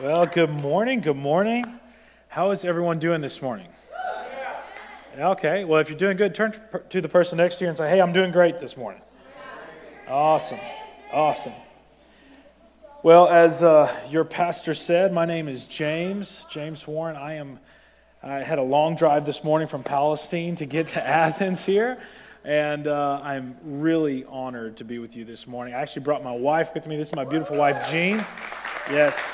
Well, 0.00 0.24
good 0.24 0.48
morning. 0.48 1.00
Good 1.00 1.18
morning. 1.18 1.66
How 2.28 2.50
is 2.50 2.64
everyone 2.64 2.98
doing 2.98 3.20
this 3.20 3.42
morning? 3.42 3.68
Okay. 5.18 5.64
Well, 5.66 5.80
if 5.80 5.90
you're 5.90 5.98
doing 5.98 6.16
good, 6.16 6.34
turn 6.34 6.58
to 6.88 7.02
the 7.02 7.10
person 7.10 7.36
next 7.36 7.56
to 7.56 7.64
you 7.64 7.68
and 7.68 7.76
say, 7.76 7.90
"Hey, 7.90 8.00
I'm 8.00 8.14
doing 8.14 8.32
great 8.32 8.58
this 8.58 8.74
morning." 8.74 9.02
Awesome. 10.08 10.58
Awesome. 11.12 11.52
Well, 13.02 13.28
as 13.28 13.62
uh, 13.62 13.94
your 14.08 14.24
pastor 14.24 14.72
said, 14.72 15.12
my 15.12 15.26
name 15.26 15.46
is 15.46 15.66
James 15.66 16.46
James 16.50 16.86
Warren. 16.86 17.14
I 17.14 17.34
am. 17.34 17.60
I 18.22 18.42
had 18.42 18.58
a 18.58 18.62
long 18.62 18.96
drive 18.96 19.26
this 19.26 19.44
morning 19.44 19.68
from 19.68 19.82
Palestine 19.82 20.56
to 20.56 20.64
get 20.64 20.88
to 20.88 21.06
Athens 21.06 21.66
here, 21.66 22.00
and 22.44 22.86
uh, 22.86 23.20
I'm 23.22 23.58
really 23.62 24.24
honored 24.24 24.78
to 24.78 24.84
be 24.84 24.98
with 24.98 25.14
you 25.16 25.26
this 25.26 25.46
morning. 25.46 25.74
I 25.74 25.82
actually 25.82 26.02
brought 26.02 26.24
my 26.24 26.34
wife 26.34 26.72
with 26.72 26.86
me. 26.86 26.96
This 26.96 27.08
is 27.08 27.14
my 27.14 27.26
beautiful 27.26 27.58
wife, 27.58 27.90
Jean. 27.90 28.24
Yes 28.90 29.31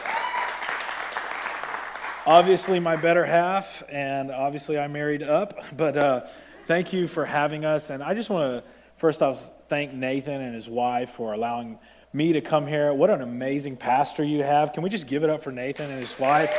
obviously 2.29 2.79
my 2.79 2.95
better 2.95 3.25
half, 3.25 3.83
and 3.89 4.31
obviously 4.31 4.79
I 4.79 4.87
married 4.87 5.23
up. 5.23 5.65
But 5.77 5.97
uh, 5.97 6.27
thank 6.67 6.93
you 6.93 7.09
for 7.09 7.25
having 7.25 7.65
us. 7.65 7.89
And 7.89 8.03
I 8.03 8.13
just 8.13 8.29
want 8.29 8.63
to 8.63 8.71
first 8.99 9.23
off 9.23 9.51
thank 9.69 9.95
Nathan 9.95 10.43
and 10.43 10.55
his 10.55 10.69
wife 10.69 11.11
for 11.11 11.33
allowing 11.33 11.79
me 12.13 12.35
to 12.35 12.43
come 12.43 12.67
here. 12.67 12.93
What 12.93 13.09
an 13.09 13.23
amazing 13.23 13.77
pastor 13.77 14.25
you 14.25 14.43
have. 14.43 14.75
Can 14.75 14.83
we 14.83 14.91
just 14.91 15.07
give 15.07 15.25
it 15.25 15.31
up 15.31 15.43
for 15.43 15.53
Nathan 15.53 15.91
and 15.91 15.99
his 15.99 16.19
wife? 16.19 16.51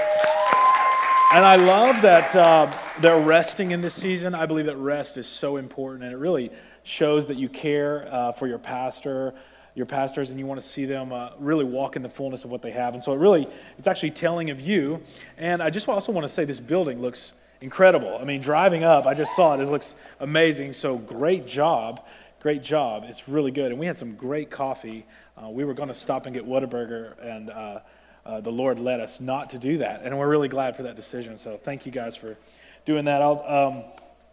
And 1.33 1.45
I 1.45 1.55
love 1.57 2.01
that 2.01 2.35
uh, 2.35 2.71
they're 2.99 3.21
resting 3.21 3.69
in 3.69 3.81
this 3.81 3.93
season. 3.93 4.33
I 4.33 4.47
believe 4.47 4.65
that 4.65 4.77
rest 4.77 5.17
is 5.17 5.27
so 5.27 5.57
important, 5.57 6.03
and 6.03 6.11
it 6.11 6.17
really 6.17 6.49
shows 6.81 7.27
that 7.27 7.37
you 7.37 7.47
care 7.47 8.07
uh, 8.11 8.31
for 8.31 8.47
your 8.47 8.57
pastor 8.57 9.35
your 9.79 9.87
pastors 9.87 10.29
and 10.29 10.37
you 10.37 10.45
want 10.45 10.61
to 10.61 10.67
see 10.67 10.85
them 10.85 11.11
uh, 11.11 11.29
really 11.39 11.63
walk 11.63 11.95
in 11.95 12.03
the 12.03 12.09
fullness 12.09 12.43
of 12.43 12.51
what 12.51 12.61
they 12.61 12.71
have. 12.71 12.93
And 12.93 13.03
so 13.03 13.13
it 13.13 13.17
really, 13.17 13.47
it's 13.77 13.87
actually 13.87 14.11
telling 14.11 14.51
of 14.51 14.59
you. 14.59 15.01
And 15.37 15.63
I 15.63 15.69
just 15.69 15.87
also 15.87 16.11
want 16.11 16.25
to 16.25 16.31
say 16.31 16.45
this 16.45 16.59
building 16.59 17.01
looks 17.01 17.31
incredible. 17.61 18.17
I 18.19 18.25
mean, 18.25 18.41
driving 18.41 18.83
up, 18.83 19.05
I 19.05 19.13
just 19.13 19.35
saw 19.35 19.53
it. 19.55 19.61
It 19.61 19.69
looks 19.69 19.95
amazing. 20.19 20.73
So 20.73 20.97
great 20.97 21.47
job. 21.47 22.05
Great 22.41 22.61
job. 22.61 23.05
It's 23.07 23.29
really 23.29 23.51
good. 23.51 23.71
And 23.71 23.79
we 23.79 23.85
had 23.85 23.97
some 23.97 24.15
great 24.15 24.51
coffee. 24.51 25.05
Uh, 25.41 25.49
we 25.49 25.63
were 25.63 25.73
going 25.73 25.87
to 25.87 25.95
stop 25.95 26.25
and 26.25 26.35
get 26.35 26.45
Whataburger, 26.45 27.15
and 27.25 27.49
uh, 27.49 27.79
uh, 28.25 28.41
the 28.41 28.51
Lord 28.51 28.79
led 28.79 28.99
us 28.99 29.21
not 29.21 29.49
to 29.51 29.57
do 29.57 29.77
that. 29.77 30.01
And 30.03 30.17
we're 30.19 30.27
really 30.27 30.49
glad 30.49 30.75
for 30.75 30.83
that 30.83 30.97
decision. 30.97 31.37
So 31.37 31.57
thank 31.57 31.85
you 31.85 31.91
guys 31.91 32.17
for 32.17 32.37
doing 32.85 33.05
that. 33.05 33.21
Um, 33.21 33.83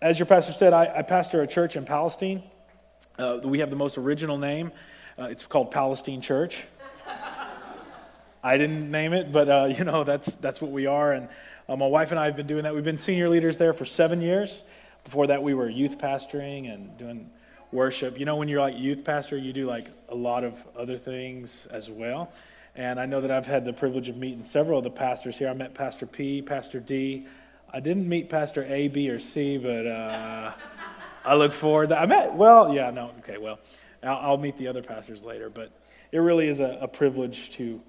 as 0.03 0.19
your 0.19 0.27
pastor 0.27 0.53
said, 0.53 0.73
I, 0.73 0.99
I, 0.99 1.03
pastor 1.03 1.43
a 1.43 1.47
church 1.47 1.77
in 1.77 1.85
Palestine. 1.85 2.43
Uh, 3.19 3.39
we 3.45 3.61
have 3.61 3.71
the 3.71 3.77
most 3.77 3.97
original 3.97 4.39
name. 4.39 4.73
Uh, 5.19 5.25
it's 5.25 5.47
called 5.47 5.71
Palestine 5.71 6.21
Church. 6.21 6.65
I 8.45 8.59
didn't 8.59 8.91
name 8.91 9.15
it, 9.15 9.33
but 9.33 9.49
uh, 9.49 9.65
you 9.77 9.83
know 9.83 10.05
that's 10.05 10.27
that's 10.37 10.61
what 10.61 10.71
we 10.71 10.87
are. 10.87 11.13
And 11.13 11.29
uh, 11.69 11.77
my 11.77 11.87
wife 11.87 12.11
and 12.11 12.21
I 12.21 12.27
have 12.27 12.37
been 12.37 12.47
doing 12.47 12.65
that. 12.65 12.75
We've 12.75 12.85
been 12.85 12.99
senior 12.99 13.31
leaders 13.31 13.57
there 13.57 13.73
for 13.73 13.87
seven 13.87 14.21
years. 14.21 14.63
Before 15.05 15.27
that, 15.29 15.43
we 15.43 15.55
were 15.55 15.71
youth 15.71 15.97
pastoring 15.97 16.73
and 16.73 16.97
doing 16.99 17.31
worship. 17.73 18.19
You 18.19 18.27
know, 18.27 18.37
when 18.37 18.49
you're 18.49 18.61
like 18.61 18.77
youth 18.77 19.05
pastor, 19.05 19.39
you 19.39 19.55
do 19.55 19.67
like 19.67 19.87
a 20.11 20.15
lot 20.15 20.45
of 20.45 20.63
other 20.77 20.99
things 20.99 21.67
as 21.71 21.89
well. 21.89 22.31
And 22.75 23.01
I 23.01 23.07
know 23.07 23.23
that 23.23 23.31
I've 23.31 23.47
had 23.47 23.65
the 23.65 23.73
privilege 23.73 24.11
of 24.11 24.19
meeting 24.19 24.45
several 24.45 24.79
of 24.79 24.85
the 24.85 24.91
pastors 24.91 25.39
here. 25.39 25.49
I 25.49 25.55
met 25.55 25.73
Pastor 25.73 26.05
P, 26.05 26.43
Pastor 26.43 26.79
D. 26.79 27.27
I 27.73 27.81
didn't 27.81 28.07
meet 28.07 28.29
Pastor 28.29 28.67
A, 28.69 28.89
B, 28.89 29.09
or 29.09 29.19
C, 29.19 29.57
but 29.57 29.87
uh, 29.87 30.53
I 31.25 31.35
look 31.37 31.55
forward. 31.55 31.89
To, 31.89 31.99
I 31.99 32.05
met. 32.05 32.35
Well, 32.35 32.75
yeah, 32.75 32.91
no, 32.91 33.13
okay, 33.21 33.39
well. 33.39 33.59
I'll, 34.03 34.17
I'll 34.17 34.37
meet 34.39 34.57
the 34.57 34.69
other 34.69 34.83
pastors 34.83 35.23
later, 35.23 35.51
but 35.51 35.71
it 36.13 36.19
really 36.19 36.49
is 36.49 36.61
a, 36.61 36.79
a 36.81 36.89
privilege 36.89 37.51
to 37.53 37.81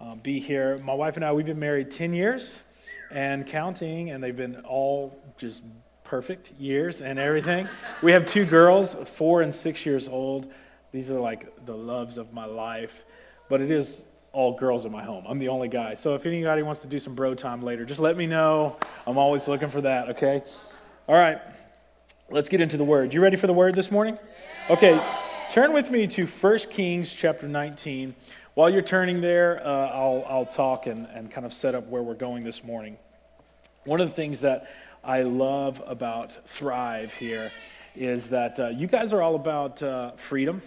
um, 0.00 0.20
be 0.20 0.40
here. 0.40 0.78
My 0.78 0.94
wife 0.94 1.16
and 1.16 1.24
I, 1.24 1.32
we've 1.32 1.46
been 1.46 1.58
married 1.58 1.90
10 1.90 2.12
years 2.12 2.62
and 3.10 3.46
counting, 3.46 4.10
and 4.10 4.22
they've 4.22 4.36
been 4.36 4.56
all 4.64 5.18
just 5.36 5.62
perfect 6.04 6.52
years 6.58 7.00
and 7.02 7.18
everything. 7.18 7.68
we 8.02 8.12
have 8.12 8.26
two 8.26 8.44
girls, 8.44 8.96
four 9.14 9.42
and 9.42 9.54
six 9.54 9.84
years 9.84 10.08
old. 10.08 10.52
These 10.92 11.10
are 11.10 11.20
like 11.20 11.66
the 11.66 11.76
loves 11.76 12.16
of 12.16 12.32
my 12.32 12.46
life, 12.46 13.04
but 13.48 13.60
it 13.60 13.70
is 13.70 14.02
all 14.32 14.54
girls 14.54 14.84
in 14.84 14.92
my 14.92 15.02
home. 15.02 15.24
I'm 15.26 15.38
the 15.38 15.48
only 15.48 15.68
guy. 15.68 15.94
So 15.94 16.14
if 16.14 16.24
anybody 16.26 16.62
wants 16.62 16.80
to 16.82 16.88
do 16.88 16.98
some 16.98 17.14
bro 17.14 17.34
time 17.34 17.62
later, 17.62 17.84
just 17.84 18.00
let 18.00 18.16
me 18.16 18.26
know. 18.26 18.76
I'm 19.06 19.18
always 19.18 19.48
looking 19.48 19.70
for 19.70 19.80
that, 19.82 20.10
okay? 20.10 20.42
All 21.08 21.16
right, 21.16 21.38
let's 22.30 22.48
get 22.48 22.60
into 22.60 22.76
the 22.76 22.84
word. 22.84 23.12
You 23.12 23.20
ready 23.20 23.36
for 23.36 23.46
the 23.46 23.52
word 23.52 23.74
this 23.74 23.90
morning? 23.90 24.18
Okay, 24.70 25.00
Turn 25.50 25.72
with 25.72 25.90
me 25.90 26.06
to 26.08 26.26
1 26.26 26.58
Kings 26.70 27.14
chapter 27.14 27.48
19. 27.48 28.14
While 28.52 28.68
you're 28.68 28.82
turning 28.82 29.22
there, 29.22 29.66
uh, 29.66 29.88
I'll, 29.88 30.22
I'll 30.28 30.46
talk 30.46 30.86
and, 30.86 31.06
and 31.14 31.30
kind 31.30 31.46
of 31.46 31.54
set 31.54 31.74
up 31.74 31.86
where 31.86 32.02
we're 32.02 32.12
going 32.12 32.44
this 32.44 32.62
morning. 32.62 32.98
One 33.84 34.02
of 34.02 34.10
the 34.10 34.14
things 34.14 34.40
that 34.40 34.70
I 35.02 35.22
love 35.22 35.82
about 35.86 36.46
Thrive 36.46 37.14
here 37.14 37.50
is 37.96 38.28
that 38.28 38.60
uh, 38.60 38.68
you 38.68 38.86
guys 38.86 39.14
are 39.14 39.22
all 39.22 39.36
about 39.36 39.82
uh, 39.82 40.10
freedom 40.16 40.60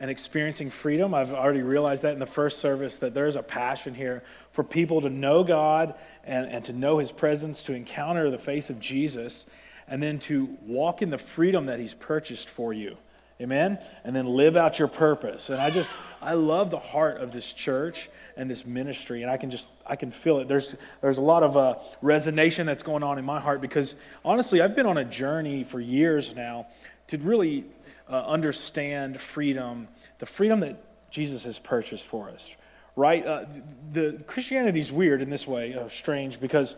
and 0.00 0.10
experiencing 0.10 0.70
freedom. 0.70 1.14
I've 1.14 1.32
already 1.32 1.62
realized 1.62 2.02
that 2.02 2.12
in 2.12 2.18
the 2.18 2.26
first 2.26 2.58
service 2.58 2.98
that 2.98 3.14
there's 3.14 3.36
a 3.36 3.44
passion 3.44 3.94
here 3.94 4.24
for 4.50 4.64
people 4.64 5.00
to 5.02 5.08
know 5.08 5.44
God 5.44 5.94
and, 6.24 6.50
and 6.50 6.64
to 6.64 6.72
know 6.72 6.98
His 6.98 7.12
presence, 7.12 7.62
to 7.62 7.74
encounter 7.74 8.28
the 8.28 8.38
face 8.38 8.70
of 8.70 8.80
Jesus, 8.80 9.46
and 9.86 10.02
then 10.02 10.18
to 10.18 10.56
walk 10.66 11.00
in 11.00 11.10
the 11.10 11.18
freedom 11.18 11.66
that 11.66 11.78
He's 11.78 11.94
purchased 11.94 12.50
for 12.50 12.72
you. 12.72 12.96
Amen? 13.40 13.78
And 14.04 14.16
then 14.16 14.26
live 14.26 14.56
out 14.56 14.78
your 14.78 14.88
purpose. 14.88 15.50
And 15.50 15.60
I 15.60 15.70
just, 15.70 15.96
I 16.22 16.34
love 16.34 16.70
the 16.70 16.78
heart 16.78 17.20
of 17.20 17.32
this 17.32 17.52
church 17.52 18.08
and 18.36 18.50
this 18.50 18.64
ministry. 18.64 19.22
And 19.22 19.30
I 19.30 19.36
can 19.36 19.50
just, 19.50 19.68
I 19.86 19.96
can 19.96 20.10
feel 20.10 20.38
it. 20.38 20.48
There's, 20.48 20.74
there's 21.02 21.18
a 21.18 21.22
lot 21.22 21.42
of 21.42 21.56
uh, 21.56 21.76
resonation 22.02 22.64
that's 22.64 22.82
going 22.82 23.02
on 23.02 23.18
in 23.18 23.24
my 23.24 23.40
heart 23.40 23.60
because 23.60 23.94
honestly, 24.24 24.62
I've 24.62 24.74
been 24.74 24.86
on 24.86 24.98
a 24.98 25.04
journey 25.04 25.64
for 25.64 25.80
years 25.80 26.34
now 26.34 26.66
to 27.08 27.18
really 27.18 27.64
uh, 28.08 28.24
understand 28.26 29.20
freedom, 29.20 29.88
the 30.18 30.26
freedom 30.26 30.60
that 30.60 30.82
Jesus 31.10 31.44
has 31.44 31.58
purchased 31.58 32.06
for 32.06 32.30
us. 32.30 32.54
Right? 32.94 33.26
Uh, 33.26 33.44
the 33.92 34.22
Christianity 34.26 34.80
is 34.80 34.90
weird 34.90 35.20
in 35.20 35.28
this 35.28 35.46
way, 35.46 35.74
uh, 35.74 35.90
strange, 35.90 36.40
because 36.40 36.76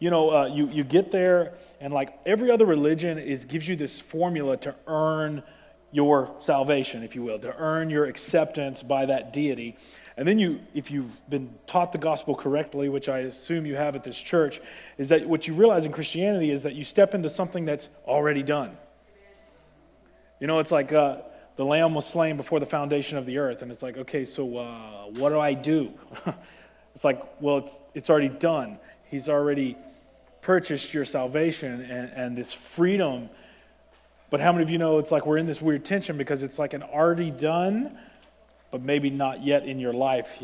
you 0.00 0.10
know, 0.10 0.30
uh, 0.30 0.46
you, 0.46 0.66
you 0.68 0.82
get 0.82 1.12
there, 1.12 1.52
and 1.78 1.92
like 1.92 2.18
every 2.26 2.50
other 2.50 2.64
religion 2.64 3.18
is 3.18 3.44
gives 3.44 3.68
you 3.68 3.76
this 3.76 4.00
formula 4.00 4.56
to 4.56 4.74
earn 4.86 5.42
your 5.92 6.34
salvation, 6.40 7.02
if 7.02 7.14
you 7.14 7.22
will, 7.22 7.38
to 7.38 7.54
earn 7.56 7.90
your 7.90 8.04
acceptance 8.04 8.82
by 8.82 9.06
that 9.06 9.32
deity. 9.32 9.76
And 10.16 10.28
then 10.28 10.38
you, 10.38 10.60
if 10.74 10.90
you've 10.90 11.18
been 11.30 11.54
taught 11.66 11.92
the 11.92 11.98
gospel 11.98 12.34
correctly, 12.34 12.88
which 12.88 13.08
I 13.08 13.20
assume 13.20 13.64
you 13.64 13.76
have 13.76 13.96
at 13.96 14.04
this 14.04 14.18
church, 14.18 14.60
is 14.98 15.08
that 15.08 15.26
what 15.26 15.46
you 15.48 15.54
realize 15.54 15.86
in 15.86 15.92
Christianity 15.92 16.50
is 16.50 16.62
that 16.62 16.74
you 16.74 16.84
step 16.84 17.14
into 17.14 17.30
something 17.30 17.64
that's 17.64 17.88
already 18.06 18.42
done. 18.42 18.76
You 20.38 20.46
know, 20.46 20.58
it's 20.58 20.70
like 20.70 20.92
uh, 20.92 21.18
the 21.56 21.64
lamb 21.64 21.94
was 21.94 22.06
slain 22.06 22.36
before 22.36 22.60
the 22.60 22.66
foundation 22.66 23.18
of 23.18 23.26
the 23.26 23.38
earth, 23.38 23.62
and 23.62 23.72
it's 23.72 23.82
like, 23.82 23.96
okay, 23.96 24.24
so 24.24 24.58
uh, 24.58 25.04
what 25.16 25.30
do 25.30 25.40
I 25.40 25.54
do? 25.54 25.92
it's 26.94 27.04
like, 27.04 27.22
well, 27.40 27.58
it's, 27.58 27.80
it's 27.94 28.10
already 28.10 28.28
done. 28.28 28.78
He's 29.04 29.28
already 29.28 29.76
purchased 30.42 30.94
your 30.94 31.04
salvation 31.04 31.82
and, 31.82 32.10
and 32.14 32.36
this 32.36 32.52
freedom 32.52 33.28
but 34.30 34.40
how 34.40 34.52
many 34.52 34.62
of 34.62 34.70
you 34.70 34.78
know 34.78 34.98
it's 34.98 35.10
like 35.10 35.26
we're 35.26 35.36
in 35.36 35.46
this 35.46 35.60
weird 35.60 35.84
tension 35.84 36.16
because 36.16 36.42
it's 36.42 36.58
like 36.58 36.72
an 36.72 36.82
already 36.82 37.30
done, 37.30 37.98
but 38.70 38.80
maybe 38.80 39.10
not 39.10 39.44
yet 39.44 39.66
in 39.66 39.78
your 39.78 39.92
life 39.92 40.42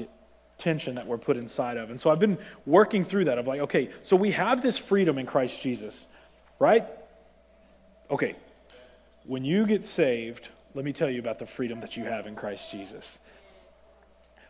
tension 0.59 0.97
that 0.97 1.07
we're 1.07 1.19
put 1.19 1.37
inside 1.37 1.77
of. 1.77 1.91
And 1.91 2.01
so 2.01 2.11
I've 2.11 2.19
been 2.19 2.39
working 2.65 3.05
through 3.05 3.27
that 3.27 3.39
of 3.39 3.47
like, 3.47 3.61
okay, 3.61 3.91
so 4.03 4.17
we 4.17 4.33
have 4.33 4.63
this 4.63 4.79
freedom 4.79 5.19
in 5.19 5.27
Christ 5.27 5.61
Jesus, 5.61 6.07
right? 6.59 6.85
Okay, 8.11 8.37
when 9.25 9.45
you 9.45 9.67
get 9.67 9.85
saved, 9.85 10.49
let 10.75 10.85
me 10.85 10.93
tell 10.93 11.11
you 11.11 11.19
about 11.19 11.39
the 11.39 11.47
freedom 11.47 11.81
that 11.81 11.97
you 11.97 12.05
have 12.05 12.27
in 12.27 12.35
Christ 12.35 12.71
Jesus. 12.71 13.19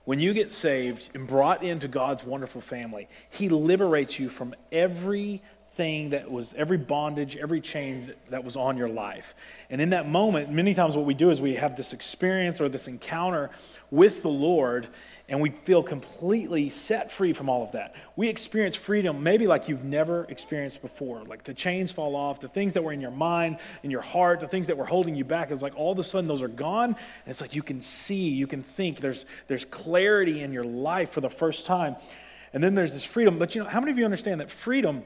When 0.04 0.20
you 0.20 0.34
get 0.34 0.52
saved 0.52 1.08
and 1.14 1.26
brought 1.26 1.64
into 1.64 1.88
God's 1.88 2.22
wonderful 2.22 2.60
family, 2.60 3.08
He 3.30 3.48
liberates 3.48 4.18
you 4.18 4.28
from 4.28 4.54
every 4.70 5.42
thing 5.76 6.10
that 6.10 6.30
was 6.30 6.54
every 6.56 6.78
bondage, 6.78 7.36
every 7.36 7.60
chain 7.60 8.12
that 8.30 8.42
was 8.42 8.56
on 8.56 8.76
your 8.76 8.88
life. 8.88 9.34
And 9.70 9.80
in 9.80 9.90
that 9.90 10.08
moment, 10.08 10.50
many 10.50 10.74
times 10.74 10.96
what 10.96 11.04
we 11.04 11.14
do 11.14 11.30
is 11.30 11.40
we 11.40 11.54
have 11.56 11.76
this 11.76 11.92
experience 11.92 12.60
or 12.60 12.68
this 12.68 12.88
encounter 12.88 13.50
with 13.90 14.22
the 14.22 14.28
Lord 14.28 14.88
and 15.28 15.40
we 15.40 15.50
feel 15.50 15.82
completely 15.82 16.68
set 16.68 17.10
free 17.10 17.32
from 17.32 17.48
all 17.48 17.64
of 17.64 17.72
that. 17.72 17.96
We 18.14 18.28
experience 18.28 18.76
freedom 18.76 19.22
maybe 19.22 19.46
like 19.46 19.68
you've 19.68 19.84
never 19.84 20.24
experienced 20.28 20.82
before. 20.82 21.24
Like 21.24 21.42
the 21.42 21.54
chains 21.54 21.90
fall 21.90 22.14
off, 22.14 22.40
the 22.40 22.48
things 22.48 22.74
that 22.74 22.84
were 22.84 22.92
in 22.92 23.00
your 23.00 23.10
mind, 23.10 23.58
in 23.82 23.90
your 23.90 24.02
heart, 24.02 24.38
the 24.38 24.46
things 24.46 24.68
that 24.68 24.76
were 24.76 24.84
holding 24.84 25.16
you 25.16 25.24
back, 25.24 25.50
it's 25.50 25.62
like 25.62 25.76
all 25.76 25.92
of 25.92 25.98
a 25.98 26.04
sudden 26.04 26.28
those 26.28 26.42
are 26.42 26.48
gone. 26.48 26.90
And 26.90 26.96
it's 27.26 27.40
like 27.40 27.56
you 27.56 27.62
can 27.62 27.80
see, 27.80 28.28
you 28.28 28.46
can 28.46 28.62
think, 28.62 29.00
there's, 29.00 29.24
there's 29.48 29.64
clarity 29.64 30.42
in 30.42 30.52
your 30.52 30.64
life 30.64 31.10
for 31.10 31.20
the 31.20 31.30
first 31.30 31.66
time. 31.66 31.96
And 32.52 32.62
then 32.62 32.74
there's 32.74 32.92
this 32.92 33.04
freedom. 33.04 33.38
But 33.38 33.54
you 33.54 33.64
know, 33.64 33.68
how 33.68 33.80
many 33.80 33.90
of 33.90 33.98
you 33.98 34.04
understand 34.04 34.40
that 34.40 34.50
freedom 34.50 35.02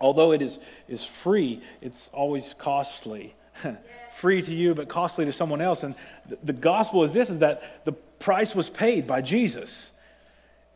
although 0.00 0.32
it 0.32 0.42
is, 0.42 0.58
is 0.88 1.04
free, 1.04 1.62
it's 1.80 2.10
always 2.12 2.54
costly. 2.58 3.34
free 4.14 4.42
to 4.42 4.54
you, 4.54 4.74
but 4.74 4.88
costly 4.88 5.24
to 5.24 5.32
someone 5.32 5.60
else. 5.60 5.82
And 5.82 5.94
the 6.42 6.52
gospel 6.52 7.02
is 7.02 7.12
this 7.12 7.30
is 7.30 7.40
that 7.40 7.84
the 7.84 7.92
price 7.92 8.54
was 8.54 8.70
paid 8.70 9.06
by 9.06 9.20
Jesus. 9.20 9.90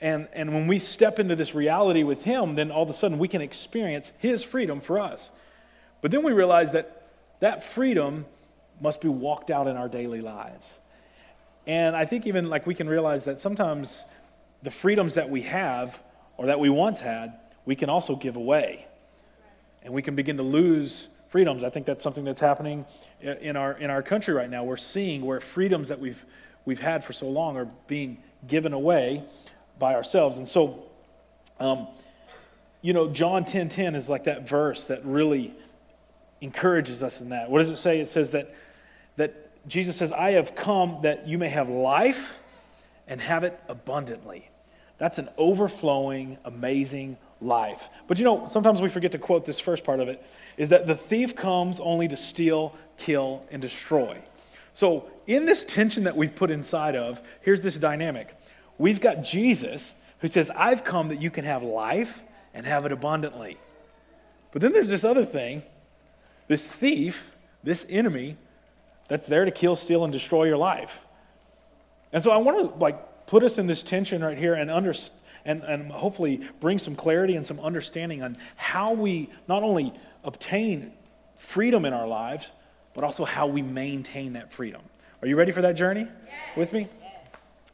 And, 0.01 0.29
and 0.33 0.53
when 0.53 0.67
we 0.67 0.79
step 0.79 1.19
into 1.19 1.37
this 1.37 1.55
reality 1.55 2.03
with 2.03 2.25
Him, 2.25 2.55
then 2.55 2.71
all 2.71 2.83
of 2.83 2.91
a 2.91 2.93
sudden 2.93 3.19
we 3.19 3.29
can 3.29 3.41
experience 3.41 4.13
His 4.19 4.43
freedom 4.43 4.81
for 4.81 4.99
us. 4.99 5.33
But 6.01 6.11
then 6.11 6.23
we 6.23 6.33
realize 6.33 6.73
that 6.73 7.09
that 7.41 7.63
freedom 7.63 8.27
must 8.81 9.01
be 9.01 9.09
walked 9.09 9.51
out 9.51 9.67
in 9.67 9.77
our 9.77 9.89
daily 9.89 10.21
lives. 10.21 10.73
And 11.67 11.97
I 11.97 12.07
think 12.07 12.27
even 12.27 12.49
like 12.49 12.67
we 12.67 12.75
can 12.75 12.89
realize 12.89 13.25
that 13.25 13.41
sometimes 13.41 14.05
the 14.63 14.71
freedoms 14.71 15.15
that 15.15 15.31
we 15.31 15.43
have 15.43 16.01
or 16.37 16.47
that 16.47 16.59
we 16.61 16.71
once 16.71 17.01
had, 17.01 17.39
we 17.65 17.77
can 17.77 17.91
also 17.91 18.17
give 18.17 18.37
away. 18.37 18.87
And 19.83 19.93
we 19.95 20.03
can 20.03 20.15
begin 20.15 20.37
to 20.37 20.43
lose 20.43 21.09
freedoms. 21.29 21.63
I 21.63 21.71
think 21.71 21.87
that's 21.87 22.03
something 22.03 22.25
that's 22.25 22.41
happening 22.41 22.85
in 23.21 23.57
our, 23.57 23.73
in 23.73 23.91
our 23.91 24.03
country 24.03 24.35
right 24.35 24.49
now. 24.49 24.65
We're 24.65 24.77
seeing 24.77 25.25
where 25.25 25.41
freedoms 25.41 25.89
that 25.89 26.01
we've, 26.01 26.25
we've 26.65 26.81
had 26.81 27.05
for 27.05 27.13
so 27.13 27.29
long 27.29 27.57
are 27.57 27.69
being 27.87 28.19
given 28.47 28.73
away 28.73 29.25
by 29.79 29.95
ourselves. 29.95 30.39
And 30.39 30.49
so, 30.49 30.85
um, 31.61 31.89
you 32.83 32.93
know, 32.93 33.09
John 33.09 33.45
10 33.45 33.69
10 33.69 33.95
is 33.95 34.09
like 34.09 34.25
that 34.25 34.49
verse 34.49 34.85
that 34.85 35.05
really 35.05 35.55
encourages 36.41 37.03
us 37.03 37.21
in 37.21 37.31
that. 37.31 37.51
What 37.51 37.59
does 37.59 37.71
it 37.71 37.77
say? 37.77 38.01
It 38.01 38.09
says 38.09 38.31
that, 38.31 38.55
that 39.17 39.67
Jesus 39.69 39.97
says, 39.97 40.13
I 40.13 40.33
have 40.33 40.55
come 40.55 41.01
that 41.03 41.27
you 41.27 41.37
may 41.39 41.49
have 41.49 41.69
life 41.69 42.35
and 43.07 43.21
have 43.21 43.45
it 43.45 43.59
abundantly. 43.69 44.49
That's 44.99 45.19
an 45.19 45.29
overflowing, 45.37 46.39
amazing 46.45 47.17
life. 47.41 47.89
But 48.07 48.19
you 48.19 48.25
know, 48.25 48.47
sometimes 48.49 48.81
we 48.81 48.89
forget 48.89 49.13
to 49.13 49.19
quote 49.19 49.45
this 49.45 49.61
first 49.61 49.85
part 49.85 50.01
of 50.01 50.09
it 50.09 50.23
is 50.57 50.71
that 50.71 50.87
the 50.87 50.95
thief 50.95 51.37
comes 51.37 51.79
only 51.81 52.09
to 52.09 52.17
steal, 52.17 52.75
kill, 52.97 53.45
and 53.51 53.63
destroy. 53.63 54.21
So, 54.75 55.09
in 55.27 55.47
this 55.47 55.65
tension 55.65 56.05
that 56.05 56.17
we've 56.17 56.35
put 56.35 56.51
inside 56.51 56.97
of, 56.97 57.21
here's 57.43 57.63
this 57.63 57.77
dynamic. 57.77 58.35
We've 58.79 59.01
got 59.01 59.23
Jesus 59.23 59.95
who 60.21 60.29
says, 60.29 60.51
I've 60.55 60.85
come 60.85 61.09
that 61.09 61.21
you 61.21 61.31
can 61.31 61.45
have 61.45 61.63
life 61.63 62.23
and 62.55 62.67
have 62.67 62.87
it 62.87 62.93
abundantly. 62.93 63.59
But 64.53 64.63
then 64.63 64.73
there's 64.73 64.89
this 64.89 65.05
other 65.05 65.25
thing 65.25 65.63
this 66.49 66.65
thief, 66.67 67.33
this 67.63 67.85
enemy, 67.91 68.37
that's 69.09 69.27
there 69.27 69.45
to 69.45 69.51
kill, 69.51 69.77
steal, 69.77 70.05
and 70.05 70.13
destroy 70.13 70.45
your 70.45 70.57
life. 70.57 71.01
And 72.13 72.23
so 72.23 72.31
I 72.31 72.39
want 72.39 72.59
to 72.59 72.79
like 72.79 73.27
put 73.27 73.43
us 73.45 73.59
in 73.59 73.67
this 73.67 73.83
tension 73.83 74.25
right 74.25 74.39
here 74.39 74.55
and 74.55 74.71
under, 74.71 74.95
and, 75.49 75.65
and 75.65 75.91
hopefully 75.91 76.43
bring 76.61 76.79
some 76.79 76.95
clarity 76.95 77.35
and 77.35 77.45
some 77.45 77.59
understanding 77.59 78.23
on 78.23 78.37
how 78.57 78.93
we 78.93 79.31
not 79.49 79.63
only 79.63 79.95
obtain 80.23 80.93
freedom 81.37 81.87
in 81.87 81.95
our 81.95 82.07
lives, 82.07 82.53
but 82.93 83.03
also 83.03 83.25
how 83.25 83.47
we 83.47 83.63
maintain 83.63 84.35
that 84.35 84.53
freedom. 84.53 84.83
Are 85.23 85.27
you 85.27 85.37
ready 85.37 85.51
for 85.51 85.63
that 85.63 85.75
journey 85.75 86.03
yes. 86.03 86.57
with 86.57 86.73
me? 86.75 86.87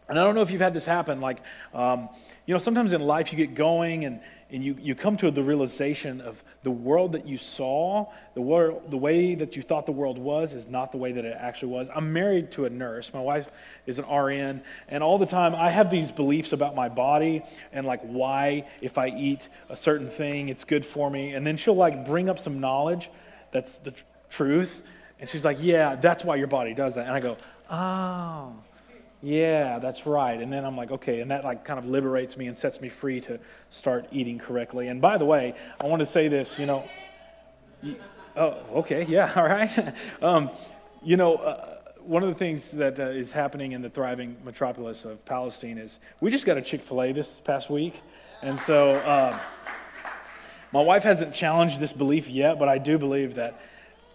And 0.09 0.19
I 0.19 0.23
don't 0.23 0.37
know 0.37 0.43
if 0.43 0.53
you've 0.53 0.61
had 0.61 0.73
this 0.73 0.85
happen. 0.85 1.21
Like, 1.21 1.39
um, 1.73 2.09
you 2.47 2.55
know, 2.55 2.59
sometimes 2.59 2.93
in 2.93 3.01
life 3.01 3.33
you 3.33 3.37
get 3.39 3.55
going 3.55 4.05
and, 4.05 4.21
and 4.55 4.63
you, 4.63 4.77
you 4.81 4.95
come 4.95 5.17
to 5.17 5.33
the 5.33 5.43
realization 5.43 6.21
of 6.21 6.41
the 6.63 6.71
world 6.71 7.11
that 7.13 7.27
you 7.27 7.37
saw, 7.37 8.07
the, 8.35 8.41
world, 8.41 8.89
the 8.89 8.97
way 8.97 9.35
that 9.35 9.57
you 9.57 9.63
thought 9.63 9.85
the 9.85 9.91
world 9.91 10.17
was, 10.17 10.53
is 10.53 10.69
not 10.69 10.93
the 10.93 10.97
way 10.97 11.11
that 11.11 11.25
it 11.25 11.37
actually 11.37 11.73
was. 11.73 11.91
I'm 11.93 12.13
married 12.13 12.53
to 12.53 12.65
a 12.65 12.71
nurse. 12.71 13.13
My 13.13 13.21
wife 13.21 13.51
is 13.87 13.99
an 13.99 14.09
RN. 14.09 14.63
And 14.87 15.03
all 15.03 15.19
the 15.19 15.27
time 15.27 15.57
I 15.57 15.71
have 15.71 15.91
these 15.91 16.13
beliefs 16.13 16.53
about 16.53 16.77
my 16.77 16.89
body 16.89 17.43
and 17.73 17.85
like 17.85 18.01
why, 18.03 18.69
if 18.81 18.97
I 18.97 19.09
eat 19.09 19.49
a 19.69 19.77
certain 19.77 20.09
thing, 20.09 20.51
it's 20.51 20.63
good 20.63 20.87
for 20.87 21.11
me. 21.11 21.35
And 21.35 21.45
then 21.45 21.57
she'll 21.57 21.75
like 21.75 22.07
bring 22.07 22.29
up 22.29 22.39
some 22.39 22.61
knowledge 22.61 23.11
that's 23.51 23.79
the 23.79 23.91
tr- 23.91 24.05
truth. 24.31 24.83
And 25.19 25.29
she's 25.29 25.45
like, 25.45 25.59
yeah, 25.61 25.97
that's 25.97 26.25
why 26.25 26.37
your 26.37 26.47
body 26.47 26.75
does 26.75 26.95
that. 26.95 27.07
And 27.07 27.15
I 27.15 27.19
go, 27.19 27.37
oh 27.69 28.53
yeah, 29.25 29.79
that's 29.79 30.05
right. 30.05 30.39
And 30.39 30.53
then 30.53 30.67
I'm 30.67 30.77
like, 30.77 30.91
okay, 30.91 31.21
and 31.21 31.31
that 31.31 31.45
like 31.45 31.65
kind 31.65 31.79
of 31.79 31.87
liberates 31.87 32.37
me 32.37 32.47
and 32.47 32.57
sets 32.57 32.81
me 32.81 32.91
free 32.91 33.23
to 33.23 33.41
start 33.71 34.07
eating 34.13 34.39
correctly. 34.39 34.89
And 34.89 35.01
by 35.01 35.17
the 35.17 35.25
way, 35.25 35.55
I 35.81 35.87
want 35.87 36.01
to 36.01 36.07
say 36.07 36.29
this, 36.29 36.59
you 36.59 36.67
know. 36.67 36.87
Oh, 38.37 38.59
okay, 38.75 39.07
yeah, 39.07 39.33
all 39.37 39.45
right. 39.45 39.95
um, 40.21 40.51
you 41.03 41.17
know, 41.17 41.37
uh, 41.37 41.79
one 42.03 42.23
of 42.23 42.29
the 42.29 42.35
things 42.35 42.71
that 42.73 43.01
uh, 43.01 43.05
is 43.05 43.33
happening 43.33 43.73
in 43.73 43.81
the 43.81 43.89
thriving 43.89 44.37
metropolis 44.45 45.07
of 45.07 45.25
Palestine 45.25 45.79
is 45.79 46.01
we 46.21 46.31
just 46.31 46.45
got 46.45 46.59
a 46.59 46.63
Chick 46.63 46.83
fil 46.83 47.03
A 47.03 47.13
this 47.13 47.41
past 47.45 47.71
week. 47.71 48.03
And 48.43 48.61
so 48.61 48.91
uh, 48.93 49.39
my 50.71 50.83
wife 50.83 51.03
hasn't 51.03 51.33
challenged 51.35 51.81
this 51.81 51.95
belief 51.95 52.29
yet, 52.29 52.59
but 52.59 52.69
I 52.69 52.77
do 52.77 52.99
believe 52.99 53.37
that 53.37 53.59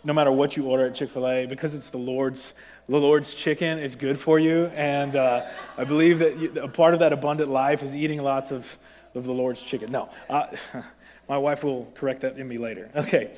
no 0.03 0.13
matter 0.13 0.31
what 0.31 0.55
you 0.55 0.65
order 0.65 0.85
at 0.85 0.93
Chick 0.93 1.09
fil 1.09 1.27
A, 1.27 1.47
because 1.47 1.73
it's 1.73 1.89
the 1.89 1.97
Lord's 1.97 2.53
the 2.89 2.97
Lord's 2.97 3.35
chicken 3.35 3.77
is 3.77 3.95
good 3.95 4.19
for 4.19 4.39
you. 4.39 4.65
And 4.73 5.15
uh, 5.15 5.45
I 5.77 5.83
believe 5.83 6.19
that 6.19 6.37
you, 6.37 6.51
a 6.59 6.67
part 6.67 6.95
of 6.95 7.01
that 7.01 7.13
abundant 7.13 7.51
life 7.51 7.83
is 7.83 7.95
eating 7.95 8.21
lots 8.21 8.51
of, 8.51 8.77
of 9.13 9.25
the 9.25 9.31
Lord's 9.31 9.61
chicken. 9.61 9.91
No, 9.91 10.09
uh, 10.27 10.47
my 11.29 11.37
wife 11.37 11.63
will 11.63 11.85
correct 11.93 12.21
that 12.21 12.37
in 12.37 12.47
me 12.47 12.57
later. 12.57 12.89
Okay. 12.95 13.37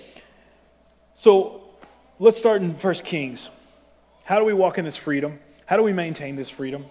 So 1.15 1.63
let's 2.17 2.37
start 2.37 2.61
in 2.61 2.75
First 2.75 3.03
Kings. 3.03 3.49
How 4.23 4.39
do 4.39 4.45
we 4.45 4.53
walk 4.53 4.77
in 4.77 4.85
this 4.85 4.95
freedom? 4.95 5.39
How 5.65 5.75
do 5.75 5.83
we 5.83 5.91
maintain 5.91 6.37
this 6.37 6.49
freedom 6.49 6.85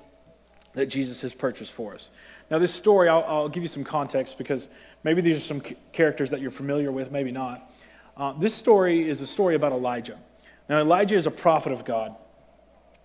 that 0.75 0.87
Jesus 0.87 1.23
has 1.23 1.33
purchased 1.33 1.73
for 1.73 1.95
us? 1.95 2.11
Now, 2.51 2.59
this 2.59 2.75
story, 2.75 3.09
I'll, 3.09 3.25
I'll 3.27 3.49
give 3.49 3.62
you 3.62 3.69
some 3.69 3.85
context 3.85 4.37
because 4.37 4.69
maybe 5.03 5.23
these 5.23 5.37
are 5.37 5.41
some 5.41 5.62
characters 5.93 6.31
that 6.31 6.41
you're 6.43 6.51
familiar 6.51 6.93
with, 6.93 7.11
maybe 7.11 7.33
not. 7.33 7.73
Uh, 8.17 8.33
this 8.35 8.55
story 8.55 9.09
is 9.09 9.23
a 9.23 9.27
story 9.27 9.55
about 9.55 9.73
Elijah. 9.73 10.19
Now, 10.69 10.81
Elijah 10.81 11.17
is 11.17 11.27
a 11.27 11.31
prophet 11.31 11.73
of 11.73 11.87
God. 11.87 12.17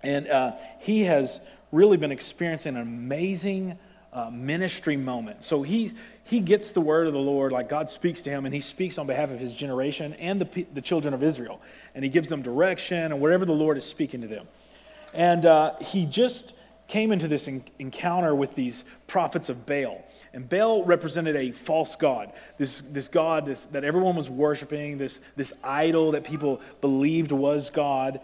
And 0.05 0.27
uh, 0.27 0.51
he 0.79 1.03
has 1.03 1.39
really 1.71 1.97
been 1.97 2.11
experiencing 2.11 2.75
an 2.75 2.81
amazing 2.81 3.77
uh, 4.13 4.29
ministry 4.29 4.95
moment. 4.95 5.43
So 5.43 5.63
he, 5.63 5.93
he 6.23 6.39
gets 6.39 6.71
the 6.71 6.81
word 6.81 7.07
of 7.07 7.13
the 7.13 7.19
Lord, 7.19 7.51
like 7.51 7.67
God 7.67 7.89
speaks 7.89 8.21
to 8.21 8.29
him, 8.29 8.45
and 8.45 8.53
he 8.53 8.61
speaks 8.61 8.97
on 8.97 9.07
behalf 9.07 9.31
of 9.31 9.39
his 9.39 9.53
generation 9.53 10.13
and 10.13 10.39
the, 10.39 10.65
the 10.73 10.81
children 10.81 11.13
of 11.13 11.21
Israel. 11.23 11.61
And 11.93 12.03
he 12.03 12.09
gives 12.09 12.29
them 12.29 12.41
direction 12.41 12.97
and 12.97 13.19
whatever 13.19 13.45
the 13.45 13.53
Lord 13.53 13.77
is 13.77 13.83
speaking 13.83 14.21
to 14.21 14.27
them. 14.27 14.47
And 15.13 15.45
uh, 15.45 15.75
he 15.81 16.05
just 16.05 16.53
came 16.87 17.11
into 17.11 17.27
this 17.27 17.47
encounter 17.79 18.35
with 18.35 18.53
these 18.53 18.83
prophets 19.07 19.49
of 19.49 19.65
Baal. 19.65 20.05
And 20.33 20.47
Baal 20.47 20.83
represented 20.83 21.35
a 21.35 21.51
false 21.51 21.95
god, 21.95 22.31
this, 22.57 22.83
this 22.89 23.07
god 23.07 23.47
this, 23.47 23.61
that 23.71 23.83
everyone 23.83 24.15
was 24.15 24.29
worshiping, 24.29 24.97
this, 24.97 25.19
this 25.35 25.51
idol 25.63 26.11
that 26.11 26.23
people 26.23 26.61
believed 26.81 27.31
was 27.31 27.69
God. 27.69 28.19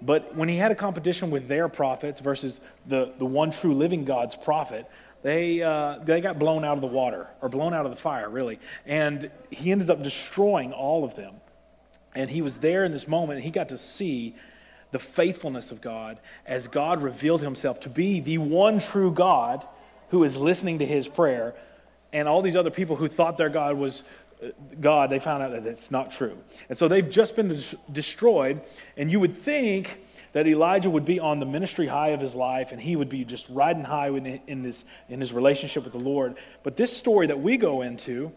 But 0.00 0.34
when 0.36 0.48
he 0.48 0.56
had 0.56 0.70
a 0.70 0.74
competition 0.74 1.30
with 1.30 1.48
their 1.48 1.68
prophets 1.68 2.20
versus 2.20 2.60
the, 2.86 3.12
the 3.18 3.26
one 3.26 3.50
true 3.50 3.74
living 3.74 4.04
God's 4.04 4.36
prophet, 4.36 4.86
they, 5.22 5.62
uh, 5.62 5.98
they 6.04 6.20
got 6.20 6.38
blown 6.38 6.64
out 6.64 6.74
of 6.74 6.80
the 6.80 6.86
water, 6.86 7.26
or 7.42 7.48
blown 7.48 7.74
out 7.74 7.84
of 7.84 7.90
the 7.90 8.00
fire, 8.00 8.28
really. 8.28 8.60
And 8.86 9.30
he 9.50 9.72
ended 9.72 9.90
up 9.90 10.02
destroying 10.02 10.72
all 10.72 11.04
of 11.04 11.16
them. 11.16 11.34
And 12.14 12.30
he 12.30 12.42
was 12.42 12.58
there 12.58 12.84
in 12.84 12.92
this 12.92 13.08
moment, 13.08 13.38
and 13.38 13.44
he 13.44 13.50
got 13.50 13.70
to 13.70 13.78
see 13.78 14.36
the 14.90 14.98
faithfulness 14.98 15.70
of 15.70 15.80
God 15.80 16.18
as 16.46 16.66
God 16.68 17.02
revealed 17.02 17.42
himself 17.42 17.80
to 17.80 17.88
be 17.88 18.20
the 18.20 18.38
one 18.38 18.78
true 18.78 19.10
God 19.10 19.66
who 20.10 20.24
is 20.24 20.36
listening 20.36 20.78
to 20.78 20.86
his 20.86 21.08
prayer. 21.08 21.54
And 22.12 22.26
all 22.26 22.40
these 22.40 22.56
other 22.56 22.70
people 22.70 22.96
who 22.96 23.08
thought 23.08 23.36
their 23.36 23.50
God 23.50 23.76
was 23.76 24.02
God, 24.80 25.10
they 25.10 25.18
found 25.18 25.42
out 25.42 25.50
that 25.52 25.66
it's 25.66 25.90
not 25.90 26.10
true. 26.10 26.38
And 26.68 26.78
so 26.78 26.88
they've 26.88 27.08
just 27.08 27.34
been 27.34 27.48
des- 27.48 27.76
destroyed. 27.90 28.60
And 28.96 29.10
you 29.10 29.20
would 29.20 29.36
think 29.36 30.00
that 30.32 30.46
Elijah 30.46 30.90
would 30.90 31.04
be 31.04 31.18
on 31.18 31.40
the 31.40 31.46
ministry 31.46 31.86
high 31.86 32.08
of 32.08 32.20
his 32.20 32.34
life 32.34 32.70
and 32.70 32.80
he 32.80 32.96
would 32.96 33.08
be 33.08 33.24
just 33.24 33.48
riding 33.48 33.84
high 33.84 34.08
in, 34.08 34.40
in, 34.46 34.62
this, 34.62 34.84
in 35.08 35.20
his 35.20 35.32
relationship 35.32 35.84
with 35.84 35.92
the 35.92 35.98
Lord. 35.98 36.36
But 36.62 36.76
this 36.76 36.96
story 36.96 37.26
that 37.26 37.40
we 37.40 37.56
go 37.56 37.82
into 37.82 38.32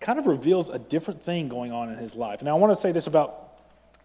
kind 0.00 0.18
of 0.18 0.26
reveals 0.26 0.70
a 0.70 0.78
different 0.78 1.22
thing 1.22 1.48
going 1.48 1.72
on 1.72 1.90
in 1.90 1.98
his 1.98 2.14
life. 2.14 2.42
Now, 2.42 2.56
I 2.56 2.58
want 2.58 2.74
to 2.74 2.80
say 2.80 2.92
this 2.92 3.06
about 3.06 3.48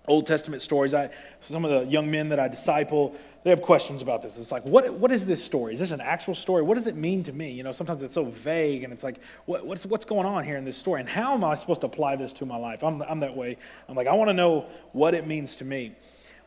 Old 0.08 0.28
Testament 0.28 0.62
stories. 0.62 0.94
I, 0.94 1.10
some 1.42 1.64
of 1.64 1.72
the 1.72 1.90
young 1.90 2.12
men 2.12 2.30
that 2.30 2.40
I 2.40 2.48
disciple, 2.48 3.16
they 3.46 3.52
have 3.52 3.62
questions 3.62 4.02
about 4.02 4.24
this. 4.24 4.40
It's 4.40 4.52
like, 4.52 4.66
what, 4.66 4.92
what 4.96 5.12
is 5.12 5.24
this 5.24 5.42
story? 5.42 5.76
Is 5.76 5.80
this 5.80 5.92
an 5.92 6.02
actual 6.02 6.34
story? 6.34 6.64
What 6.64 6.74
does 6.74 6.88
it 6.88 6.96
mean 6.96 7.22
to 7.26 7.32
me? 7.32 7.52
You 7.52 7.62
know, 7.62 7.72
sometimes 7.72 8.02
it's 8.02 8.16
so 8.16 8.26
vague 8.26 8.84
and 8.84 8.92
it's 8.92 9.04
like, 9.04 9.20
what, 9.46 9.64
what's, 9.68 9.86
what's 9.86 10.04
going 10.04 10.26
on 10.26 10.44
here 10.44 10.58
in 10.58 10.66
this 10.66 10.76
story? 10.76 11.00
And 11.00 11.08
how 11.08 11.36
am 11.36 11.44
I 11.44 11.54
supposed 11.54 11.82
to 11.82 11.86
apply 11.86 12.16
this 12.16 12.34
to 12.34 12.46
my 12.48 12.58
life? 12.58 12.84
I'm, 12.84 13.04
I'm 13.04 13.20
that 13.20 13.38
way. 13.38 13.58
I'm 13.88 13.94
like, 13.94 14.08
I 14.08 14.14
want 14.14 14.30
to 14.30 14.34
know 14.34 14.66
what 14.94 15.14
it 15.14 15.28
means 15.28 15.58
to 15.58 15.64
me. 15.64 15.94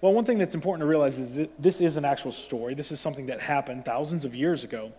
Well, 0.01 0.13
one 0.13 0.25
thing 0.25 0.39
that's 0.39 0.57
important 0.57 0.81
to 0.81 0.87
realize 0.87 1.21
is 1.21 1.37
that 1.37 1.63
this 1.63 1.81
is 1.81 1.99
an 1.99 2.05
actual 2.05 2.33
story. 2.33 2.75
This 2.75 2.91
is 2.91 2.99
something 2.99 3.27
that 3.27 3.41
happened 3.41 3.85
thousands 3.85 4.25
of 4.25 4.35
years 4.35 4.65
ago. 4.65 4.91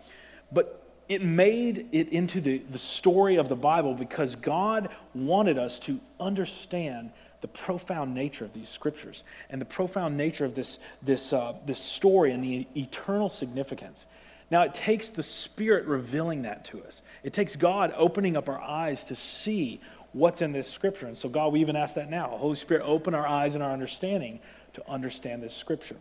But 0.53 0.81
it 1.09 1.21
made 1.21 1.89
it 1.91 2.07
into 2.13 2.39
the, 2.39 2.59
the 2.59 2.79
story 2.79 3.35
of 3.35 3.49
the 3.49 3.57
Bible 3.57 3.93
because 3.93 4.35
God 4.37 4.87
wanted 5.13 5.57
us 5.57 5.79
to 5.79 5.99
understand 6.17 7.11
the 7.41 7.47
profound 7.47 8.13
nature 8.13 8.45
of 8.45 8.53
these 8.53 8.69
scriptures 8.69 9.23
and 9.49 9.61
the 9.61 9.65
profound 9.65 10.17
nature 10.17 10.45
of 10.45 10.55
this, 10.55 10.79
this, 11.01 11.33
uh, 11.33 11.53
this 11.65 11.79
story 11.79 12.31
and 12.31 12.43
the 12.43 12.67
eternal 12.75 13.29
significance. 13.29 14.05
Now, 14.51 14.63
it 14.63 14.73
takes 14.73 15.09
the 15.09 15.23
Spirit 15.23 15.85
revealing 15.85 16.41
that 16.43 16.65
to 16.65 16.83
us. 16.83 17.01
It 17.23 17.33
takes 17.33 17.55
God 17.55 17.93
opening 17.95 18.35
up 18.35 18.49
our 18.49 18.59
eyes 18.59 19.03
to 19.05 19.15
see 19.15 19.79
what's 20.11 20.41
in 20.41 20.51
this 20.51 20.67
scripture. 20.67 21.05
And 21.05 21.15
so, 21.15 21.29
God, 21.29 21.53
we 21.53 21.61
even 21.61 21.75
ask 21.75 21.95
that 21.95 22.09
now. 22.09 22.29
Holy 22.29 22.55
Spirit, 22.55 22.83
open 22.83 23.13
our 23.13 23.27
eyes 23.27 23.53
and 23.55 23.63
our 23.63 23.71
understanding 23.71 24.39
to 24.73 24.89
understand 24.89 25.43
this 25.43 25.53
scripture. 25.53 25.97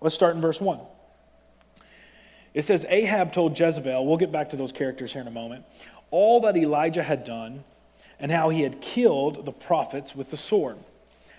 Let's 0.00 0.14
start 0.14 0.34
in 0.34 0.40
verse 0.40 0.60
1. 0.60 0.80
It 2.54 2.62
says 2.62 2.84
Ahab 2.88 3.32
told 3.32 3.58
Jezebel, 3.58 4.06
we'll 4.06 4.16
get 4.16 4.32
back 4.32 4.50
to 4.50 4.56
those 4.56 4.72
characters 4.72 5.12
here 5.12 5.22
in 5.22 5.28
a 5.28 5.32
moment, 5.32 5.64
all 6.10 6.40
that 6.40 6.56
Elijah 6.56 7.02
had 7.02 7.24
done 7.24 7.64
and 8.22 8.32
how 8.32 8.48
he 8.48 8.62
had 8.62 8.80
killed 8.80 9.44
the 9.44 9.52
prophets 9.52 10.16
with 10.16 10.30
the 10.30 10.36
sword. 10.38 10.78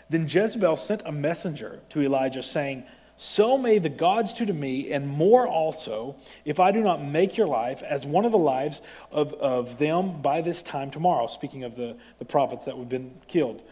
Then 0.10 0.28
Jezebel 0.28 0.76
sent 0.76 1.02
a 1.06 1.12
messenger 1.12 1.80
to 1.90 2.02
Elijah 2.02 2.44
saying, 2.44 2.84
So 3.18 3.58
may 3.58 3.80
the 3.80 3.90
gods 3.90 4.34
do 4.34 4.46
to 4.46 4.54
me, 4.54 4.92
and 4.92 5.08
more 5.08 5.48
also, 5.48 6.18
if 6.46 6.60
I 6.60 6.72
do 6.72 6.82
not 6.82 7.04
make 7.04 7.38
your 7.38 7.48
life 7.48 7.82
as 7.82 8.06
one 8.06 8.26
of 8.26 8.32
the 8.32 8.38
lives 8.38 8.82
of, 9.12 9.34
of 9.34 9.80
them 9.80 10.22
by 10.22 10.42
this 10.42 10.62
time 10.62 10.92
tomorrow. 10.92 11.26
Speaking 11.26 11.64
of 11.64 11.76
the, 11.76 11.96
the 12.20 12.26
prophets 12.26 12.66
that 12.66 12.76
have 12.76 12.90
been 12.90 13.16
killed. 13.28 13.64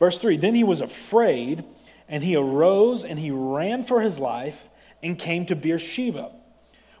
Verse 0.00 0.18
3 0.18 0.36
Then 0.38 0.56
he 0.56 0.64
was 0.64 0.80
afraid, 0.80 1.62
and 2.08 2.24
he 2.24 2.34
arose 2.34 3.04
and 3.04 3.20
he 3.20 3.30
ran 3.30 3.84
for 3.84 4.00
his 4.00 4.18
life 4.18 4.68
and 5.02 5.16
came 5.16 5.46
to 5.46 5.54
Beersheba 5.54 6.32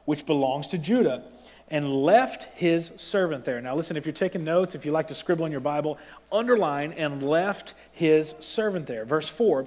which 0.06 0.24
belongs 0.24 0.68
to 0.68 0.78
Judah, 0.78 1.22
and 1.68 1.92
left 1.92 2.44
his 2.54 2.92
servant 2.96 3.44
there. 3.44 3.60
Now, 3.60 3.74
listen, 3.74 3.96
if 3.96 4.06
you're 4.06 4.12
taking 4.12 4.44
notes, 4.44 4.74
if 4.74 4.84
you 4.84 4.92
like 4.92 5.08
to 5.08 5.14
scribble 5.14 5.46
in 5.46 5.52
your 5.52 5.60
Bible, 5.60 5.98
underline 6.30 6.92
and 6.92 7.22
left 7.22 7.74
his 7.92 8.34
servant 8.38 8.86
there. 8.86 9.04
Verse 9.04 9.28
4, 9.28 9.66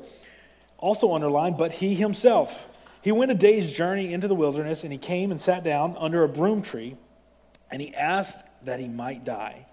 also 0.77 1.13
underline, 1.13 1.57
but 1.57 1.73
he 1.73 1.95
himself. 1.95 2.67
He 3.01 3.11
went 3.11 3.31
a 3.31 3.35
day's 3.35 3.71
journey 3.71 4.13
into 4.13 4.27
the 4.27 4.35
wilderness, 4.35 4.83
and 4.83 4.91
he 4.91 4.97
came 4.97 5.31
and 5.31 5.41
sat 5.41 5.63
down 5.63 5.95
under 5.99 6.23
a 6.23 6.29
broom 6.29 6.61
tree, 6.61 6.95
and 7.71 7.81
he 7.81 7.93
asked 7.93 8.39
that 8.63 8.79
he 8.79 8.87
might 8.87 9.25
die, 9.25 9.65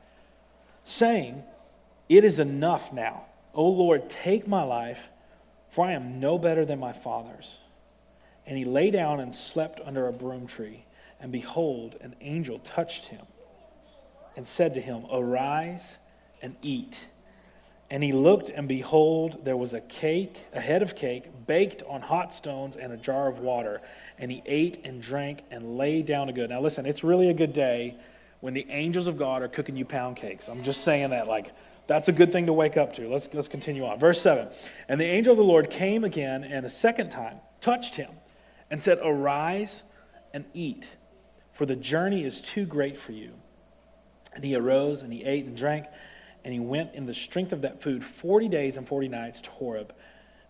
saying, 0.84 1.42
It 2.08 2.24
is 2.24 2.38
enough 2.38 2.92
now. 2.92 3.26
O 3.54 3.66
Lord, 3.68 4.10
take 4.10 4.46
my 4.46 4.62
life, 4.62 4.98
for 5.70 5.86
I 5.86 5.92
am 5.92 6.20
no 6.20 6.38
better 6.38 6.64
than 6.64 6.78
my 6.78 6.92
father's. 6.92 7.58
And 8.46 8.56
he 8.56 8.64
lay 8.64 8.90
down 8.90 9.18
and 9.20 9.34
slept 9.34 9.80
under 9.84 10.06
a 10.06 10.12
broom 10.12 10.46
tree. 10.46 10.85
And 11.20 11.32
behold, 11.32 11.96
an 12.00 12.14
angel 12.20 12.58
touched 12.60 13.06
him 13.06 13.24
and 14.36 14.46
said 14.46 14.74
to 14.74 14.80
him, 14.80 15.06
Arise 15.10 15.98
and 16.42 16.56
eat. 16.62 17.00
And 17.88 18.02
he 18.02 18.12
looked, 18.12 18.48
and 18.48 18.66
behold, 18.66 19.44
there 19.44 19.56
was 19.56 19.72
a 19.72 19.80
cake, 19.80 20.36
a 20.52 20.60
head 20.60 20.82
of 20.82 20.96
cake, 20.96 21.24
baked 21.46 21.84
on 21.88 22.00
hot 22.00 22.34
stones, 22.34 22.74
and 22.74 22.92
a 22.92 22.96
jar 22.96 23.28
of 23.28 23.38
water. 23.38 23.80
And 24.18 24.30
he 24.30 24.42
ate 24.44 24.80
and 24.84 25.00
drank 25.00 25.44
and 25.50 25.78
lay 25.78 26.02
down 26.02 26.28
a 26.28 26.32
good. 26.32 26.50
Now, 26.50 26.60
listen, 26.60 26.84
it's 26.84 27.04
really 27.04 27.30
a 27.30 27.34
good 27.34 27.52
day 27.52 27.96
when 28.40 28.54
the 28.54 28.66
angels 28.70 29.06
of 29.06 29.16
God 29.16 29.42
are 29.42 29.48
cooking 29.48 29.76
you 29.76 29.84
pound 29.84 30.16
cakes. 30.16 30.48
I'm 30.48 30.64
just 30.64 30.82
saying 30.82 31.10
that, 31.10 31.28
like, 31.28 31.52
that's 31.86 32.08
a 32.08 32.12
good 32.12 32.32
thing 32.32 32.46
to 32.46 32.52
wake 32.52 32.76
up 32.76 32.92
to. 32.94 33.08
Let's, 33.08 33.28
let's 33.32 33.48
continue 33.48 33.84
on. 33.84 34.00
Verse 34.00 34.20
7 34.20 34.48
And 34.88 35.00
the 35.00 35.06
angel 35.06 35.32
of 35.32 35.38
the 35.38 35.44
Lord 35.44 35.70
came 35.70 36.02
again, 36.02 36.42
and 36.42 36.66
a 36.66 36.68
second 36.68 37.10
time 37.10 37.38
touched 37.60 37.94
him 37.94 38.10
and 38.70 38.82
said, 38.82 38.98
Arise 39.02 39.84
and 40.34 40.44
eat, 40.54 40.90
for 41.56 41.66
the 41.66 41.76
journey 41.76 42.24
is 42.24 42.40
too 42.40 42.66
great 42.66 42.96
for 42.96 43.12
you. 43.12 43.32
And 44.34 44.44
he 44.44 44.54
arose 44.54 45.02
and 45.02 45.12
he 45.12 45.24
ate 45.24 45.46
and 45.46 45.56
drank, 45.56 45.86
and 46.44 46.52
he 46.52 46.60
went 46.60 46.94
in 46.94 47.06
the 47.06 47.14
strength 47.14 47.52
of 47.52 47.62
that 47.62 47.82
food 47.82 48.04
40 48.04 48.48
days 48.48 48.76
and 48.76 48.86
40 48.86 49.08
nights 49.08 49.40
to 49.42 49.50
Horeb, 49.50 49.94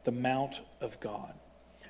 the 0.05 0.13
Mount 0.13 0.61
of 0.81 0.99
God. 1.01 1.33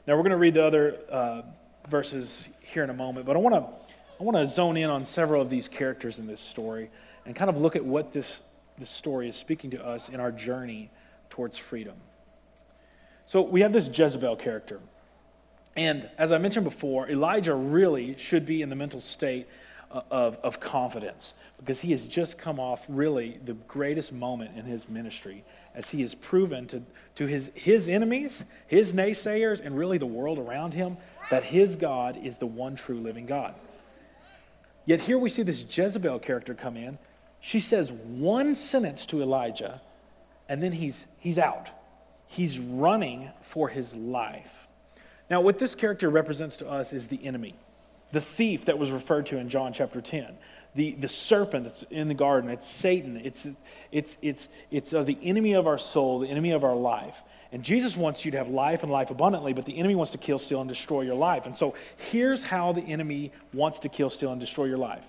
Now 0.07 0.15
we're 0.15 0.23
going 0.23 0.31
to 0.31 0.37
read 0.37 0.55
the 0.55 0.65
other 0.65 0.99
uh, 1.11 1.43
verses 1.89 2.47
here 2.61 2.85
in 2.85 2.91
a 2.91 2.95
moment, 2.95 3.27
but 3.27 3.37
I 3.37 3.39
want 3.39 3.55
to 3.55 3.87
I 4.19 4.25
want 4.25 4.37
to 4.37 4.47
zone 4.47 4.79
in 4.79 4.89
on 4.89 5.05
several 5.05 5.43
of 5.43 5.51
these 5.51 5.69
characters 5.69 6.19
in 6.19 6.27
this 6.27 6.41
story 6.41 6.91
and 7.27 7.37
kind 7.37 7.51
of 7.51 7.59
look 7.59 7.77
at 7.77 7.85
what 7.85 8.15
this, 8.15 8.41
this 8.79 8.89
story 8.89 9.29
is 9.29 9.37
speaking 9.37 9.71
to 9.73 9.87
us 9.87 10.09
in 10.09 10.21
our 10.21 10.33
journey 10.33 10.91
towards 11.29 11.59
freedom. 11.59 11.97
So 13.27 13.43
we 13.43 13.61
have 13.61 13.75
this 13.75 13.91
Jezebel 13.93 14.37
character. 14.37 14.81
And 15.76 16.09
as 16.16 16.33
I 16.33 16.38
mentioned 16.38 16.64
before, 16.64 17.09
Elijah 17.09 17.54
really 17.54 18.16
should 18.16 18.47
be 18.47 18.62
in 18.62 18.71
the 18.71 18.76
mental 18.76 19.00
state 19.00 19.47
uh, 19.90 20.00
of, 20.11 20.37
of 20.42 20.59
confidence 20.59 21.35
because 21.59 21.80
he 21.80 21.90
has 21.92 22.06
just 22.06 22.38
come 22.38 22.59
off 22.59 22.85
really 22.88 23.38
the 23.45 23.52
greatest 23.52 24.12
moment 24.12 24.56
in 24.56 24.64
his 24.64 24.88
ministry 24.88 25.45
as 25.75 25.90
he 25.90 26.00
has 26.00 26.14
proven 26.14 26.66
to, 26.66 26.83
to 27.14 27.26
his, 27.26 27.50
his 27.54 27.88
enemies, 27.88 28.45
his 28.66 28.95
naysayers, 28.95 29.61
and 29.61 29.76
really 29.76 29.99
the 29.99 30.06
world 30.06 30.38
around 30.38 30.73
him 30.73 30.97
that 31.30 31.45
his 31.45 31.76
God 31.76 32.16
is 32.23 32.38
the 32.38 32.47
one 32.47 32.75
true 32.75 32.99
living 32.99 33.26
God. 33.26 33.54
Yet 34.87 35.00
here 35.00 35.18
we 35.18 35.28
see 35.28 35.42
this 35.42 35.64
Jezebel 35.68 36.21
character 36.21 36.54
come 36.54 36.76
in. 36.76 36.99
She 37.40 37.61
says 37.61 37.92
one 37.92 38.56
sentence 38.56 39.04
to 39.06 39.21
Elijah, 39.21 39.83
and 40.49 40.62
then 40.62 40.73
he's, 40.73 41.06
he's 41.18 41.38
out. 41.38 41.68
He's 42.26 42.59
running 42.59 43.30
for 43.42 43.68
his 43.68 43.95
life. 43.95 44.66
Now, 45.28 45.40
what 45.40 45.59
this 45.59 45.75
character 45.75 46.09
represents 46.09 46.56
to 46.59 46.68
us 46.68 46.92
is 46.92 47.09
the 47.09 47.25
enemy, 47.25 47.54
the 48.12 48.21
thief 48.21 48.66
that 48.66 48.78
was 48.78 48.90
referred 48.90 49.26
to 49.26 49.38
in 49.38 49.49
John 49.49 49.73
chapter 49.73 50.00
10, 50.00 50.37
the, 50.75 50.92
the 50.92 51.09
serpent 51.09 51.64
that's 51.64 51.83
in 51.85 52.09
the 52.09 52.14
garden. 52.14 52.50
It's 52.50 52.66
Satan, 52.66 53.21
it's, 53.23 53.49
it's, 53.90 54.18
it's, 54.23 54.49
it's 54.71 54.95
uh, 54.95 55.02
the 55.02 55.18
enemy 55.23 55.54
of 55.54 55.66
our 55.66 55.78
soul, 55.78 56.21
the 56.21 56.28
enemy 56.28 56.52
of 56.52 56.64
our 56.64 56.76
life. 56.76 57.16
And 57.52 57.62
Jesus 57.62 57.97
wants 57.97 58.25
you 58.25 58.30
to 58.33 58.38
have 58.38 58.49
life 58.49 58.83
and 58.83 58.92
life 58.92 59.11
abundantly, 59.11 59.52
but 59.52 59.64
the 59.64 59.78
enemy 59.78 59.95
wants 59.95 60.12
to 60.12 60.18
kill, 60.18 60.38
steal, 60.38 60.61
and 60.61 60.68
destroy 60.68 61.02
your 61.02 61.14
life. 61.14 61.47
And 61.47 61.56
so 61.56 61.75
here's 61.97 62.42
how 62.42 62.73
the 62.73 62.83
enemy 62.83 63.33
wants 63.52 63.78
to 63.80 63.88
kill, 63.88 64.11
steal, 64.11 64.33
and 64.33 64.40
destroy 64.40 64.64
your 64.64 64.78
life 64.78 65.04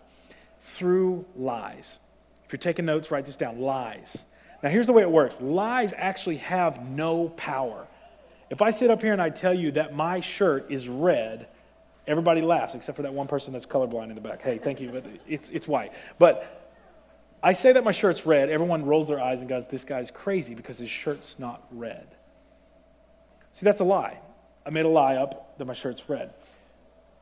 through 0.62 1.26
lies. 1.36 2.00
If 2.46 2.54
you're 2.54 2.60
taking 2.60 2.86
notes, 2.86 3.12
write 3.12 3.26
this 3.26 3.36
down 3.36 3.60
lies. 3.60 4.24
Now, 4.64 4.70
here's 4.70 4.88
the 4.88 4.94
way 4.94 5.02
it 5.04 5.12
works 5.12 5.40
lies 5.42 5.94
actually 5.96 6.38
have 6.38 6.88
no 6.90 7.30
power. 7.30 7.88
If 8.50 8.62
I 8.62 8.70
sit 8.70 8.90
up 8.90 9.02
here 9.02 9.14
and 9.14 9.22
I 9.22 9.30
tell 9.30 9.54
you 9.54 9.72
that 9.72 9.94
my 9.94 10.22
shirt 10.22 10.68
is 10.70 10.88
red, 10.88 11.48
everybody 12.08 12.42
laughs 12.42 12.76
except 12.76 12.96
for 12.96 13.02
that 13.02 13.14
one 13.14 13.28
person 13.28 13.54
that's 13.54 13.66
colorblind 13.66 14.10
in 14.10 14.16
the 14.16 14.22
back. 14.22 14.42
Hey, 14.42 14.58
thank 14.58 14.80
you, 14.80 14.90
but 14.90 15.06
it's, 15.28 15.50
it's 15.50 15.68
white. 15.68 15.92
But 16.18 16.58
I 17.44 17.54
say 17.54 17.74
that 17.74 17.84
my 17.84 17.92
shirt's 17.92 18.26
red, 18.26 18.50
everyone 18.50 18.86
rolls 18.86 19.10
their 19.10 19.22
eyes 19.22 19.42
and 19.42 19.50
goes, 19.50 19.68
This 19.68 19.84
guy's 19.84 20.12
crazy 20.12 20.56
because 20.56 20.78
his 20.78 20.90
shirt's 20.90 21.38
not 21.38 21.66
red. 21.72 22.08
See, 23.52 23.66
that's 23.66 23.82
a 23.82 23.86
lie. 23.86 24.20
I 24.66 24.70
made 24.70 24.86
a 24.86 24.90
lie 24.90 25.16
up 25.16 25.58
that 25.58 25.66
my 25.66 25.74
shirt's 25.74 26.10
red. 26.10 26.34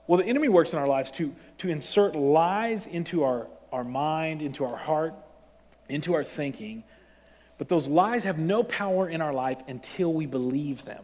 Well, 0.08 0.20
the 0.20 0.26
enemy 0.26 0.50
works 0.50 0.74
in 0.74 0.80
our 0.80 0.88
lives 0.88 1.12
to, 1.12 1.34
to 1.60 1.70
insert 1.70 2.16
lies 2.16 2.86
into 2.86 3.24
our, 3.24 3.48
our 3.72 3.84
mind, 3.84 4.42
into 4.42 4.66
our 4.66 4.78
heart, 4.78 5.16
into 5.90 6.14
our 6.14 6.24
thinking, 6.24 6.84
but 7.58 7.70
those 7.70 7.88
lies 7.88 8.24
have 8.24 8.38
no 8.38 8.64
power 8.64 9.08
in 9.10 9.22
our 9.22 9.34
life 9.34 9.58
until 9.68 10.14
we 10.14 10.26
believe 10.26 10.86
them. 10.86 11.04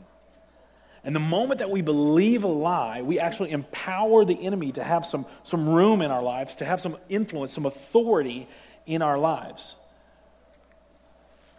And 1.04 1.16
the 1.16 1.20
moment 1.20 1.60
that 1.60 1.70
we 1.70 1.82
believe 1.82 2.44
a 2.44 2.48
lie, 2.48 3.02
we 3.02 3.20
actually 3.20 3.52
empower 3.52 4.24
the 4.24 4.46
enemy 4.46 4.72
to 4.74 4.84
have 4.84 5.04
some, 5.04 5.26
some 5.44 5.68
room 5.68 6.02
in 6.02 6.12
our 6.12 6.22
lives, 6.22 6.56
to 6.58 6.66
have 6.66 6.80
some 6.80 6.98
influence, 7.10 7.52
some 7.52 7.66
authority 7.66 8.48
in 8.86 9.02
our 9.02 9.18
lives. 9.18 9.76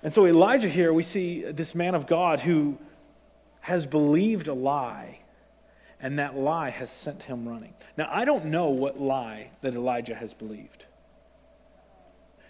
And 0.03 0.13
so, 0.13 0.27
Elijah 0.27 0.69
here, 0.69 0.93
we 0.93 1.03
see 1.03 1.43
this 1.43 1.75
man 1.75 1.95
of 1.95 2.07
God 2.07 2.41
who 2.41 2.79
has 3.61 3.87
believed 3.87 4.49
a 4.49 4.55
lie, 4.55 5.21
and 6.01 6.19
that 6.19 6.37
lie 6.37 6.71
has 6.71 6.91
sent 6.91 7.23
him 7.23 7.49
running. 7.49 7.75
Now, 7.97 8.09
I 8.11 8.25
don't 8.25 8.47
know 8.47 8.71
what 8.71 9.01
lie 9.01 9.51
that 9.61 9.75
Elijah 9.75 10.17
has 10.17 10.35
believed. 10.35 10.87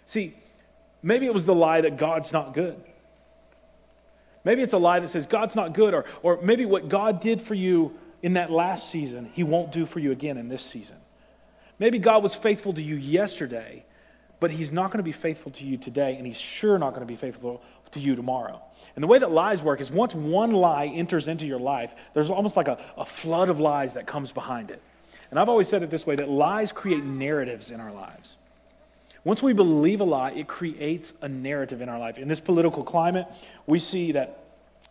See, 0.05 0.33
maybe 1.03 1.27
it 1.27 1.33
was 1.33 1.45
the 1.45 1.55
lie 1.55 1.81
that 1.81 1.97
God's 1.97 2.31
not 2.31 2.53
good. 2.53 2.81
Maybe 4.43 4.61
it's 4.61 4.73
a 4.73 4.77
lie 4.77 4.99
that 4.99 5.09
says 5.09 5.25
God's 5.25 5.55
not 5.55 5.73
good, 5.73 5.93
or, 5.93 6.05
or 6.21 6.41
maybe 6.41 6.65
what 6.65 6.89
God 6.89 7.21
did 7.21 7.41
for 7.41 7.53
you 7.53 7.97
in 8.21 8.33
that 8.33 8.51
last 8.51 8.89
season, 8.89 9.29
He 9.33 9.43
won't 9.43 9.71
do 9.71 9.85
for 9.85 9.99
you 9.99 10.11
again 10.11 10.37
in 10.37 10.49
this 10.49 10.63
season. 10.63 10.97
Maybe 11.79 11.99
God 11.99 12.23
was 12.23 12.33
faithful 12.35 12.73
to 12.73 12.81
you 12.81 12.95
yesterday, 12.95 13.83
but 14.39 14.51
He's 14.51 14.71
not 14.71 14.87
going 14.87 14.99
to 14.99 15.03
be 15.03 15.11
faithful 15.11 15.51
to 15.51 15.65
you 15.65 15.77
today, 15.77 16.15
and 16.15 16.25
He's 16.25 16.39
sure 16.39 16.77
not 16.77 16.91
going 16.91 17.01
to 17.01 17.11
be 17.11 17.17
faithful 17.17 17.61
to 17.91 17.99
you 17.99 18.15
tomorrow. 18.15 18.61
And 18.95 19.03
the 19.03 19.07
way 19.07 19.19
that 19.19 19.31
lies 19.31 19.61
work 19.61 19.81
is 19.81 19.91
once 19.91 20.13
one 20.13 20.51
lie 20.51 20.87
enters 20.87 21.27
into 21.27 21.45
your 21.45 21.59
life, 21.59 21.93
there's 22.13 22.29
almost 22.29 22.57
like 22.57 22.67
a, 22.67 22.77
a 22.97 23.05
flood 23.05 23.49
of 23.49 23.59
lies 23.59 23.93
that 23.93 24.07
comes 24.07 24.31
behind 24.31 24.71
it. 24.71 24.81
And 25.31 25.39
I've 25.39 25.49
always 25.49 25.67
said 25.67 25.83
it 25.83 25.89
this 25.89 26.05
way 26.05 26.15
that 26.15 26.29
lies 26.29 26.71
create 26.71 27.03
narratives 27.03 27.71
in 27.71 27.79
our 27.79 27.91
lives. 27.91 28.37
Once 29.23 29.41
we 29.41 29.53
believe 29.53 30.01
a 30.01 30.03
lie, 30.03 30.31
it 30.31 30.47
creates 30.47 31.13
a 31.21 31.29
narrative 31.29 31.81
in 31.81 31.87
our 31.87 31.99
life. 31.99 32.17
In 32.17 32.27
this 32.27 32.41
political 32.41 32.83
climate, 32.83 33.25
we 33.65 33.79
see 33.79 34.11
that 34.11 34.39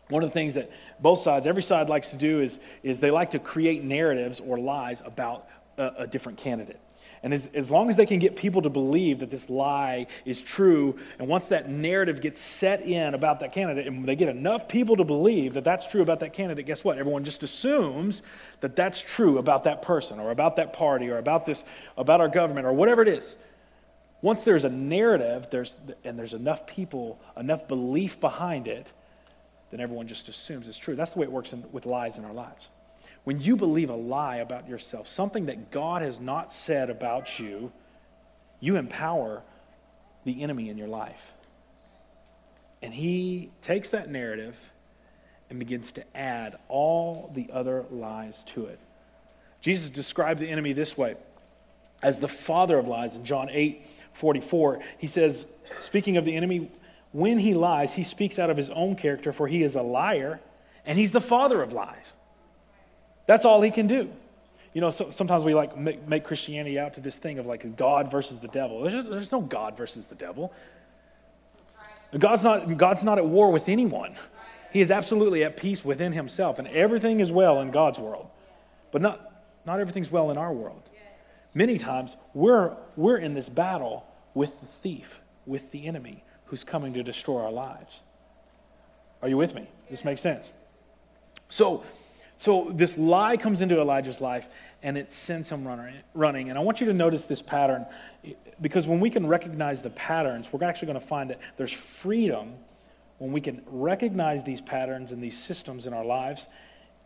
one 0.08 0.22
of 0.22 0.30
the 0.30 0.34
things 0.34 0.54
that 0.54 0.70
both 1.00 1.20
sides, 1.20 1.46
every 1.46 1.62
side 1.62 1.88
likes 1.88 2.08
to 2.08 2.16
do 2.16 2.40
is, 2.40 2.58
is 2.82 2.98
they 3.00 3.10
like 3.10 3.32
to 3.32 3.38
create 3.38 3.84
narratives 3.84 4.40
or 4.40 4.58
lies 4.58 5.02
about 5.04 5.46
a, 5.76 5.92
a 5.98 6.06
different 6.06 6.38
candidate. 6.38 6.80
And 7.24 7.32
as, 7.32 7.48
as 7.54 7.70
long 7.70 7.88
as 7.88 7.94
they 7.94 8.06
can 8.06 8.18
get 8.18 8.34
people 8.34 8.62
to 8.62 8.70
believe 8.70 9.20
that 9.20 9.30
this 9.30 9.48
lie 9.48 10.08
is 10.24 10.42
true, 10.42 10.98
and 11.18 11.28
once 11.28 11.46
that 11.48 11.70
narrative 11.70 12.20
gets 12.20 12.40
set 12.40 12.82
in 12.82 13.14
about 13.14 13.40
that 13.40 13.52
candidate, 13.52 13.86
and 13.86 14.04
they 14.04 14.16
get 14.16 14.28
enough 14.28 14.66
people 14.66 14.96
to 14.96 15.04
believe 15.04 15.54
that 15.54 15.62
that's 15.62 15.86
true 15.86 16.02
about 16.02 16.20
that 16.20 16.32
candidate, 16.32 16.66
guess 16.66 16.82
what? 16.82 16.98
Everyone 16.98 17.22
just 17.22 17.44
assumes 17.44 18.22
that 18.60 18.74
that's 18.74 19.00
true 19.00 19.38
about 19.38 19.64
that 19.64 19.82
person, 19.82 20.18
or 20.18 20.30
about 20.30 20.56
that 20.56 20.72
party, 20.72 21.10
or 21.10 21.18
about 21.18 21.46
this, 21.46 21.64
about 21.96 22.20
our 22.20 22.28
government, 22.28 22.66
or 22.66 22.72
whatever 22.72 23.02
it 23.02 23.08
is. 23.08 23.36
Once 24.22 24.44
there's 24.44 24.64
a 24.64 24.70
narrative 24.70 25.48
there's, 25.50 25.74
and 26.04 26.18
there's 26.18 26.32
enough 26.32 26.66
people, 26.66 27.20
enough 27.36 27.66
belief 27.66 28.18
behind 28.20 28.68
it, 28.68 28.90
then 29.70 29.80
everyone 29.80 30.06
just 30.06 30.28
assumes 30.28 30.68
it's 30.68 30.78
true. 30.78 30.94
That's 30.94 31.12
the 31.12 31.18
way 31.18 31.26
it 31.26 31.32
works 31.32 31.52
in, 31.52 31.64
with 31.72 31.86
lies 31.86 32.18
in 32.18 32.24
our 32.24 32.32
lives. 32.32 32.68
when 33.24 33.40
you 33.40 33.56
believe 33.56 33.90
a 33.90 33.94
lie 33.94 34.36
about 34.36 34.68
yourself, 34.68 35.06
something 35.06 35.46
that 35.46 35.70
God 35.70 36.02
has 36.02 36.18
not 36.18 36.52
said 36.52 36.90
about 36.90 37.38
you, 37.38 37.70
you 38.58 38.76
empower 38.76 39.42
the 40.24 40.42
enemy 40.42 40.70
in 40.70 40.78
your 40.78 40.88
life. 40.88 41.34
And 42.80 42.92
he 42.92 43.50
takes 43.60 43.90
that 43.90 44.10
narrative 44.10 44.56
and 45.50 45.58
begins 45.58 45.92
to 45.92 46.16
add 46.16 46.56
all 46.68 47.30
the 47.34 47.48
other 47.52 47.84
lies 47.90 48.42
to 48.44 48.66
it. 48.66 48.80
Jesus 49.60 49.90
described 49.90 50.40
the 50.40 50.48
enemy 50.48 50.72
this 50.72 50.98
way 50.98 51.14
as 52.02 52.18
the 52.18 52.28
father 52.28 52.78
of 52.78 52.88
lies 52.88 53.14
in 53.14 53.24
John 53.24 53.48
8 53.50 53.86
44. 54.14 54.80
He 54.98 55.06
says, 55.06 55.46
speaking 55.80 56.16
of 56.16 56.24
the 56.24 56.34
enemy, 56.34 56.70
when 57.12 57.38
he 57.38 57.54
lies, 57.54 57.92
he 57.92 58.02
speaks 58.02 58.38
out 58.38 58.50
of 58.50 58.56
his 58.56 58.70
own 58.70 58.96
character, 58.96 59.32
for 59.32 59.46
he 59.46 59.62
is 59.62 59.76
a 59.76 59.82
liar 59.82 60.40
and 60.84 60.98
he's 60.98 61.12
the 61.12 61.20
father 61.20 61.62
of 61.62 61.72
lies. 61.72 62.12
That's 63.26 63.44
all 63.44 63.62
he 63.62 63.70
can 63.70 63.86
do. 63.86 64.10
You 64.74 64.80
know, 64.80 64.90
so, 64.90 65.10
sometimes 65.10 65.44
we 65.44 65.54
like 65.54 65.76
make, 65.76 66.08
make, 66.08 66.24
Christianity 66.24 66.78
out 66.78 66.94
to 66.94 67.00
this 67.00 67.18
thing 67.18 67.38
of 67.38 67.46
like 67.46 67.76
God 67.76 68.10
versus 68.10 68.40
the 68.40 68.48
devil. 68.48 68.80
There's, 68.80 68.94
just, 68.94 69.10
there's 69.10 69.32
no 69.32 69.40
God 69.40 69.76
versus 69.76 70.06
the 70.06 70.14
devil. 70.14 70.52
God's 72.18 72.42
not, 72.42 72.76
God's 72.76 73.02
not 73.02 73.18
at 73.18 73.26
war 73.26 73.50
with 73.50 73.68
anyone. 73.68 74.16
He 74.72 74.80
is 74.80 74.90
absolutely 74.90 75.44
at 75.44 75.56
peace 75.56 75.84
within 75.84 76.12
himself, 76.12 76.58
and 76.58 76.66
everything 76.68 77.20
is 77.20 77.30
well 77.30 77.60
in 77.60 77.70
God's 77.70 77.98
world. 77.98 78.28
But 78.90 79.02
not, 79.02 79.32
not 79.66 79.80
everything's 79.80 80.10
well 80.10 80.30
in 80.30 80.38
our 80.38 80.52
world. 80.52 80.81
Many 81.54 81.78
times 81.78 82.16
we're, 82.34 82.76
we're 82.96 83.18
in 83.18 83.34
this 83.34 83.48
battle 83.48 84.06
with 84.34 84.58
the 84.60 84.66
thief, 84.66 85.20
with 85.46 85.70
the 85.70 85.86
enemy 85.86 86.24
who's 86.46 86.64
coming 86.64 86.94
to 86.94 87.02
destroy 87.02 87.42
our 87.42 87.52
lives. 87.52 88.00
Are 89.20 89.28
you 89.28 89.36
with 89.36 89.54
me? 89.54 89.68
Does 89.88 89.98
this 89.98 90.04
make 90.04 90.18
sense? 90.18 90.50
So, 91.48 91.84
so 92.38 92.72
this 92.74 92.96
lie 92.96 93.36
comes 93.36 93.60
into 93.60 93.80
Elijah's 93.80 94.20
life 94.20 94.48
and 94.82 94.96
it 94.96 95.12
sends 95.12 95.48
him 95.48 95.66
running. 96.14 96.48
And 96.48 96.58
I 96.58 96.62
want 96.62 96.80
you 96.80 96.86
to 96.86 96.92
notice 96.92 97.26
this 97.26 97.42
pattern 97.42 97.86
because 98.60 98.86
when 98.86 99.00
we 99.00 99.10
can 99.10 99.26
recognize 99.26 99.82
the 99.82 99.90
patterns, 99.90 100.52
we're 100.52 100.64
actually 100.64 100.86
going 100.86 101.00
to 101.00 101.06
find 101.06 101.30
that 101.30 101.40
there's 101.56 101.72
freedom 101.72 102.54
when 103.18 103.32
we 103.32 103.40
can 103.40 103.62
recognize 103.66 104.42
these 104.42 104.60
patterns 104.60 105.12
and 105.12 105.22
these 105.22 105.38
systems 105.38 105.86
in 105.86 105.92
our 105.92 106.04
lives 106.04 106.48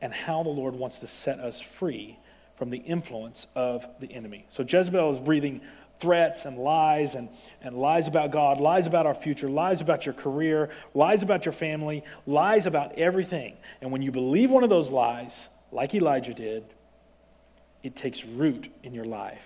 and 0.01 0.13
how 0.13 0.43
the 0.43 0.49
Lord 0.49 0.75
wants 0.75 1.01
to 1.01 1.07
set 1.07 1.41
us 1.41 1.61
free 1.61 2.19
from 2.57 2.71
the 2.71 2.79
influence 2.79 3.47
of 3.55 3.87
the 4.01 4.13
enemy. 4.13 4.47
So 4.49 4.63
Jezebel 4.63 5.13
is 5.13 5.19
breathing 5.19 5.61
threats 5.99 6.45
and 6.45 6.59
lies 6.59 7.15
and, 7.15 7.29
and 7.63 7.77
lies 7.77 8.07
about 8.07 8.31
God, 8.31 8.61
lies 8.61 8.87
about 8.87 9.07
our 9.07 9.15
future, 9.15 9.49
lies 9.49 9.81
about 9.81 10.05
your 10.05 10.15
career, 10.15 10.71
lies 10.95 11.23
about 11.23 11.45
your 11.45 11.53
family, 11.53 12.05
lies 12.27 12.67
about 12.67 12.93
everything. 12.99 13.57
And 13.81 13.91
when 13.91 14.03
you 14.03 14.13
believe 14.13 14.51
one 14.51 14.65
of 14.65 14.71
those 14.71 14.91
lies, 14.91 15.49
like 15.73 15.95
Elijah 15.95 16.35
did, 16.35 16.65
it 17.83 17.97
takes 17.97 18.25
root 18.25 18.69
in 18.83 18.95
your 18.95 19.05
life. 19.05 19.45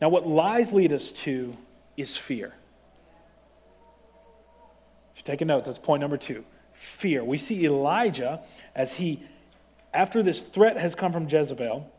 Now, 0.00 0.08
what 0.08 0.26
lies 0.26 0.72
lead 0.72 0.92
us 0.92 1.12
to 1.12 1.56
is 1.96 2.16
fear. 2.16 2.52
If 5.14 5.18
you're 5.18 5.24
taking 5.24 5.48
notes, 5.48 5.66
that's 5.66 5.78
point 5.78 6.00
number 6.00 6.16
two 6.16 6.44
fear. 6.72 7.24
We 7.24 7.38
see 7.38 7.64
Elijah 7.64 8.40
as 8.76 8.94
he, 8.94 9.20
after 9.92 10.22
this 10.22 10.42
threat 10.42 10.76
has 10.76 10.94
come 10.94 11.12
from 11.12 11.28
Jezebel, 11.28 11.90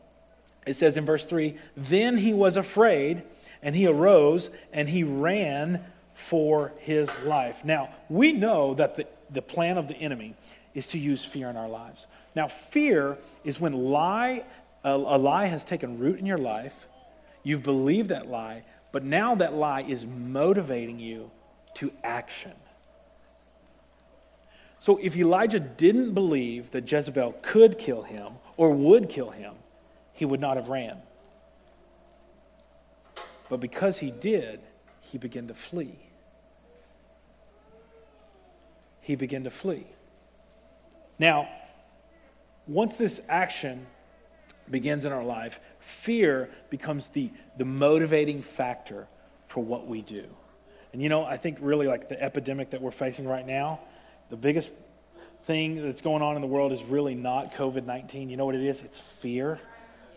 it 0.66 0.76
says 0.76 0.98
in 0.98 1.06
verse 1.06 1.26
3 1.26 1.58
then 1.76 2.18
he 2.18 2.34
was 2.34 2.58
afraid 2.58 3.24
and 3.62 3.76
he 3.76 3.88
arose 3.88 4.50
and 4.72 4.90
he 4.90 5.04
ran 5.04 5.84
for 6.14 6.74
his 6.80 7.10
life. 7.24 7.64
Now, 7.64 7.90
we 8.10 8.34
know 8.34 8.74
that 8.76 8.96
the, 8.96 9.08
the 9.30 9.42
plan 9.42 9.78
of 9.78 9.88
the 9.88 9.96
enemy 9.96 10.36
is 10.74 10.88
to 10.88 11.00
use 11.00 11.24
fear 11.24 11.50
in 11.50 11.58
our 11.58 11.70
lives. 11.70 12.08
Now, 12.36 12.48
fear 12.48 13.18
is 13.44 13.60
when 13.60 13.74
lie, 13.74 14.44
a, 14.84 14.92
a 14.92 15.18
lie 15.18 15.46
has 15.46 15.64
taken 15.64 15.98
root 15.98 16.20
in 16.20 16.26
your 16.26 16.38
life, 16.38 16.88
you've 17.44 17.64
believed 17.64 18.10
that 18.10 18.28
lie, 18.28 18.64
but 18.92 19.04
now 19.04 19.36
that 19.36 19.54
lie 19.54 19.82
is 19.82 20.06
motivating 20.06 21.00
you 21.00 21.32
to 21.76 21.92
action. 22.04 22.54
So 24.80 24.98
if 25.02 25.16
Elijah 25.16 25.60
didn't 25.60 26.14
believe 26.14 26.72
that 26.72 26.90
Jezebel 26.90 27.36
could 27.42 27.78
kill 27.78 28.04
him 28.04 28.34
or 28.58 28.72
would 28.72 29.10
kill 29.10 29.32
him, 29.32 29.54
he 30.20 30.26
would 30.26 30.42
not 30.42 30.58
have 30.58 30.68
ran. 30.68 30.98
But 33.48 33.62
because 33.62 34.00
he 34.00 34.12
did, 34.12 34.60
he 35.00 35.18
began 35.18 35.48
to 35.48 35.54
flee. 35.54 35.98
He 39.00 39.16
began 39.16 39.46
to 39.46 39.50
flee. 39.50 39.88
Now, 41.20 41.48
once 42.68 42.98
this 42.98 43.22
action 43.30 43.88
begins 44.70 45.06
in 45.06 45.14
our 45.14 45.24
life, 45.24 45.62
fear 45.80 46.50
becomes 46.70 47.08
the, 47.08 47.32
the 47.58 47.64
motivating 47.64 48.42
factor 48.42 49.08
for 49.48 49.64
what 49.64 49.88
we 49.88 50.02
do. 50.02 50.26
And 50.92 51.02
you 51.02 51.08
know, 51.08 51.24
I 51.24 51.38
think 51.38 51.60
really 51.62 51.88
like 51.88 52.10
the 52.10 52.22
epidemic 52.22 52.72
that 52.72 52.82
we're 52.82 52.92
facing 52.92 53.26
right 53.26 53.48
now, 53.48 53.80
the 54.30 54.36
biggest 54.36 54.70
thing 55.46 55.82
that's 55.82 56.02
going 56.02 56.22
on 56.22 56.36
in 56.36 56.42
the 56.42 56.48
world 56.48 56.74
is 56.74 56.84
really 56.84 57.16
not 57.16 57.54
COVID 57.54 57.86
19. 57.86 58.30
You 58.30 58.36
know 58.36 58.46
what 58.46 58.56
it 58.56 58.66
is? 58.66 58.82
It's 58.82 58.98
fear. 58.98 59.62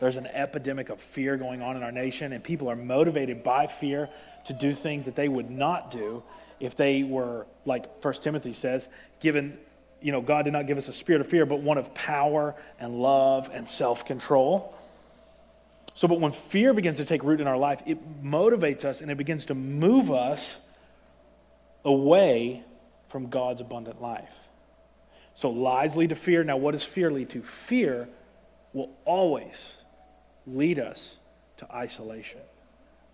There's 0.03 0.17
an 0.17 0.27
epidemic 0.27 0.89
of 0.89 1.01
fear 1.01 1.37
going 1.37 1.63
on 1.63 1.77
in 1.77 1.85
our 1.85 1.93
nation, 1.93 2.33
and 2.33 2.43
people 2.43 2.69
are 2.69 2.75
motivated 2.75 3.45
by 3.45 3.69
fear 3.69 4.09
to 4.47 4.53
do 4.53 4.73
things 4.73 5.05
that 5.05 5.15
they 5.15 5.29
would 5.29 5.49
not 5.49 5.93
do 5.93 6.25
if 6.59 6.75
they 6.75 7.05
were, 7.05 7.47
like 7.65 8.03
First 8.03 8.25
Timothy 8.25 8.53
says, 8.53 8.89
given, 9.21 9.57
you 10.01 10.11
know, 10.11 10.21
God 10.21 10.43
did 10.43 10.55
not 10.55 10.67
give 10.67 10.77
us 10.77 10.89
a 10.89 10.93
spirit 10.93 11.21
of 11.21 11.29
fear, 11.29 11.47
but 11.47 11.61
one 11.61 11.79
of 11.79 11.95
power 11.95 12.57
and 12.81 13.01
love 13.01 13.49
and 13.55 13.69
self 13.69 14.05
control. 14.05 14.75
So, 15.95 16.09
but 16.09 16.19
when 16.19 16.33
fear 16.33 16.75
begins 16.75 16.97
to 16.97 17.05
take 17.05 17.23
root 17.23 17.41
in 17.41 17.47
our 17.47 17.57
life, 17.57 17.81
it 17.87 18.25
motivates 18.25 18.85
us 18.85 19.03
and 19.03 19.09
it 19.13 19.17
begins 19.17 19.47
to 19.47 19.55
move 19.55 20.11
us 20.11 20.59
away 21.85 22.65
from 23.09 23.31
God's 23.31 23.61
abundant 23.61 24.03
life. 24.03 24.35
So 25.37 25.51
lies 25.51 25.97
lead 25.97 26.09
to 26.09 26.17
fear. 26.17 26.43
Now, 26.43 26.57
what 26.57 26.73
does 26.73 26.83
fear 26.83 27.09
lead 27.09 27.31
to? 27.31 27.43
Fear 27.45 28.09
will 28.73 28.91
always 29.05 29.77
lead 30.47 30.79
us 30.79 31.17
to 31.59 31.73
isolation. 31.75 32.41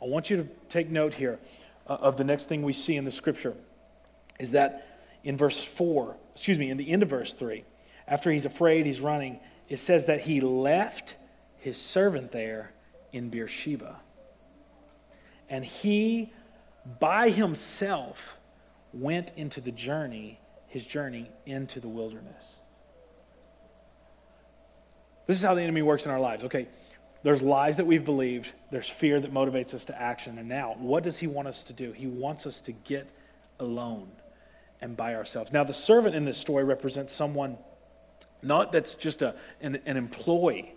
I 0.01 0.07
want 0.07 0.31
you 0.31 0.39
to 0.39 0.49
take 0.69 0.91
note 0.91 1.15
here 1.15 1.39
uh, 1.87 1.95
of 1.95 2.17
the 2.17 2.25
next 2.25 2.49
thing 2.49 2.63
we 2.63 2.73
see 2.73 2.97
in 2.97 3.05
the 3.05 3.11
scripture 3.11 3.55
is 4.39 4.53
that 4.53 4.87
in 5.25 5.37
verse 5.37 5.63
4, 5.63 6.17
excuse 6.35 6.59
me, 6.59 6.71
in 6.71 6.77
the 6.77 6.91
end 6.91 7.03
of 7.03 7.11
verse 7.11 7.33
3, 7.33 7.65
after 8.07 8.31
he's 8.31 8.45
afraid, 8.45 8.87
he's 8.87 9.01
running, 9.01 9.41
it 9.69 9.79
says 9.79 10.07
that 10.07 10.21
he 10.21 10.41
left 10.41 11.17
his 11.59 11.77
servant 11.77 12.33
there 12.33 12.73
in 13.13 13.29
Beersheba. 13.29 13.97
And 15.51 15.65
he, 15.65 16.33
by 17.01 17.31
himself, 17.31 18.37
went 18.93 19.33
into 19.37 19.61
the 19.61 19.73
journey, 19.73 20.39
his 20.69 20.87
journey 20.87 21.31
into 21.47 21.81
the 21.81 21.89
wilderness. 21.89 22.45
This 25.27 25.37
is 25.37 25.43
how 25.43 25.55
the 25.55 25.63
enemy 25.63 25.83
works 25.83 26.07
in 26.07 26.11
our 26.11 26.21
lives. 26.21 26.45
Okay, 26.45 26.69
there's 27.23 27.43
lies 27.43 27.77
that 27.79 27.87
we've 27.87 28.05
believed, 28.05 28.53
there's 28.71 28.89
fear 28.89 29.21
that 29.21 29.33
motivates 29.33 29.75
us 29.75 29.85
to 29.87 30.01
action. 30.01 30.39
And 30.39 30.49
now, 30.49 30.77
what 30.79 31.03
does 31.03 31.19
he 31.19 31.27
want 31.27 31.49
us 31.49 31.65
to 31.65 31.73
do? 31.73 31.93
He 31.93 32.07
wants 32.07 32.47
us 32.47 32.61
to 32.63 32.73
get 32.73 33.09
alone 33.59 34.09
and 34.81 34.97
by 34.97 35.15
ourselves. 35.15 35.53
Now, 35.53 35.65
the 35.65 35.73
servant 35.73 36.15
in 36.15 36.25
this 36.25 36.39
story 36.39 36.65
represents 36.65 37.13
someone 37.13 37.59
not 38.43 38.71
that's 38.71 38.95
just 38.95 39.23
a, 39.23 39.35
an, 39.61 39.81
an 39.85 39.97
employee. 39.97 40.73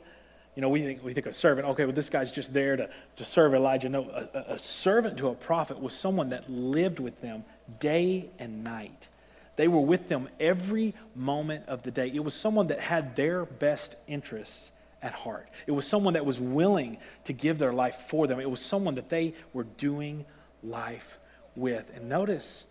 You 0.56 0.62
know, 0.62 0.70
we 0.70 0.82
think, 0.82 1.04
we 1.04 1.14
think 1.14 1.28
a 1.28 1.34
servant, 1.34 1.68
okay, 1.68 1.86
well, 1.86 1.94
this 1.94 2.10
guy's 2.10 2.32
just 2.32 2.54
there 2.54 2.76
to, 2.76 2.90
to 3.18 3.26
serve 3.26 3.54
Elijah. 3.54 3.88
No, 3.88 4.10
a, 4.10 4.54
a 4.54 4.60
servant 4.60 5.18
to 5.18 5.30
a 5.30 5.36
prophet 5.36 5.80
was 5.80 5.94
someone 5.94 6.30
that 6.30 6.50
lived 6.50 7.00
with 7.00 7.22
them 7.22 7.44
day 7.80 8.30
and 8.40 8.64
night. 8.64 9.08
They 9.56 9.68
were 9.68 9.80
with 9.82 10.10
them 10.10 10.28
every 10.40 10.96
moment 11.16 11.66
of 11.68 11.84
the 11.84 11.92
day. 11.92 12.12
It 12.14 12.24
was 12.24 12.34
someone 12.34 12.68
that 12.68 12.80
had 12.80 13.16
their 13.16 13.46
best 13.46 13.96
interests 14.08 14.72
at 15.02 15.14
heart. 15.14 15.50
It 15.68 15.72
was 15.72 15.88
someone 15.88 16.14
that 16.14 16.26
was 16.26 16.40
willing 16.40 16.98
to 17.26 17.34
give 17.34 17.58
their 17.58 17.74
life 17.74 17.96
for 18.08 18.28
them. 18.28 18.40
It 18.40 18.50
was 18.50 18.62
someone 18.62 18.96
that 18.96 19.10
they 19.10 19.34
were 19.54 19.64
doing 19.64 20.26
life 20.64 21.18
with. 21.56 21.90
And 21.96 22.08
notice 22.08 22.68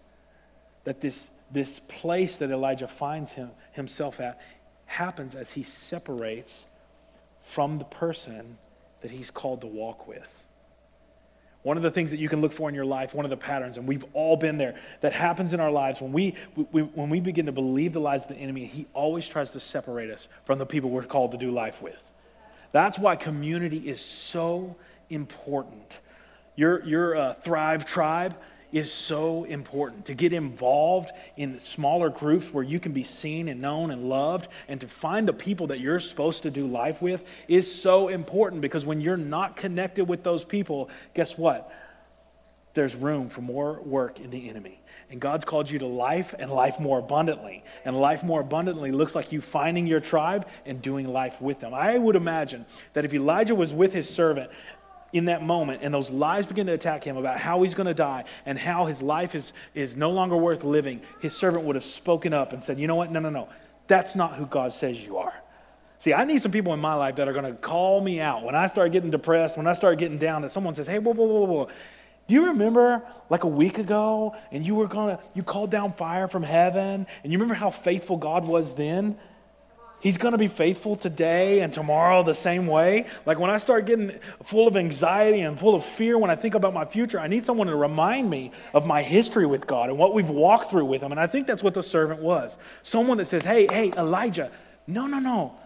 that 0.84 1.00
this, 1.00 1.28
this 1.50 1.80
place 1.80 2.36
that 2.38 2.50
Elijah 2.50 2.88
finds 2.88 3.32
him, 3.32 3.50
himself 3.72 4.20
at 4.20 4.40
happens 4.86 5.34
as 5.34 5.50
he 5.52 5.62
separates 5.62 6.66
from 7.42 7.78
the 7.78 7.84
person 7.84 8.58
that 9.02 9.10
he's 9.10 9.30
called 9.30 9.62
to 9.62 9.66
walk 9.66 10.06
with. 10.06 10.28
One 11.62 11.76
of 11.76 11.82
the 11.82 11.90
things 11.90 12.10
that 12.12 12.18
you 12.18 12.28
can 12.28 12.40
look 12.40 12.52
for 12.52 12.68
in 12.70 12.74
your 12.74 12.86
life, 12.86 13.14
one 13.14 13.26
of 13.26 13.30
the 13.30 13.36
patterns, 13.36 13.76
and 13.76 13.86
we've 13.86 14.04
all 14.14 14.36
been 14.36 14.56
there, 14.56 14.76
that 15.02 15.12
happens 15.12 15.52
in 15.52 15.60
our 15.60 15.70
lives 15.70 16.00
when 16.00 16.10
we, 16.10 16.34
we, 16.72 16.82
when 16.82 17.10
we 17.10 17.20
begin 17.20 17.46
to 17.46 17.52
believe 17.52 17.92
the 17.92 18.00
lies 18.00 18.22
of 18.22 18.28
the 18.28 18.36
enemy, 18.36 18.64
he 18.64 18.86
always 18.94 19.28
tries 19.28 19.50
to 19.50 19.60
separate 19.60 20.10
us 20.10 20.28
from 20.44 20.58
the 20.58 20.64
people 20.64 20.88
we're 20.88 21.02
called 21.02 21.32
to 21.32 21.38
do 21.38 21.50
life 21.50 21.82
with. 21.82 22.02
That's 22.72 22.98
why 22.98 23.16
community 23.16 23.78
is 23.78 24.00
so 24.00 24.76
important. 25.08 25.98
Your, 26.56 26.84
your 26.84 27.16
uh, 27.16 27.34
Thrive 27.34 27.84
tribe, 27.84 28.36
is 28.72 28.92
so 28.92 29.44
important. 29.44 30.04
To 30.06 30.14
get 30.14 30.32
involved 30.32 31.10
in 31.36 31.58
smaller 31.58 32.08
groups 32.08 32.52
where 32.52 32.64
you 32.64 32.80
can 32.80 32.92
be 32.92 33.02
seen 33.02 33.48
and 33.48 33.60
known 33.60 33.90
and 33.90 34.08
loved, 34.08 34.48
and 34.68 34.80
to 34.80 34.88
find 34.88 35.26
the 35.26 35.32
people 35.32 35.68
that 35.68 35.80
you're 35.80 36.00
supposed 36.00 36.42
to 36.44 36.50
do 36.50 36.66
life 36.66 37.02
with 37.02 37.24
is 37.48 37.72
so 37.72 38.08
important 38.08 38.62
because 38.62 38.86
when 38.86 39.00
you're 39.00 39.16
not 39.16 39.56
connected 39.56 40.06
with 40.06 40.22
those 40.22 40.44
people, 40.44 40.88
guess 41.14 41.36
what? 41.36 41.72
There's 42.80 42.96
room 42.96 43.28
for 43.28 43.42
more 43.42 43.78
work 43.82 44.20
in 44.20 44.30
the 44.30 44.48
enemy. 44.48 44.80
And 45.10 45.20
God's 45.20 45.44
called 45.44 45.68
you 45.68 45.78
to 45.80 45.86
life 45.86 46.34
and 46.38 46.50
life 46.50 46.80
more 46.80 46.98
abundantly. 46.98 47.62
And 47.84 47.94
life 47.94 48.24
more 48.24 48.40
abundantly 48.40 48.90
looks 48.90 49.14
like 49.14 49.32
you 49.32 49.42
finding 49.42 49.86
your 49.86 50.00
tribe 50.00 50.48
and 50.64 50.80
doing 50.80 51.06
life 51.06 51.42
with 51.42 51.60
them. 51.60 51.74
I 51.74 51.98
would 51.98 52.16
imagine 52.16 52.64
that 52.94 53.04
if 53.04 53.12
Elijah 53.12 53.54
was 53.54 53.74
with 53.74 53.92
his 53.92 54.08
servant, 54.08 54.50
in 55.12 55.26
that 55.26 55.42
moment 55.42 55.80
and 55.82 55.92
those 55.92 56.08
lies 56.08 56.46
begin 56.46 56.68
to 56.68 56.72
attack 56.72 57.04
him 57.04 57.18
about 57.18 57.36
how 57.36 57.60
he's 57.60 57.74
going 57.74 57.86
to 57.86 57.92
die 57.92 58.24
and 58.46 58.58
how 58.58 58.86
his 58.86 59.02
life 59.02 59.34
is, 59.34 59.52
is 59.74 59.94
no 59.94 60.10
longer 60.10 60.38
worth 60.38 60.64
living, 60.64 61.02
his 61.20 61.36
servant 61.36 61.66
would 61.66 61.76
have 61.76 61.84
spoken 61.84 62.32
up 62.32 62.54
and 62.54 62.64
said, 62.64 62.80
You 62.80 62.86
know 62.86 62.96
what? 62.96 63.12
No, 63.12 63.20
no, 63.20 63.28
no. 63.28 63.50
That's 63.88 64.14
not 64.14 64.36
who 64.36 64.46
God 64.46 64.72
says 64.72 64.98
you 64.98 65.18
are. 65.18 65.34
See, 65.98 66.14
I 66.14 66.24
need 66.24 66.40
some 66.40 66.50
people 66.50 66.72
in 66.72 66.80
my 66.80 66.94
life 66.94 67.16
that 67.16 67.28
are 67.28 67.34
going 67.34 67.54
to 67.54 67.60
call 67.60 68.00
me 68.00 68.22
out 68.22 68.42
when 68.42 68.54
I 68.54 68.68
start 68.68 68.90
getting 68.90 69.10
depressed, 69.10 69.58
when 69.58 69.66
I 69.66 69.74
start 69.74 69.98
getting 69.98 70.16
down, 70.16 70.40
that 70.40 70.50
someone 70.50 70.74
says, 70.74 70.86
Hey, 70.86 70.98
whoa, 70.98 71.12
whoa, 71.12 71.26
whoa, 71.26 71.44
whoa. 71.44 71.68
Do 72.30 72.36
you 72.36 72.46
remember 72.46 73.02
like 73.28 73.42
a 73.42 73.48
week 73.48 73.78
ago 73.78 74.36
and 74.52 74.64
you 74.64 74.76
were 74.76 74.86
gonna, 74.86 75.18
you 75.34 75.42
called 75.42 75.72
down 75.72 75.92
fire 75.94 76.28
from 76.28 76.44
heaven 76.44 77.08
and 77.24 77.32
you 77.32 77.36
remember 77.36 77.54
how 77.54 77.70
faithful 77.70 78.18
God 78.18 78.46
was 78.46 78.72
then? 78.72 79.18
He's 79.98 80.16
going 80.16 80.30
to 80.30 80.38
be 80.38 80.46
faithful 80.46 80.94
today 80.94 81.58
and 81.58 81.72
tomorrow 81.72 82.22
the 82.22 82.32
same 82.32 82.68
way. 82.68 83.06
Like 83.26 83.40
when 83.40 83.50
I 83.50 83.58
start 83.58 83.84
getting 83.84 84.16
full 84.44 84.68
of 84.68 84.76
anxiety 84.76 85.40
and 85.40 85.58
full 85.58 85.74
of 85.74 85.84
fear 85.84 86.18
when 86.18 86.30
I 86.30 86.36
think 86.36 86.54
about 86.54 86.72
my 86.72 86.84
future, 86.84 87.18
I 87.18 87.26
need 87.26 87.44
someone 87.44 87.66
to 87.66 87.74
remind 87.74 88.30
me 88.30 88.52
of 88.74 88.86
my 88.86 89.02
history 89.02 89.44
with 89.44 89.66
God 89.66 89.88
and 89.88 89.98
what 89.98 90.14
we've 90.14 90.30
walked 90.30 90.70
through 90.70 90.84
with 90.84 91.02
Him. 91.02 91.10
And 91.10 91.20
I 91.20 91.26
think 91.26 91.48
that's 91.48 91.64
what 91.64 91.74
the 91.74 91.82
servant 91.82 92.20
was. 92.20 92.58
Someone 92.84 93.18
that 93.18 93.24
says, 93.24 93.42
Hey, 93.42 93.66
hey, 93.68 93.90
Elijah, 93.98 94.52
no, 94.86 95.08
no, 95.08 95.18
no. 95.18 95.56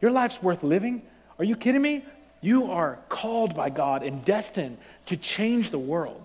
Your 0.00 0.12
life's 0.12 0.42
worth 0.42 0.62
living. 0.62 1.02
Are 1.38 1.44
you 1.44 1.56
kidding 1.56 1.82
me? 1.82 2.06
You 2.40 2.70
are 2.70 2.98
called 3.08 3.54
by 3.54 3.70
God 3.70 4.02
and 4.02 4.24
destined 4.24 4.78
to 5.06 5.16
change 5.16 5.70
the 5.70 5.78
world. 5.78 6.22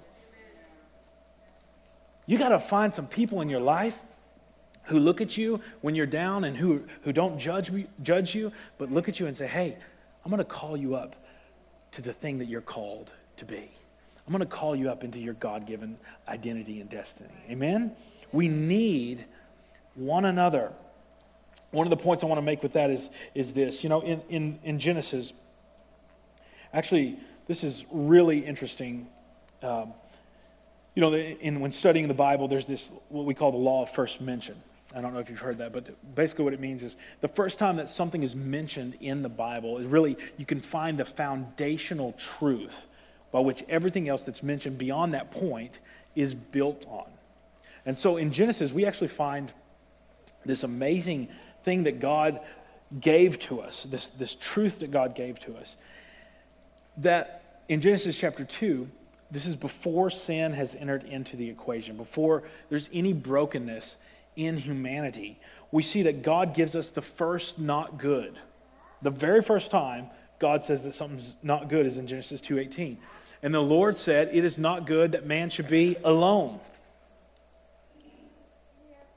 You 2.25 2.38
got 2.38 2.49
to 2.49 2.60
find 2.60 2.93
some 2.93 3.08
people 3.08 3.41
in 3.41 3.49
your 3.49 3.60
life 3.60 3.97
who 4.86 4.99
look 4.99 5.21
at 5.21 5.38
you 5.38 5.62
when 5.82 5.95
you're 5.95 6.06
down 6.06 6.43
and 6.43 6.56
who, 6.56 6.84
who 7.04 7.12
don't 7.12 7.38
judge, 7.39 7.71
judge 8.01 8.34
you, 8.34 8.51
but 8.78 8.91
look 8.91 9.10
at 9.10 9.19
you 9.19 9.28
and 9.28 9.36
say, 9.36 9.47
hey, 9.47 9.78
I'm 10.23 10.32
going 10.32 10.39
to 10.39 10.43
call 10.43 10.78
you 10.78 10.95
up 10.95 11.15
to 11.91 12.01
the 12.01 12.13
thing 12.13 12.39
that 12.39 12.45
you're 12.45 12.62
called 12.62 13.12
to 13.38 13.45
be. 13.45 13.69
I'm 14.25 14.32
going 14.32 14.39
to 14.39 14.47
call 14.47 14.75
you 14.75 14.89
up 14.89 15.04
into 15.04 15.19
your 15.19 15.36
God 15.36 15.67
given 15.67 15.97
identity 16.28 16.82
and 16.82 16.89
destiny. 16.89 17.30
Amen? 17.49 17.95
We 18.32 18.47
need 18.47 19.25
one 19.93 20.25
another. 20.25 20.71
One 21.71 21.86
of 21.86 21.91
the 21.91 21.97
points 21.97 22.23
I 22.23 22.28
want 22.28 22.39
to 22.39 22.45
make 22.45 22.63
with 22.63 22.73
that 22.73 22.89
is, 22.89 23.10
is 23.36 23.54
this. 23.54 23.84
You 23.84 23.89
know, 23.89 24.01
in, 24.01 24.21
in, 24.30 24.60
in 24.63 24.80
Genesis, 24.80 25.32
actually, 26.75 27.17
this 27.47 27.63
is 27.63 27.85
really 27.91 28.45
interesting. 28.45 29.07
Um, 29.63 29.93
you 30.93 31.01
know, 31.01 31.13
in, 31.13 31.59
when 31.59 31.71
studying 31.71 32.07
the 32.07 32.13
Bible, 32.13 32.47
there's 32.47 32.65
this, 32.67 32.91
what 33.09 33.25
we 33.25 33.33
call 33.33 33.51
the 33.51 33.57
law 33.57 33.83
of 33.83 33.89
first 33.89 34.21
mention. 34.21 34.55
I 34.95 35.01
don't 35.01 35.13
know 35.13 35.19
if 35.19 35.29
you've 35.29 35.39
heard 35.39 35.57
that, 35.57 35.73
but 35.73 36.15
basically 36.15 36.45
what 36.45 36.53
it 36.53 36.59
means 36.59 36.83
is 36.83 36.95
the 37.21 37.27
first 37.27 37.57
time 37.57 37.77
that 37.77 37.89
something 37.89 38.21
is 38.21 38.35
mentioned 38.35 38.95
in 39.01 39.23
the 39.23 39.29
Bible 39.29 39.77
is 39.79 39.88
really, 39.88 40.15
you 40.38 40.45
can 40.45 40.61
find 40.61 40.97
the 40.97 41.05
foundational 41.05 42.13
truth 42.13 42.85
by 43.31 43.39
which 43.39 43.63
everything 43.67 44.07
else 44.07 44.23
that's 44.23 44.43
mentioned 44.43 44.77
beyond 44.77 45.13
that 45.13 45.31
point 45.31 45.79
is 46.15 46.33
built 46.33 46.85
on. 46.88 47.07
And 47.85 47.97
so 47.97 48.17
in 48.17 48.31
Genesis, 48.31 48.71
we 48.71 48.85
actually 48.85 49.09
find 49.09 49.51
this 50.45 50.63
amazing 50.63 51.29
thing 51.63 51.83
that 51.83 51.99
God 51.99 52.39
gave 53.01 53.39
to 53.39 53.61
us, 53.61 53.83
this, 53.83 54.09
this 54.09 54.35
truth 54.35 54.79
that 54.79 54.91
God 54.91 55.15
gave 55.15 55.39
to 55.39 55.57
us. 55.57 55.75
That 56.97 57.62
in 57.67 57.81
Genesis 57.81 58.17
chapter 58.17 58.45
2, 58.45 58.89
this 59.31 59.45
is 59.45 59.55
before 59.55 60.10
sin 60.10 60.53
has 60.53 60.75
entered 60.75 61.03
into 61.03 61.36
the 61.36 61.49
equation, 61.49 61.97
before 61.97 62.43
there's 62.69 62.89
any 62.93 63.12
brokenness 63.12 63.97
in 64.36 64.58
humanity, 64.58 65.39
we 65.71 65.84
see 65.84 66.03
that 66.03 66.21
God 66.21 66.53
gives 66.53 66.75
us 66.75 66.89
the 66.89 67.01
first 67.01 67.60
not 67.60 67.97
good. 67.97 68.38
The 69.01 69.10
very 69.10 69.41
first 69.41 69.71
time 69.71 70.10
God 70.39 70.63
says 70.63 70.84
that 70.84 70.93
something's 70.93 71.36
not 71.41 71.69
good 71.69 71.86
is 71.86 71.97
in 71.97 72.08
Genesis 72.08 72.41
2:18. 72.41 72.97
And 73.41 73.53
the 73.53 73.62
Lord 73.62 73.97
said, 73.97 74.29
"It 74.34 74.43
is 74.43 74.58
not 74.58 74.86
good 74.86 75.12
that 75.13 75.25
man 75.25 75.49
should 75.49 75.67
be 75.67 75.97
alone." 76.03 76.60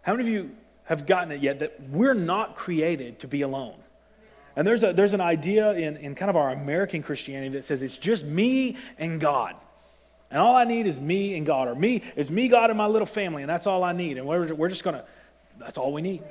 How 0.03 0.15
many 0.15 0.29
of 0.29 0.35
you 0.35 0.57
have 0.85 1.07
gotten 1.07 1.33
it 1.33 1.41
yet 1.41 1.59
that 1.59 1.81
we're 1.91 2.15
not 2.15 2.57
created 2.57 3.19
to 3.21 3.29
be 3.29 3.43
alone? 3.43 3.77
And 4.59 4.67
there's, 4.67 4.83
a, 4.83 4.93
there's 4.93 5.15
an 5.15 5.21
idea 5.21 5.71
in, 5.75 5.99
in 5.99 6.17
kind 6.17 6.29
of 6.29 6.35
our 6.35 6.51
American 6.51 7.01
Christianity 7.01 7.51
that 7.51 7.65
says 7.65 7.81
it's 7.81 7.97
just 7.97 8.25
me 8.25 8.77
and 8.99 9.21
God. 9.21 9.55
And 10.33 10.41
all 10.41 10.57
I 10.57 10.65
need 10.65 10.89
is 10.89 10.99
me 10.99 11.37
and 11.37 11.47
God, 11.47 11.69
or 11.69 11.77
me 11.77 12.03
is 12.17 12.29
me, 12.29 12.49
God, 12.49 12.69
and 12.69 12.77
my 12.77 12.89
little 12.89 13.07
family, 13.07 13.45
and 13.45 13.49
that's 13.49 13.69
all 13.69 13.85
I 13.85 13.93
need. 13.93 14.19
And 14.19 14.27
we're, 14.27 14.53
we're 14.53 14.69
just 14.69 14.83
going 14.83 14.97
to, 14.97 15.05
that's 15.61 15.79
all 15.79 15.93
we 15.93 16.03
need. 16.03 16.25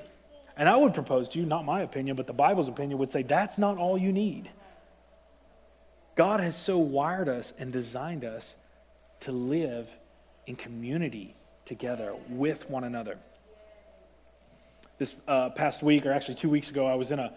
And 0.57 0.67
I 0.67 0.75
would 0.75 0.93
propose 0.93 1.29
to 1.29 1.39
you, 1.39 1.45
not 1.45 1.63
my 1.63 1.83
opinion, 1.83 2.17
but 2.17 2.27
the 2.27 2.33
Bible's 2.33 2.67
opinion 2.67 2.99
would 2.99 3.09
say 3.09 3.23
that's 3.23 3.57
not 3.57 3.77
all 3.77 3.97
you 3.97 4.11
need. 4.11 4.49
God 6.15 6.41
has 6.41 6.57
so 6.57 6.77
wired 6.79 7.29
us 7.29 7.53
and 7.57 7.71
designed 7.71 8.25
us 8.25 8.55
to 9.21 9.31
live 9.31 9.87
in 10.47 10.57
community 10.57 11.33
together 11.63 12.13
with 12.27 12.69
one 12.69 12.83
another. 12.83 13.17
This 14.97 15.15
uh, 15.29 15.51
past 15.51 15.81
week, 15.81 16.05
or 16.05 16.11
actually 16.11 16.35
two 16.35 16.49
weeks 16.49 16.69
ago, 16.71 16.85
I 16.85 16.95
was 16.95 17.11
in 17.11 17.19
a 17.19 17.31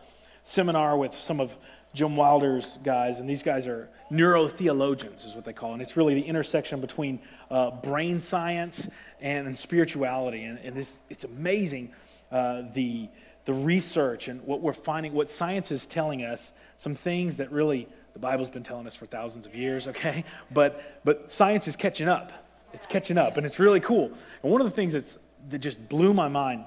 seminar 0.45 0.97
with 0.97 1.17
some 1.17 1.41
of 1.41 1.57
Jim 1.93 2.17
Wilder's 2.17 2.79
guys, 2.85 3.19
and 3.19 3.29
these 3.29 3.43
guys 3.43 3.67
are 3.67 3.89
neurotheologians, 4.13 5.27
is 5.27 5.35
what 5.35 5.45
they 5.45 5.53
call 5.53 5.71
it. 5.71 5.75
And 5.75 5.83
it's 5.83 5.97
really 5.97 6.15
the 6.15 6.23
intersection 6.23 6.81
between 6.81 7.19
uh, 7.51 7.73
brain 7.73 8.21
science 8.21 8.89
and, 9.21 9.49
and 9.49 9.59
spirituality. 9.59 10.45
And, 10.45 10.59
and 10.61 10.79
it's, 10.79 11.01
it's 11.09 11.25
amazing 11.25 11.93
uh, 12.31 12.63
the, 12.75 13.09
the 13.45 13.53
research 13.53 14.29
and 14.29 14.41
what 14.43 14.61
we're 14.61 14.73
finding, 14.73 15.13
what 15.13 15.29
science 15.29 15.73
is 15.73 15.85
telling 15.85 16.25
us, 16.25 16.53
some 16.77 16.95
things 16.95 17.37
that 17.37 17.51
really 17.51 17.89
the 18.13 18.21
Bible's 18.21 18.51
been 18.51 18.63
telling 18.63 18.87
us 18.87 18.95
for 18.95 19.07
thousands 19.07 19.47
of 19.47 19.55
years, 19.55 19.89
okay? 19.89 20.25
But, 20.51 21.01
but 21.05 21.31
science 21.31 21.67
is 21.67 21.75
catching 21.75 22.09
up. 22.09 22.33
It's 22.73 22.87
catching 22.87 23.19
up, 23.19 23.37
and 23.37 23.45
it's 23.45 23.59
really 23.59 23.81
cool. 23.81 24.13
And 24.45 24.53
one 24.53 24.61
of 24.61 24.65
the 24.65 24.71
things 24.71 24.93
that's, 24.93 25.19
that 25.49 25.59
just 25.59 25.89
blew 25.89 26.15
my 26.15 26.29
mind, 26.29 26.65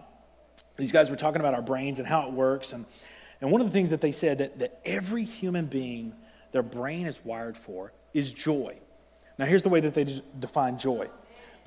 these 0.76 0.92
guys 0.92 1.10
were 1.10 1.16
talking 1.16 1.40
about 1.40 1.54
our 1.54 1.62
brains 1.62 2.00
and 2.00 2.08
how 2.08 2.28
it 2.28 2.34
works. 2.34 2.74
And, 2.74 2.86
and 3.44 3.52
one 3.52 3.60
of 3.60 3.68
the 3.68 3.74
things 3.74 3.90
that 3.90 4.00
they 4.00 4.14
said 4.14 4.38
that, 4.38 4.60
that 4.60 4.80
every 4.86 5.26
human 5.26 5.66
being, 5.66 6.14
their 6.54 6.64
brain 6.64 7.06
is 7.06 7.20
wired 7.26 7.58
for, 7.58 7.92
is 8.14 8.32
joy. 8.32 8.78
Now, 9.38 9.46
here's 9.46 9.64
the 9.64 9.70
way 9.70 9.82
that 9.82 9.94
they 9.94 10.22
define 10.40 10.80
joy 10.80 11.10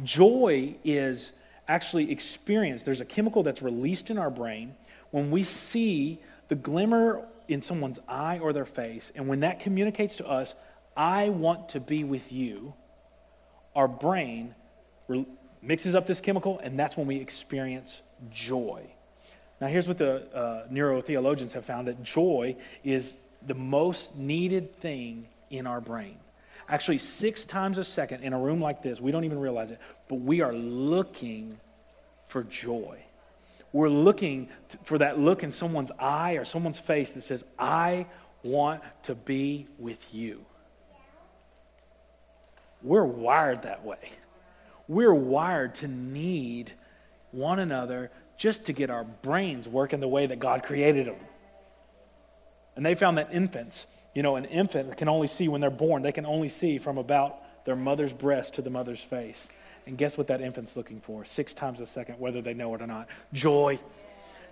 joy 0.03 0.77
is 0.85 1.33
actually 1.69 2.11
experienced, 2.11 2.87
There's 2.87 3.01
a 3.03 3.07
chemical 3.07 3.43
that's 3.43 3.61
released 3.61 4.11
in 4.11 4.17
our 4.17 4.31
brain 4.31 4.75
when 5.11 5.31
we 5.31 5.43
see 5.43 6.19
the 6.49 6.55
glimmer 6.55 7.27
in 7.49 7.61
someone's 7.61 7.99
eye 8.09 8.39
or 8.39 8.53
their 8.55 8.65
face, 8.65 9.13
and 9.15 9.29
when 9.29 9.41
that 9.41 9.61
communicates 9.61 10.17
to 10.17 10.27
us, 10.27 10.55
I 10.97 11.29
want 11.29 11.71
to 11.71 11.81
be 11.81 12.05
with 12.05 12.33
you, 12.33 12.73
our 13.75 13.89
brain 13.89 14.55
mixes 15.61 15.95
up 15.95 16.07
this 16.07 16.23
chemical, 16.23 16.59
and 16.59 16.79
that's 16.79 16.97
when 16.97 17.07
we 17.07 17.17
experience 17.17 18.01
joy. 18.31 18.96
Now, 19.61 19.69
here's 19.69 19.89
what 19.89 19.99
the 19.99 20.35
uh, 20.35 20.69
neurotheologians 20.69 21.53
have 21.53 21.65
found 21.65 21.89
that 21.89 22.03
joy 22.03 22.57
is 22.85 23.13
the 23.47 23.55
most 23.55 24.15
needed 24.17 24.75
thing 24.81 25.27
in 25.51 25.67
our 25.67 25.81
brain. 25.81 26.17
Actually, 26.69 26.99
six 26.99 27.45
times 27.45 27.79
a 27.79 27.85
second 27.85 28.23
in 28.23 28.33
a 28.33 28.39
room 28.39 28.61
like 28.61 28.83
this, 28.83 29.01
we 29.01 29.13
don't 29.13 29.25
even 29.25 29.39
realize 29.39 29.71
it, 29.71 29.79
but 30.09 30.17
we 30.17 30.41
are 30.41 30.53
looking 30.53 31.59
for 32.27 32.43
joy. 32.43 32.99
We're 33.73 33.89
looking 33.89 34.49
for 34.83 34.99
that 34.99 35.19
look 35.19 35.43
in 35.43 35.53
someone's 35.53 35.91
eye 35.99 36.33
or 36.33 36.45
someone's 36.45 36.79
face 36.79 37.11
that 37.11 37.23
says, 37.23 37.45
I 37.59 38.07
want 38.43 38.83
to 39.05 39.15
be 39.15 39.69
with 39.79 40.13
you. 40.13 40.45
We're 42.83 43.05
wired 43.05 43.63
that 43.63 43.85
way. 43.85 44.11
We're 44.89 45.15
wired 45.15 45.75
to 45.77 45.89
need 45.89 46.73
one 47.33 47.59
another 47.59 48.11
just 48.37 48.67
to 48.67 48.73
get 48.73 48.91
our 48.91 49.05
brains 49.05 49.69
working 49.69 50.01
the 50.01 50.09
way 50.09 50.27
that 50.27 50.39
God 50.39 50.63
created 50.63 51.07
them. 51.07 51.17
And 52.75 52.85
they 52.85 52.95
found 52.95 53.19
that 53.19 53.33
infants, 53.33 53.87
you 54.15 54.23
know, 54.23 54.37
an 54.37 54.45
infant 54.45 54.97
can 54.97 55.09
only 55.09 55.27
see 55.27 55.49
when 55.49 55.61
they're 55.61 55.71
born, 55.71 56.03
they 56.03 56.13
can 56.13 56.27
only 56.27 56.49
see 56.49 56.79
from 56.79 56.99
about 56.99 57.65
their 57.65 57.77
mother's 57.77 58.13
breast 58.13 58.55
to 58.55 58.63
the 58.63 58.71
mother's 58.71 59.01
face. 59.01 59.49
And 59.87 59.97
guess 59.97 60.19
what 60.19 60.27
that 60.29 60.41
infant's 60.41 60.77
looking 60.77 61.01
for? 61.01 61.25
Six 61.25 61.55
times 61.55 61.81
a 61.81 61.87
second, 61.87 62.19
whether 62.19 62.43
they 62.43 62.55
know 62.55 62.75
it 62.75 62.83
or 62.83 62.87
not. 62.87 63.09
Joy. 63.33 63.79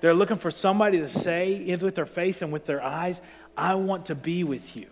They're 0.01 0.15
looking 0.15 0.37
for 0.37 0.51
somebody 0.51 0.99
to 0.99 1.09
say 1.09 1.77
with 1.77 1.95
their 1.95 2.07
face 2.07 2.43
and 2.43 2.53
with 2.53 2.67
their 2.67 2.83
eyes, 2.83 3.21
I 3.57 3.75
want 3.75 4.07
to 4.07 4.15
be 4.15 4.45
with 4.45 4.77
you. 4.77 4.87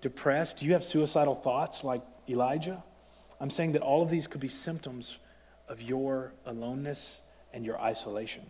Depressed? 0.00 0.58
Do 0.58 0.66
you 0.66 0.74
have 0.74 0.84
suicidal 0.84 1.34
thoughts 1.34 1.82
like 1.82 2.02
Elijah? 2.28 2.82
I'm 3.40 3.50
saying 3.50 3.72
that 3.72 3.82
all 3.82 4.02
of 4.02 4.10
these 4.10 4.26
could 4.26 4.40
be 4.40 4.48
symptoms 4.48 5.18
of 5.68 5.80
your 5.80 6.32
aloneness 6.44 7.20
and 7.52 7.64
your 7.64 7.80
isolation. 7.80 8.44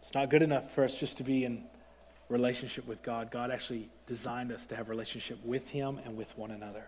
It's 0.00 0.14
not 0.14 0.30
good 0.30 0.42
enough 0.42 0.72
for 0.74 0.84
us 0.84 0.98
just 0.98 1.18
to 1.18 1.24
be 1.24 1.44
in 1.44 1.64
relationship 2.28 2.86
with 2.86 3.02
God. 3.02 3.30
God 3.30 3.50
actually 3.50 3.88
designed 4.06 4.52
us 4.52 4.66
to 4.66 4.76
have 4.76 4.88
relationship 4.88 5.38
with 5.44 5.68
Him 5.68 6.00
and 6.04 6.16
with 6.16 6.36
one 6.36 6.50
another. 6.50 6.84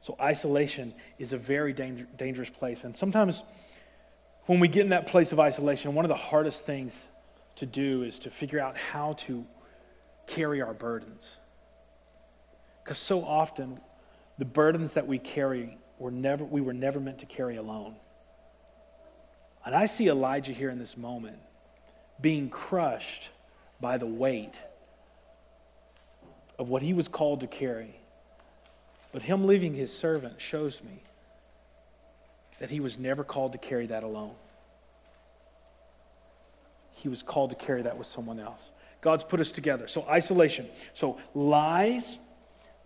So 0.00 0.16
isolation 0.20 0.94
is 1.18 1.32
a 1.32 1.38
very 1.38 1.72
danger, 1.72 2.06
dangerous 2.16 2.50
place. 2.50 2.84
And 2.84 2.96
sometimes 2.96 3.42
when 4.46 4.60
we 4.60 4.68
get 4.68 4.82
in 4.82 4.90
that 4.90 5.06
place 5.06 5.32
of 5.32 5.40
isolation, 5.40 5.94
one 5.94 6.04
of 6.04 6.10
the 6.10 6.14
hardest 6.14 6.66
things 6.66 7.08
to 7.56 7.66
do 7.66 8.02
is 8.02 8.18
to 8.20 8.30
figure 8.30 8.60
out 8.60 8.76
how 8.76 9.14
to 9.14 9.46
carry 10.26 10.60
our 10.60 10.74
burdens. 10.74 11.36
Because 12.82 12.98
so 12.98 13.24
often, 13.24 13.80
the 14.38 14.44
burdens 14.44 14.92
that 14.94 15.06
we 15.06 15.18
carry 15.18 15.78
were 15.98 16.10
never, 16.10 16.44
we 16.44 16.60
were 16.60 16.74
never 16.74 17.00
meant 17.00 17.20
to 17.20 17.26
carry 17.26 17.56
alone. 17.56 17.94
And 19.64 19.74
I 19.74 19.86
see 19.86 20.08
Elijah 20.08 20.52
here 20.52 20.68
in 20.68 20.78
this 20.78 20.96
moment 20.96 21.38
being 22.20 22.50
crushed 22.50 23.30
by 23.84 23.98
the 23.98 24.06
weight 24.06 24.62
of 26.58 26.70
what 26.70 26.80
he 26.80 26.94
was 26.94 27.06
called 27.06 27.40
to 27.40 27.46
carry. 27.46 27.94
But 29.12 29.20
him 29.20 29.46
leaving 29.46 29.74
his 29.74 29.92
servant 29.94 30.40
shows 30.40 30.82
me 30.82 31.02
that 32.60 32.70
he 32.70 32.80
was 32.80 32.98
never 32.98 33.24
called 33.24 33.52
to 33.52 33.58
carry 33.58 33.86
that 33.88 34.02
alone. 34.02 34.36
He 36.92 37.10
was 37.10 37.22
called 37.22 37.50
to 37.50 37.56
carry 37.56 37.82
that 37.82 37.98
with 37.98 38.06
someone 38.06 38.40
else. 38.40 38.70
God's 39.02 39.22
put 39.22 39.38
us 39.38 39.52
together. 39.52 39.86
So, 39.86 40.06
isolation. 40.08 40.66
So, 40.94 41.18
lies 41.34 42.16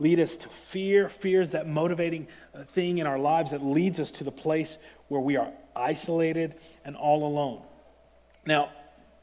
lead 0.00 0.18
us 0.18 0.36
to 0.38 0.48
fear. 0.48 1.08
Fear 1.08 1.42
is 1.42 1.52
that 1.52 1.68
motivating 1.68 2.26
uh, 2.52 2.64
thing 2.64 2.98
in 2.98 3.06
our 3.06 3.20
lives 3.20 3.52
that 3.52 3.64
leads 3.64 4.00
us 4.00 4.10
to 4.12 4.24
the 4.24 4.32
place 4.32 4.78
where 5.06 5.20
we 5.20 5.36
are 5.36 5.52
isolated 5.76 6.56
and 6.84 6.96
all 6.96 7.24
alone. 7.24 7.62
Now, 8.44 8.70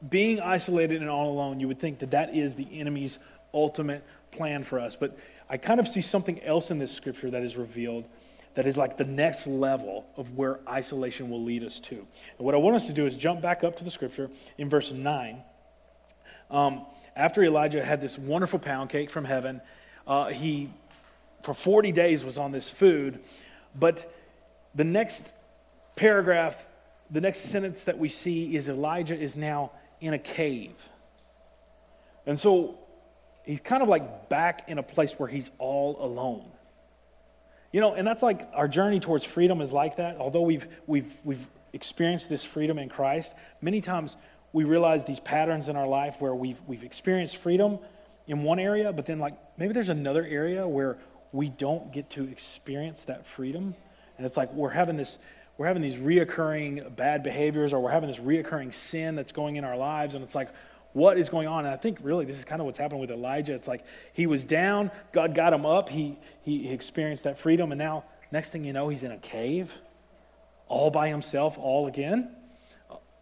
being 0.09 0.39
isolated 0.39 1.01
and 1.01 1.09
all 1.09 1.31
alone, 1.31 1.59
you 1.59 1.67
would 1.67 1.79
think 1.79 1.99
that 1.99 2.11
that 2.11 2.35
is 2.35 2.55
the 2.55 2.67
enemy's 2.71 3.19
ultimate 3.53 4.03
plan 4.31 4.63
for 4.63 4.79
us. 4.79 4.95
But 4.95 5.17
I 5.49 5.57
kind 5.57 5.79
of 5.79 5.87
see 5.87 6.01
something 6.01 6.41
else 6.43 6.71
in 6.71 6.79
this 6.79 6.91
scripture 6.91 7.29
that 7.31 7.43
is 7.43 7.55
revealed 7.55 8.05
that 8.55 8.65
is 8.65 8.77
like 8.77 8.97
the 8.97 9.05
next 9.05 9.47
level 9.47 10.05
of 10.15 10.37
where 10.37 10.59
isolation 10.67 11.29
will 11.29 11.43
lead 11.43 11.63
us 11.63 11.79
to. 11.81 11.95
And 11.95 12.45
what 12.45 12.55
I 12.55 12.57
want 12.57 12.77
us 12.77 12.87
to 12.87 12.93
do 12.93 13.05
is 13.05 13.15
jump 13.17 13.41
back 13.41 13.63
up 13.63 13.75
to 13.77 13.83
the 13.83 13.91
scripture 13.91 14.29
in 14.57 14.69
verse 14.69 14.91
9. 14.91 15.41
Um, 16.49 16.85
after 17.15 17.43
Elijah 17.43 17.83
had 17.83 18.01
this 18.01 18.17
wonderful 18.17 18.59
pound 18.59 18.89
cake 18.89 19.09
from 19.09 19.25
heaven, 19.25 19.61
uh, 20.07 20.27
he, 20.27 20.69
for 21.43 21.53
40 21.53 21.91
days, 21.91 22.23
was 22.23 22.37
on 22.37 22.51
this 22.51 22.69
food. 22.69 23.19
But 23.77 24.11
the 24.73 24.83
next 24.85 25.33
paragraph, 25.97 26.65
the 27.11 27.21
next 27.21 27.41
sentence 27.41 27.83
that 27.83 27.97
we 27.97 28.07
see 28.07 28.55
is 28.55 28.69
Elijah 28.69 29.17
is 29.17 29.35
now 29.35 29.71
in 30.05 30.13
a 30.13 30.19
cave. 30.19 30.75
And 32.25 32.39
so 32.39 32.79
he's 33.43 33.59
kind 33.59 33.83
of 33.83 33.89
like 33.89 34.29
back 34.29 34.69
in 34.69 34.77
a 34.77 34.83
place 34.83 35.13
where 35.13 35.29
he's 35.29 35.51
all 35.57 35.97
alone. 36.03 36.51
You 37.71 37.81
know, 37.81 37.93
and 37.93 38.07
that's 38.07 38.23
like 38.23 38.47
our 38.53 38.67
journey 38.67 38.99
towards 38.99 39.25
freedom 39.25 39.61
is 39.61 39.71
like 39.71 39.97
that. 39.97 40.17
Although 40.17 40.41
we've, 40.41 40.65
we've, 40.87 41.11
we've 41.23 41.45
experienced 41.73 42.29
this 42.29 42.43
freedom 42.43 42.79
in 42.79 42.87
Christ, 42.87 43.33
many 43.61 43.81
times 43.81 44.15
we 44.53 44.63
realize 44.63 45.03
these 45.03 45.19
patterns 45.19 45.67
in 45.67 45.75
our 45.75 45.87
life 45.87 46.15
where 46.19 46.33
we've, 46.33 46.61
we've 46.67 46.83
experienced 46.83 47.37
freedom 47.37 47.79
in 48.27 48.43
one 48.43 48.59
area, 48.59 48.93
but 48.93 49.05
then 49.05 49.19
like 49.19 49.33
maybe 49.57 49.73
there's 49.73 49.89
another 49.89 50.25
area 50.25 50.67
where 50.67 50.97
we 51.31 51.49
don't 51.49 51.91
get 51.91 52.09
to 52.11 52.23
experience 52.23 53.03
that 53.03 53.27
freedom. 53.27 53.75
And 54.17 54.25
it's 54.25 54.37
like 54.37 54.53
we're 54.53 54.69
having 54.69 54.95
this, 54.95 55.19
we're 55.57 55.67
having 55.67 55.81
these 55.81 55.95
reoccurring 55.95 56.95
bad 56.95 57.23
behaviors 57.23 57.73
or 57.73 57.79
we're 57.81 57.91
having 57.91 58.09
this 58.09 58.19
reoccurring 58.19 58.73
sin 58.73 59.15
that's 59.15 59.31
going 59.31 59.55
in 59.55 59.63
our 59.63 59.77
lives. 59.77 60.15
And 60.15 60.23
it's 60.23 60.35
like, 60.35 60.49
what 60.93 61.17
is 61.17 61.29
going 61.29 61.47
on? 61.47 61.65
And 61.65 61.73
I 61.73 61.77
think 61.77 61.99
really 62.01 62.25
this 62.25 62.37
is 62.37 62.45
kind 62.45 62.61
of 62.61 62.65
what's 62.65 62.77
happening 62.77 63.01
with 63.01 63.11
Elijah. 63.11 63.53
It's 63.53 63.67
like 63.67 63.85
he 64.13 64.27
was 64.27 64.43
down, 64.43 64.91
God 65.11 65.35
got 65.35 65.53
him 65.53 65.65
up, 65.65 65.89
he, 65.89 66.17
he 66.41 66.69
experienced 66.69 67.25
that 67.25 67.37
freedom, 67.37 67.71
and 67.71 67.79
now, 67.79 68.05
next 68.31 68.49
thing 68.49 68.63
you 68.63 68.73
know, 68.73 68.87
he's 68.89 69.03
in 69.03 69.11
a 69.11 69.17
cave, 69.17 69.71
all 70.67 70.89
by 70.89 71.09
himself, 71.09 71.57
all 71.57 71.87
again. 71.87 72.33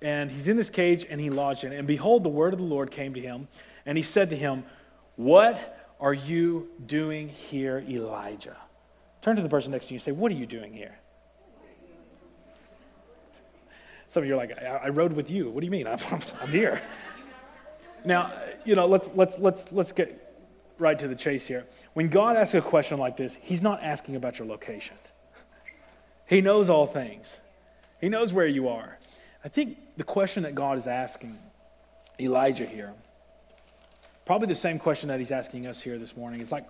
And 0.02 0.30
he's 0.30 0.48
in 0.48 0.58
this 0.58 0.70
cage 0.70 1.06
and 1.10 1.20
he 1.20 1.30
lodged 1.30 1.64
in 1.64 1.74
it. 1.74 1.78
And 1.78 1.88
behold, 1.88 2.24
the 2.24 2.30
word 2.30 2.54
of 2.54 2.60
the 2.60 2.66
Lord 2.66 2.92
came 2.92 3.14
to 3.16 3.22
him, 3.22 3.48
and 3.86 3.98
he 3.98 4.04
said 4.04 4.30
to 4.32 4.36
him, 4.36 4.66
What 5.16 5.80
are 6.00 6.14
you 6.14 6.70
doing 6.86 7.30
here, 7.30 7.84
Elijah? 7.88 8.58
Turn 9.22 9.36
to 9.36 9.42
the 9.42 9.50
person 9.50 9.72
next 9.72 9.88
to 9.88 9.94
you 9.94 9.98
and 9.98 10.04
say, 10.04 10.12
What 10.12 10.32
are 10.32 10.36
you 10.36 10.46
doing 10.46 10.74
here? 10.74 11.00
Some 14.14 14.22
of 14.22 14.30
you 14.30 14.36
are 14.36 14.38
like, 14.38 14.56
I, 14.62 14.76
I 14.84 14.90
rode 14.90 15.14
with 15.14 15.32
you. 15.32 15.50
What 15.50 15.62
do 15.62 15.66
you 15.66 15.72
mean? 15.72 15.88
I'm, 15.88 15.98
I'm 16.40 16.52
here. 16.52 16.80
Now, 18.06 18.32
you 18.64 18.76
know, 18.76 18.86
let's, 18.86 19.10
let's, 19.16 19.40
let's, 19.40 19.72
let's 19.72 19.92
get 19.92 20.20
right 20.78 21.00
to 21.00 21.08
the 21.08 21.16
chase 21.16 21.48
here. 21.48 21.66
When 21.94 22.10
God 22.10 22.38
asks 22.38 22.54
a 22.54 22.62
question 22.62 23.00
like 23.00 23.18
this, 23.18 23.36
He's 23.42 23.64
not 23.64 23.82
asking 23.82 24.16
about 24.16 24.38
your 24.38 24.48
location. 24.48 24.96
He 26.28 26.42
knows 26.42 26.70
all 26.70 26.86
things, 26.86 27.36
He 28.02 28.08
knows 28.08 28.32
where 28.32 28.46
you 28.46 28.70
are. 28.70 29.00
I 29.44 29.50
think 29.50 29.80
the 29.98 30.04
question 30.04 30.44
that 30.44 30.54
God 30.54 30.78
is 30.78 30.86
asking 30.86 31.36
Elijah 32.20 32.68
here, 32.68 32.94
probably 34.28 34.48
the 34.48 34.54
same 34.54 34.78
question 34.78 35.10
that 35.10 35.18
He's 35.18 35.32
asking 35.32 35.66
us 35.66 35.82
here 35.82 35.98
this 35.98 36.16
morning, 36.16 36.40
is 36.40 36.52
like, 36.52 36.68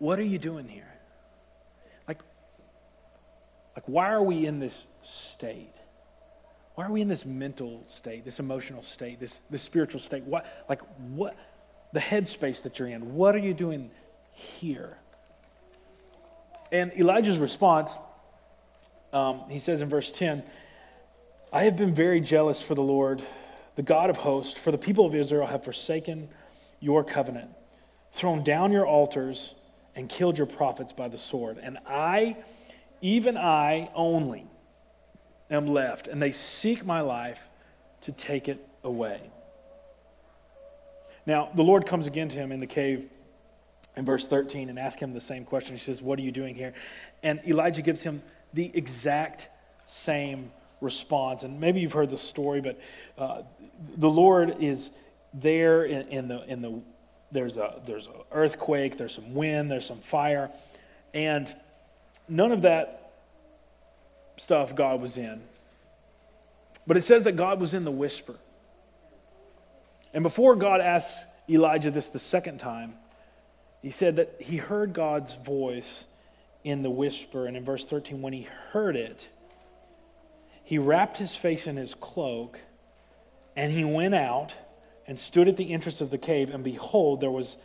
what 0.00 0.18
are 0.18 0.24
you 0.24 0.40
doing 0.40 0.66
here? 0.66 0.92
Like, 2.08 2.18
like 3.76 3.84
why 3.86 4.10
are 4.10 4.24
we 4.24 4.44
in 4.44 4.58
this 4.58 4.88
state? 5.02 5.70
Why 6.74 6.86
are 6.86 6.90
we 6.90 7.00
in 7.00 7.08
this 7.08 7.24
mental 7.24 7.84
state, 7.86 8.24
this 8.24 8.40
emotional 8.40 8.82
state, 8.82 9.20
this, 9.20 9.40
this 9.50 9.62
spiritual 9.62 10.00
state? 10.00 10.24
What, 10.24 10.46
like, 10.68 10.80
what, 10.98 11.36
the 11.92 12.00
headspace 12.00 12.62
that 12.62 12.78
you're 12.78 12.88
in? 12.88 13.14
What 13.14 13.34
are 13.36 13.38
you 13.38 13.54
doing 13.54 13.90
here? 14.32 14.98
And 16.72 16.92
Elijah's 16.98 17.38
response, 17.38 17.96
um, 19.12 19.42
he 19.48 19.60
says 19.60 19.80
in 19.80 19.88
verse 19.88 20.10
10, 20.10 20.42
I 21.52 21.64
have 21.64 21.76
been 21.76 21.94
very 21.94 22.20
jealous 22.20 22.60
for 22.60 22.74
the 22.74 22.82
Lord, 22.82 23.22
the 23.76 23.82
God 23.82 24.10
of 24.10 24.16
hosts, 24.16 24.58
for 24.58 24.72
the 24.72 24.78
people 24.78 25.06
of 25.06 25.14
Israel 25.14 25.46
have 25.46 25.62
forsaken 25.62 26.28
your 26.80 27.04
covenant, 27.04 27.50
thrown 28.12 28.42
down 28.42 28.72
your 28.72 28.86
altars, 28.86 29.54
and 29.94 30.08
killed 30.08 30.36
your 30.36 30.48
prophets 30.48 30.92
by 30.92 31.06
the 31.06 31.16
sword. 31.16 31.58
And 31.62 31.78
I, 31.86 32.36
even 33.00 33.36
I 33.36 33.90
only, 33.94 34.46
am 35.50 35.66
left, 35.66 36.08
and 36.08 36.20
they 36.20 36.32
seek 36.32 36.84
my 36.84 37.00
life 37.00 37.40
to 38.02 38.12
take 38.12 38.48
it 38.48 38.66
away. 38.82 39.20
Now, 41.26 41.50
the 41.54 41.62
Lord 41.62 41.86
comes 41.86 42.06
again 42.06 42.28
to 42.30 42.38
him 42.38 42.52
in 42.52 42.60
the 42.60 42.66
cave 42.66 43.08
in 43.96 44.04
verse 44.04 44.26
13 44.26 44.68
and 44.68 44.78
ask 44.78 44.98
him 44.98 45.12
the 45.12 45.20
same 45.20 45.44
question. 45.44 45.74
He 45.74 45.80
says, 45.80 46.02
What 46.02 46.18
are 46.18 46.22
you 46.22 46.32
doing 46.32 46.54
here? 46.54 46.74
And 47.22 47.40
Elijah 47.46 47.82
gives 47.82 48.02
him 48.02 48.22
the 48.52 48.70
exact 48.74 49.48
same 49.86 50.52
response. 50.80 51.42
And 51.42 51.60
maybe 51.60 51.80
you've 51.80 51.92
heard 51.92 52.10
the 52.10 52.18
story, 52.18 52.60
but 52.60 52.78
uh, 53.16 53.42
the 53.96 54.10
Lord 54.10 54.56
is 54.60 54.90
there 55.32 55.84
in, 55.84 56.08
in, 56.08 56.28
the, 56.28 56.44
in 56.44 56.62
the 56.62 56.80
there's 57.32 57.58
a 57.58 57.80
there's 57.84 58.06
an 58.06 58.14
earthquake, 58.32 58.96
there's 58.96 59.14
some 59.14 59.34
wind, 59.34 59.70
there's 59.70 59.84
some 59.84 59.98
fire, 59.98 60.50
and 61.12 61.54
none 62.28 62.52
of 62.52 62.62
that 62.62 63.03
stuff 64.36 64.74
God 64.74 65.00
was 65.00 65.16
in. 65.16 65.42
But 66.86 66.96
it 66.96 67.02
says 67.02 67.24
that 67.24 67.32
God 67.32 67.60
was 67.60 67.74
in 67.74 67.84
the 67.84 67.90
whisper. 67.90 68.36
And 70.12 70.22
before 70.22 70.54
God 70.54 70.80
asked 70.80 71.26
Elijah 71.48 71.90
this 71.90 72.08
the 72.08 72.18
second 72.18 72.58
time, 72.58 72.94
he 73.82 73.90
said 73.90 74.16
that 74.16 74.36
he 74.38 74.56
heard 74.56 74.92
God's 74.92 75.34
voice 75.34 76.04
in 76.62 76.82
the 76.82 76.90
whisper. 76.90 77.46
And 77.46 77.56
in 77.56 77.64
verse 77.64 77.84
13, 77.84 78.22
when 78.22 78.32
he 78.32 78.48
heard 78.72 78.96
it, 78.96 79.28
he 80.62 80.78
wrapped 80.78 81.18
his 81.18 81.34
face 81.34 81.66
in 81.66 81.76
his 81.76 81.94
cloak 81.94 82.58
and 83.56 83.72
he 83.72 83.84
went 83.84 84.14
out 84.14 84.54
and 85.06 85.18
stood 85.18 85.48
at 85.48 85.56
the 85.56 85.72
entrance 85.72 86.00
of 86.00 86.10
the 86.10 86.18
cave. 86.18 86.52
And 86.52 86.64
behold, 86.64 87.20
there 87.20 87.30
was 87.30 87.56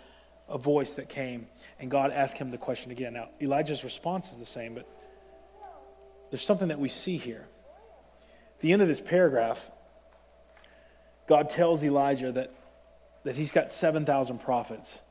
a 0.50 0.58
voice 0.58 0.92
that 0.94 1.08
came. 1.08 1.48
And 1.80 1.90
God 1.90 2.12
asked 2.12 2.38
him 2.38 2.52
the 2.52 2.58
question 2.58 2.92
again. 2.92 3.14
Now, 3.14 3.30
Elijah's 3.42 3.84
response 3.84 4.32
is 4.32 4.40
the 4.40 4.46
same, 4.46 4.74
but 4.74 4.86
there's 6.30 6.44
something 6.44 6.68
that 6.68 6.80
we 6.80 6.90
see 6.90 7.18
here. 7.18 7.46
At 8.56 8.62
the 8.62 8.74
end 8.74 8.82
of 8.82 8.88
this 8.88 9.00
paragraph, 9.00 9.70
God 11.28 11.50
tells 11.50 11.84
Elijah 11.84 12.32
that, 12.32 12.52
that 13.24 13.36
he's 13.36 13.52
got 13.52 13.72
7,000 13.72 14.40
prophets 14.40 15.02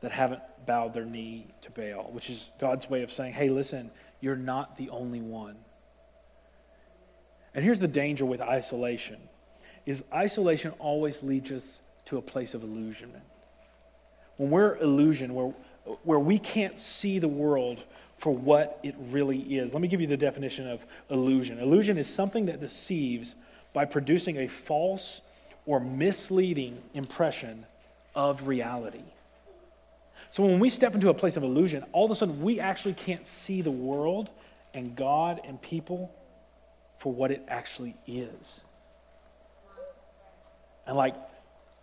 that 0.00 0.12
haven't 0.12 0.40
bowed 0.66 0.94
their 0.94 1.04
knee 1.04 1.46
to 1.62 1.70
Baal, 1.70 2.10
which 2.12 2.30
is 2.30 2.50
God's 2.58 2.88
way 2.88 3.02
of 3.02 3.10
saying, 3.10 3.34
hey, 3.34 3.48
listen, 3.48 3.90
you're 4.20 4.36
not 4.36 4.76
the 4.76 4.90
only 4.90 5.20
one. 5.20 5.56
And 7.54 7.64
here's 7.64 7.80
the 7.80 7.88
danger 7.88 8.24
with 8.24 8.40
isolation 8.40 9.18
is 9.86 10.04
isolation 10.12 10.72
always 10.78 11.22
leads 11.22 11.50
us 11.50 11.80
to 12.04 12.18
a 12.18 12.22
place 12.22 12.54
of 12.54 12.62
illusionment. 12.62 13.24
When 14.36 14.50
we're 14.50 14.76
illusion, 14.76 15.34
where, 15.34 15.52
where 16.04 16.18
we 16.18 16.38
can't 16.38 16.78
see 16.78 17.18
the 17.18 17.28
world 17.28 17.82
for 18.20 18.34
what 18.34 18.78
it 18.82 18.94
really 19.10 19.38
is. 19.56 19.72
Let 19.72 19.80
me 19.80 19.88
give 19.88 20.02
you 20.02 20.06
the 20.06 20.16
definition 20.16 20.68
of 20.68 20.84
illusion. 21.08 21.58
Illusion 21.58 21.96
is 21.96 22.06
something 22.06 22.46
that 22.46 22.60
deceives 22.60 23.34
by 23.72 23.86
producing 23.86 24.36
a 24.36 24.46
false 24.46 25.22
or 25.64 25.80
misleading 25.80 26.82
impression 26.92 27.64
of 28.14 28.46
reality. 28.46 29.04
So 30.30 30.42
when 30.42 30.60
we 30.60 30.68
step 30.68 30.94
into 30.94 31.08
a 31.08 31.14
place 31.14 31.38
of 31.38 31.44
illusion, 31.44 31.82
all 31.92 32.04
of 32.04 32.10
a 32.10 32.14
sudden 32.14 32.42
we 32.42 32.60
actually 32.60 32.92
can't 32.92 33.26
see 33.26 33.62
the 33.62 33.70
world 33.70 34.28
and 34.74 34.94
God 34.94 35.40
and 35.42 35.60
people 35.60 36.14
for 36.98 37.10
what 37.10 37.30
it 37.30 37.42
actually 37.48 37.96
is. 38.06 38.62
And 40.86 40.94
like, 40.94 41.14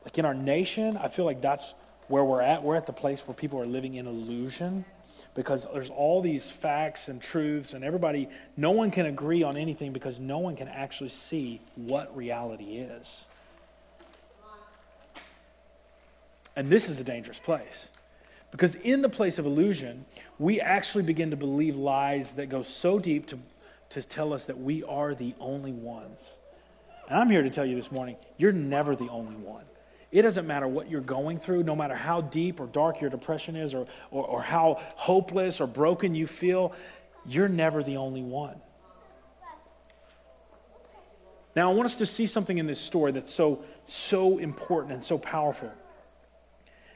like 0.03 0.19
in 0.19 0.25
our 0.25 0.35
nation, 0.35 0.97
I 0.97 1.07
feel 1.07 1.25
like 1.25 1.41
that's 1.41 1.73
where 2.09 2.23
we're 2.23 2.41
at. 2.41 2.61
We're 2.61 2.75
at 2.75 2.85
the 2.85 2.93
place 2.93 3.27
where 3.27 3.33
people 3.33 3.59
are 3.59 3.65
living 3.65 3.95
in 3.95 4.05
illusion 4.05 4.85
because 5.37 5.67
there's 5.71 5.91
all 5.91 6.19
these 6.19 6.49
facts 6.49 7.09
and 7.09 7.21
truths, 7.21 7.73
and 7.73 7.83
everybody, 7.83 8.27
no 8.57 8.71
one 8.71 8.89
can 8.89 9.05
agree 9.05 9.43
on 9.43 9.55
anything 9.55 9.93
because 9.93 10.19
no 10.19 10.39
one 10.39 10.55
can 10.55 10.67
actually 10.67 11.09
see 11.09 11.61
what 11.75 12.17
reality 12.17 12.79
is. 12.79 13.23
And 16.55 16.71
this 16.71 16.89
is 16.89 16.99
a 16.99 17.03
dangerous 17.03 17.37
place. 17.37 17.89
Because 18.49 18.73
in 18.73 19.03
the 19.03 19.09
place 19.09 19.37
of 19.37 19.45
illusion, 19.45 20.05
we 20.39 20.59
actually 20.59 21.03
begin 21.03 21.29
to 21.29 21.37
believe 21.37 21.75
lies 21.75 22.33
that 22.33 22.47
go 22.47 22.63
so 22.63 22.97
deep 22.97 23.27
to, 23.27 23.37
to 23.89 24.01
tell 24.01 24.33
us 24.33 24.45
that 24.45 24.59
we 24.59 24.83
are 24.85 25.13
the 25.13 25.35
only 25.39 25.71
ones. 25.71 26.39
And 27.07 27.19
I'm 27.19 27.29
here 27.29 27.43
to 27.43 27.51
tell 27.51 27.65
you 27.65 27.75
this 27.75 27.91
morning 27.91 28.15
you're 28.37 28.51
never 28.51 28.95
the 28.95 29.09
only 29.09 29.35
one. 29.35 29.65
It 30.11 30.21
doesn't 30.21 30.47
matter 30.47 30.67
what 30.67 30.89
you're 30.89 31.01
going 31.01 31.39
through, 31.39 31.63
no 31.63 31.75
matter 31.75 31.95
how 31.95 32.21
deep 32.21 32.59
or 32.59 32.67
dark 32.67 33.01
your 33.01 33.09
depression 33.09 33.55
is, 33.55 33.73
or, 33.73 33.87
or, 34.09 34.25
or 34.25 34.41
how 34.41 34.81
hopeless 34.95 35.59
or 35.59 35.67
broken 35.67 36.15
you 36.15 36.27
feel, 36.27 36.73
you're 37.25 37.49
never 37.49 37.83
the 37.83 37.97
only 37.97 38.21
one. 38.21 38.55
Now, 41.55 41.71
I 41.71 41.73
want 41.73 41.87
us 41.87 41.95
to 41.95 42.05
see 42.05 42.27
something 42.27 42.57
in 42.57 42.67
this 42.67 42.79
story 42.79 43.11
that's 43.11 43.33
so, 43.33 43.65
so 43.83 44.37
important 44.37 44.93
and 44.93 45.03
so 45.03 45.17
powerful. 45.17 45.71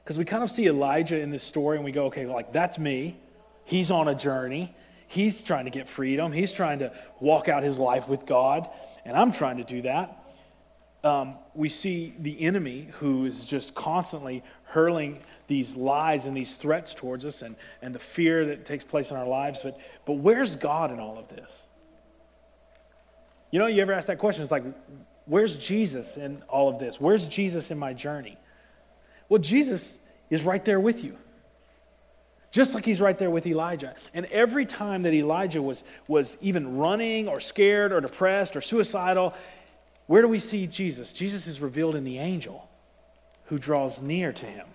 Because 0.04 0.18
we 0.18 0.24
kind 0.24 0.44
of 0.44 0.52
see 0.52 0.68
Elijah 0.68 1.20
in 1.20 1.32
this 1.32 1.44
story 1.44 1.78
and 1.78 1.84
we 1.84 1.92
go, 1.92 2.06
okay, 2.06 2.26
like, 2.26 2.54
that's 2.54 2.78
me. 2.78 3.18
He's 3.66 3.92
on 3.92 4.08
a 4.08 4.16
journey. 4.16 4.74
He's 5.08 5.42
trying 5.42 5.66
to 5.66 5.72
get 5.72 5.90
freedom. 5.90 6.32
He's 6.32 6.54
trying 6.54 6.80
to 6.80 6.94
walk 7.20 7.50
out 7.50 7.64
his 7.64 7.78
life 7.78 8.08
with 8.08 8.26
God. 8.26 8.70
And 9.04 9.18
I'm 9.18 9.32
trying 9.32 9.58
to 9.58 9.64
do 9.64 9.82
that 9.82 10.21
um, 11.04 11.36
we 11.56 11.68
see 11.68 12.14
the 12.20 12.40
enemy 12.42 12.88
who 13.00 13.26
is 13.26 13.46
just 13.46 13.74
constantly 13.74 14.44
hurling 14.64 15.20
these 15.48 15.76
lies 15.76 16.26
and 16.26 16.38
these 16.38 16.54
threats 16.56 16.94
towards 16.94 17.26
us 17.26 17.42
and, 17.42 17.56
and 17.82 17.96
the 17.96 18.00
fear 18.00 18.46
that 18.46 18.66
takes 18.66 18.84
place 18.84 19.10
in 19.10 19.18
our 19.18 19.28
lives. 19.28 19.62
But, 19.64 19.80
but 20.06 20.14
where's 20.14 20.56
God 20.56 20.92
in 20.92 21.00
all 21.00 21.18
of 21.18 21.28
this? 21.28 21.52
You 23.50 23.60
know, 23.60 23.66
you 23.66 23.82
ever 23.82 23.94
ask 23.94 24.08
that 24.08 24.20
question? 24.20 24.44
It's 24.44 24.52
like, 24.52 24.64
where's 25.26 25.58
Jesus 25.58 26.18
in 26.18 26.44
all 26.48 26.70
of 26.70 26.80
this? 26.80 27.02
Where's 27.02 27.28
Jesus 27.28 27.72
in 27.72 27.80
my 27.80 27.94
journey? 27.94 28.38
Well, 29.28 29.42
Jesus 29.42 29.98
is 30.30 30.44
right 30.44 30.64
there 30.64 30.80
with 30.80 31.04
you. 31.04 31.18
Just 32.52 32.74
like 32.76 32.86
he's 32.86 33.00
right 33.00 33.18
there 33.18 33.30
with 33.30 33.48
Elijah. 33.48 33.96
And 34.14 34.26
every 34.26 34.66
time 34.66 35.04
that 35.04 35.14
Elijah 35.14 35.62
was, 35.62 35.84
was 36.08 36.38
even 36.42 36.78
running 36.78 37.28
or 37.30 37.40
scared 37.40 37.94
or 37.94 38.02
depressed 38.02 38.58
or 38.58 38.62
suicidal, 38.62 39.34
where 40.12 40.22
do 40.22 40.28
we 40.28 40.40
see 40.40 40.68
Jesus? 40.68 41.14
Jesus 41.14 41.48
is 41.48 41.62
revealed 41.62 41.96
in 41.96 42.04
the 42.04 42.18
angel 42.18 42.68
who 43.46 43.58
draws 43.58 44.02
near 44.02 44.34
to 44.34 44.46
him. 44.46 44.68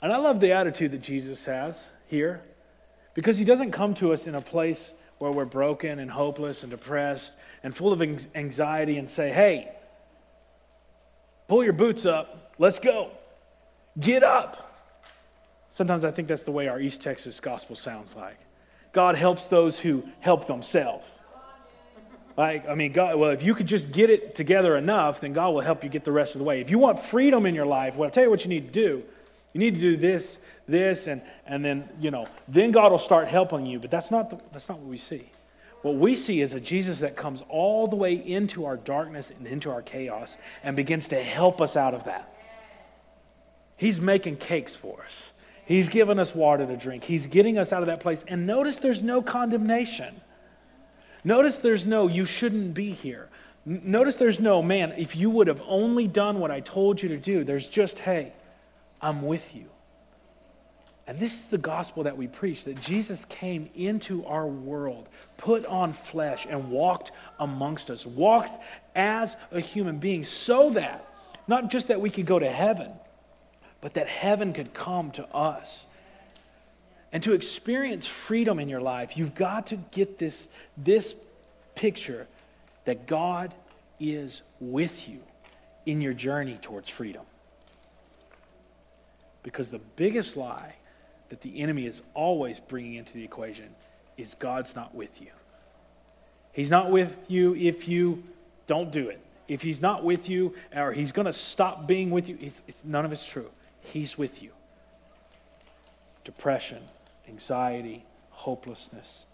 And 0.00 0.12
I 0.12 0.18
love 0.18 0.38
the 0.38 0.52
attitude 0.52 0.92
that 0.92 1.02
Jesus 1.02 1.44
has 1.46 1.88
here 2.06 2.40
because 3.14 3.36
he 3.36 3.44
doesn't 3.44 3.72
come 3.72 3.94
to 3.94 4.12
us 4.12 4.28
in 4.28 4.36
a 4.36 4.40
place 4.40 4.94
where 5.18 5.32
we're 5.32 5.44
broken 5.44 5.98
and 5.98 6.08
hopeless 6.08 6.62
and 6.62 6.70
depressed 6.70 7.32
and 7.64 7.74
full 7.74 7.92
of 7.92 8.00
anxiety 8.36 8.96
and 8.96 9.10
say, 9.10 9.32
hey, 9.32 9.68
pull 11.48 11.64
your 11.64 11.72
boots 11.72 12.06
up, 12.06 12.54
let's 12.58 12.78
go, 12.78 13.10
get 13.98 14.22
up. 14.22 14.88
Sometimes 15.72 16.04
I 16.04 16.12
think 16.12 16.28
that's 16.28 16.44
the 16.44 16.52
way 16.52 16.68
our 16.68 16.78
East 16.78 17.02
Texas 17.02 17.40
gospel 17.40 17.74
sounds 17.74 18.14
like. 18.14 18.38
God 18.92 19.16
helps 19.16 19.48
those 19.48 19.80
who 19.80 20.04
help 20.20 20.46
themselves. 20.46 21.06
Like, 22.36 22.68
I 22.68 22.74
mean, 22.74 22.92
God, 22.92 23.16
well, 23.16 23.30
if 23.30 23.42
you 23.42 23.54
could 23.54 23.66
just 23.66 23.90
get 23.92 24.10
it 24.10 24.34
together 24.34 24.76
enough, 24.76 25.20
then 25.20 25.32
God 25.32 25.50
will 25.50 25.62
help 25.62 25.82
you 25.82 25.88
get 25.88 26.04
the 26.04 26.12
rest 26.12 26.34
of 26.34 26.38
the 26.38 26.44
way. 26.44 26.60
If 26.60 26.68
you 26.68 26.78
want 26.78 27.00
freedom 27.00 27.46
in 27.46 27.54
your 27.54 27.66
life, 27.66 27.96
well, 27.96 28.06
I'll 28.06 28.10
tell 28.10 28.24
you 28.24 28.30
what 28.30 28.44
you 28.44 28.50
need 28.50 28.72
to 28.72 28.80
do. 28.80 29.02
You 29.54 29.60
need 29.60 29.74
to 29.76 29.80
do 29.80 29.96
this, 29.96 30.38
this, 30.68 31.06
and, 31.06 31.22
and 31.46 31.64
then, 31.64 31.88
you 31.98 32.10
know, 32.10 32.26
then 32.46 32.72
God 32.72 32.92
will 32.92 32.98
start 32.98 33.28
helping 33.28 33.64
you. 33.64 33.78
But 33.78 33.90
that's 33.90 34.10
not, 34.10 34.28
the, 34.28 34.38
that's 34.52 34.68
not 34.68 34.78
what 34.78 34.88
we 34.88 34.98
see. 34.98 35.30
What 35.80 35.94
we 35.94 36.14
see 36.14 36.42
is 36.42 36.52
a 36.52 36.60
Jesus 36.60 36.98
that 36.98 37.16
comes 37.16 37.42
all 37.48 37.86
the 37.86 37.96
way 37.96 38.14
into 38.14 38.66
our 38.66 38.76
darkness 38.76 39.30
and 39.30 39.46
into 39.46 39.70
our 39.70 39.80
chaos 39.80 40.36
and 40.62 40.76
begins 40.76 41.08
to 41.08 41.22
help 41.22 41.62
us 41.62 41.74
out 41.74 41.94
of 41.94 42.04
that. 42.04 42.34
He's 43.78 43.98
making 43.98 44.36
cakes 44.36 44.74
for 44.74 45.02
us. 45.04 45.30
He's 45.64 45.88
giving 45.88 46.18
us 46.18 46.34
water 46.34 46.66
to 46.66 46.76
drink. 46.76 47.04
He's 47.04 47.26
getting 47.26 47.56
us 47.56 47.72
out 47.72 47.82
of 47.82 47.86
that 47.86 48.00
place. 48.00 48.24
And 48.28 48.46
notice 48.46 48.76
there's 48.76 49.02
no 49.02 49.22
condemnation. 49.22 50.20
Notice 51.26 51.56
there's 51.56 51.88
no, 51.88 52.06
you 52.06 52.24
shouldn't 52.24 52.72
be 52.72 52.92
here. 52.92 53.28
Notice 53.64 54.14
there's 54.14 54.38
no, 54.38 54.62
man, 54.62 54.94
if 54.96 55.16
you 55.16 55.28
would 55.28 55.48
have 55.48 55.60
only 55.66 56.06
done 56.06 56.38
what 56.38 56.52
I 56.52 56.60
told 56.60 57.02
you 57.02 57.08
to 57.08 57.16
do, 57.16 57.42
there's 57.42 57.66
just, 57.66 57.98
hey, 57.98 58.32
I'm 59.02 59.22
with 59.22 59.52
you. 59.52 59.64
And 61.04 61.18
this 61.18 61.34
is 61.34 61.48
the 61.48 61.58
gospel 61.58 62.04
that 62.04 62.16
we 62.16 62.28
preach 62.28 62.62
that 62.66 62.80
Jesus 62.80 63.24
came 63.24 63.68
into 63.74 64.24
our 64.24 64.46
world, 64.46 65.08
put 65.36 65.66
on 65.66 65.94
flesh, 65.94 66.46
and 66.48 66.70
walked 66.70 67.10
amongst 67.40 67.90
us, 67.90 68.06
walked 68.06 68.62
as 68.94 69.36
a 69.50 69.58
human 69.58 69.98
being, 69.98 70.22
so 70.22 70.70
that, 70.70 71.12
not 71.48 71.70
just 71.70 71.88
that 71.88 72.00
we 72.00 72.08
could 72.08 72.26
go 72.26 72.38
to 72.38 72.48
heaven, 72.48 72.92
but 73.80 73.94
that 73.94 74.06
heaven 74.06 74.52
could 74.52 74.72
come 74.72 75.10
to 75.10 75.26
us. 75.34 75.86
And 77.12 77.22
to 77.22 77.32
experience 77.32 78.06
freedom 78.06 78.58
in 78.58 78.68
your 78.68 78.80
life, 78.80 79.16
you've 79.16 79.34
got 79.34 79.68
to 79.68 79.76
get 79.76 80.18
this, 80.18 80.48
this 80.76 81.14
picture 81.76 82.26
that 82.84 83.06
God 83.06 83.54
is 84.00 84.42
with 84.58 85.08
you 85.08 85.20
in 85.86 86.00
your 86.00 86.12
journey 86.12 86.58
towards 86.60 86.88
freedom. 86.88 87.24
Because 89.44 89.70
the 89.70 89.80
biggest 89.94 90.36
lie 90.36 90.74
that 91.28 91.40
the 91.40 91.60
enemy 91.60 91.86
is 91.86 92.02
always 92.14 92.58
bringing 92.58 92.94
into 92.94 93.14
the 93.14 93.22
equation 93.22 93.68
is 94.16 94.34
God's 94.34 94.74
not 94.74 94.94
with 94.94 95.20
you. 95.20 95.28
He's 96.52 96.70
not 96.70 96.90
with 96.90 97.16
you 97.28 97.54
if 97.54 97.86
you 97.86 98.24
don't 98.66 98.90
do 98.90 99.08
it. 99.08 99.20
if 99.48 99.62
he's 99.62 99.80
not 99.80 100.02
with 100.02 100.28
you 100.28 100.54
or 100.74 100.92
he's 100.92 101.12
going 101.12 101.26
to 101.26 101.32
stop 101.32 101.86
being 101.86 102.10
with 102.10 102.28
you, 102.28 102.36
it's, 102.40 102.62
it's, 102.66 102.84
none 102.84 103.04
of 103.04 103.12
it's 103.12 103.24
true. 103.24 103.48
He's 103.80 104.18
with 104.18 104.42
you. 104.42 104.50
Depression, 106.24 106.82
anxiety, 107.28 108.04
hopelessness, 108.30 109.24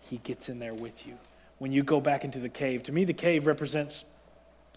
he 0.00 0.16
gets 0.18 0.48
in 0.48 0.58
there 0.58 0.74
with 0.74 1.06
you. 1.06 1.16
When 1.62 1.70
you 1.70 1.84
go 1.84 2.00
back 2.00 2.24
into 2.24 2.40
the 2.40 2.48
cave, 2.48 2.82
to 2.82 2.92
me, 2.92 3.04
the 3.04 3.12
cave 3.12 3.46
represents 3.46 4.04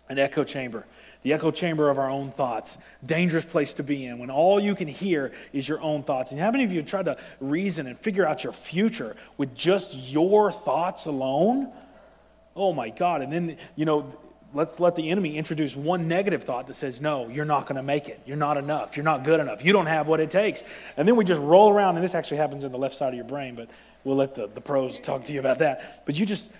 an 0.07 0.19
echo 0.19 0.43
chamber, 0.43 0.85
the 1.23 1.33
echo 1.33 1.49
chamber 1.49 1.89
of 1.89 1.97
our 1.97 2.11
own 2.11 2.29
thoughts. 2.29 2.77
Dangerous 3.03 3.43
place 3.43 3.73
to 3.73 3.83
be 3.83 4.05
in 4.05 4.19
when 4.19 4.29
all 4.29 4.59
you 4.59 4.75
can 4.75 4.87
hear 4.87 5.31
is 5.51 5.67
your 5.67 5.81
own 5.81 6.03
thoughts. 6.03 6.29
And 6.29 6.39
how 6.39 6.51
many 6.51 6.63
of 6.63 6.71
you 6.71 6.77
have 6.77 6.85
tried 6.87 7.05
to 7.05 7.17
reason 7.39 7.87
and 7.87 7.97
figure 7.97 8.23
out 8.23 8.43
your 8.43 8.53
future 8.53 9.15
with 9.35 9.55
just 9.55 9.95
your 9.95 10.51
thoughts 10.51 11.07
alone? 11.07 11.71
Oh 12.55 12.71
my 12.71 12.91
God. 12.91 13.23
And 13.23 13.33
then, 13.33 13.57
you 13.75 13.85
know, 13.85 14.15
let's 14.53 14.79
let 14.79 14.95
the 14.95 15.09
enemy 15.09 15.37
introduce 15.37 15.75
one 15.75 16.07
negative 16.07 16.43
thought 16.43 16.67
that 16.67 16.75
says, 16.75 17.01
No, 17.01 17.29
you're 17.29 17.45
not 17.45 17.63
going 17.63 17.77
to 17.77 17.83
make 17.83 18.09
it. 18.09 18.21
You're 18.27 18.37
not 18.37 18.57
enough. 18.57 18.95
You're 18.95 19.05
not 19.05 19.23
good 19.23 19.39
enough. 19.39 19.65
You 19.65 19.73
don't 19.73 19.87
have 19.87 20.05
what 20.05 20.19
it 20.19 20.29
takes. 20.29 20.63
And 20.97 21.07
then 21.07 21.15
we 21.15 21.25
just 21.25 21.41
roll 21.41 21.71
around, 21.71 21.95
and 21.95 22.05
this 22.05 22.13
actually 22.13 22.37
happens 22.37 22.63
in 22.63 22.71
the 22.71 22.77
left 22.77 22.93
side 22.93 23.09
of 23.09 23.15
your 23.15 23.25
brain, 23.25 23.55
but 23.55 23.71
we'll 24.03 24.17
let 24.17 24.35
the, 24.35 24.45
the 24.45 24.61
pros 24.61 24.99
talk 24.99 25.23
to 25.23 25.33
you 25.33 25.39
about 25.39 25.57
that. 25.57 26.03
But 26.05 26.13
you 26.13 26.27
just 26.27 26.51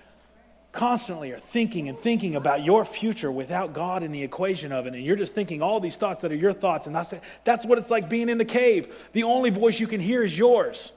constantly 0.76 1.32
are 1.32 1.39
thinking 1.39 1.89
and 1.89 1.97
thinking 1.97 2.36
about 2.36 2.63
your 2.63 2.86
future 2.86 3.32
without 3.32 3.73
God 3.73 4.03
in 4.03 4.11
the 4.11 4.21
equation 4.21 4.71
of 4.71 4.86
it. 4.86 4.93
And 4.93 5.03
you're 5.03 5.15
just 5.15 5.34
thinking 5.34 5.61
all 5.61 5.80
these 5.80 5.95
thoughts 5.95 6.21
that 6.21 6.32
are 6.32 6.36
your 6.36 6.53
thoughts. 6.53 6.86
And 6.86 6.95
that's, 6.95 7.13
that's 7.43 7.65
what 7.65 7.78
it's 7.78 7.89
like 7.89 8.09
being 8.09 8.30
in 8.30 8.38
the 8.38 8.45
cave. 8.45 8.93
The 9.13 9.23
only 9.23 9.49
voice 9.49 9.80
you 9.80 9.88
can 9.88 9.99
hear 9.99 10.23
is 10.23 10.38
yours. 10.38 10.91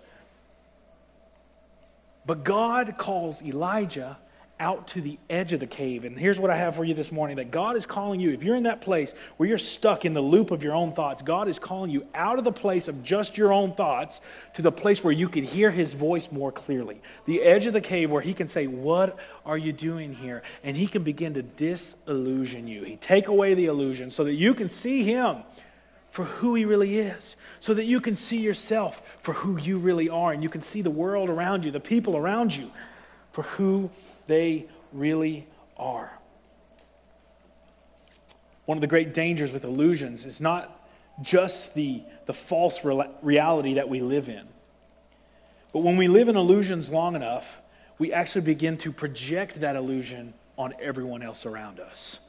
But 2.26 2.45
God 2.45 2.97
calls 2.99 3.41
Elijah 3.41 4.18
out 4.61 4.88
to 4.88 5.00
the 5.00 5.18
edge 5.30 5.52
of 5.52 5.61
the 5.61 5.66
cave. 5.66 6.04
And 6.04 6.18
here's 6.18 6.40
what 6.40 6.50
I 6.50 6.56
have 6.56 6.74
for 6.74 6.84
you 6.84 6.94
this 6.94 7.12
morning 7.12 7.36
that 7.36 7.50
God 7.50 7.76
is 7.76 7.86
calling 7.86 8.20
you. 8.20 8.32
If 8.32 8.42
you're 8.42 8.56
in 8.56 8.64
that 8.64 8.80
place 8.80 9.14
where 9.36 9.48
you're 9.48 9.59
stuck 9.59 10.04
in 10.04 10.14
the 10.14 10.20
loop 10.20 10.50
of 10.50 10.62
your 10.62 10.74
own 10.74 10.92
thoughts, 10.92 11.22
God 11.22 11.48
is 11.48 11.59
calling 11.59 11.90
you 11.90 12.06
out 12.14 12.38
of 12.38 12.44
the 12.44 12.52
place 12.52 12.88
of 12.88 13.02
just 13.02 13.36
your 13.36 13.52
own 13.52 13.74
thoughts 13.74 14.20
to 14.54 14.62
the 14.62 14.72
place 14.72 15.04
where 15.04 15.12
you 15.12 15.28
can 15.28 15.44
hear 15.44 15.70
his 15.70 15.92
voice 15.92 16.32
more 16.32 16.50
clearly. 16.50 17.00
The 17.26 17.42
edge 17.42 17.66
of 17.66 17.72
the 17.72 17.80
cave 17.80 18.11
where 18.11 18.22
he 18.22 18.34
can 18.34 18.48
say, 18.48 18.66
What 18.66 19.18
are 19.46 19.59
you 19.59 19.72
doing 19.72 20.14
here? 20.14 20.42
And 20.64 20.76
he 20.76 20.86
can 20.86 21.04
begin 21.04 21.34
to 21.34 21.42
disillusion 21.42 22.66
you. 22.66 22.84
He 22.84 22.96
take 22.96 23.28
away 23.28 23.54
the 23.54 23.66
illusion 23.66 24.11
so 24.11 24.24
that 24.24 24.34
you 24.34 24.54
can 24.54 24.68
see 24.68 25.04
him 25.04 25.44
for 26.11 26.24
who 26.24 26.54
he 26.54 26.64
really 26.64 26.98
is, 26.98 27.36
so 27.61 27.74
that 27.74 27.84
you 27.84 28.00
can 28.00 28.16
see 28.16 28.38
yourself 28.38 29.02
for 29.20 29.34
who 29.34 29.59
you 29.59 29.78
really 29.78 30.09
are, 30.09 30.32
and 30.32 30.42
you 30.42 30.48
can 30.48 30.62
see 30.62 30.82
the 30.82 30.90
world 30.90 31.28
around 31.28 31.64
you, 31.64 31.70
the 31.70 31.80
people 31.80 32.16
around 32.16 32.56
you, 32.56 32.70
for 33.30 33.42
who 33.42 33.90
they 34.29 34.66
really 34.93 35.47
are. 35.76 36.12
One 38.66 38.76
of 38.76 38.83
the 38.83 38.87
great 38.87 39.14
dangers 39.14 39.51
with 39.51 39.64
illusions 39.64 40.24
is 40.24 40.41
not 40.41 40.89
just 41.22 41.74
the, 41.74 42.03
the 42.26 42.35
false 42.35 42.85
reality 42.85 43.74
that 43.74 43.89
we 43.89 44.01
live 44.01 44.29
in. 44.29 44.47
But 45.72 45.81
when 45.81 45.97
we 45.97 46.07
live 46.07 46.29
in 46.29 46.37
illusions 46.37 46.91
long 46.91 47.16
enough, 47.16 47.61
we 47.99 48.12
actually 48.12 48.43
begin 48.43 48.79
to 48.79 48.93
project 48.93 49.61
that 49.61 49.74
illusion 49.74 50.35
on 50.57 50.74
everyone 50.81 51.22
else 51.22 51.47
around 51.47 51.81
us. 51.81 52.20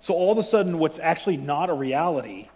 So 0.00 0.14
all 0.14 0.32
of 0.32 0.38
a 0.38 0.42
sudden, 0.42 0.78
what's 0.78 0.98
actually 0.98 1.36
not 1.36 1.70
a 1.70 1.74
reality, 1.74 2.48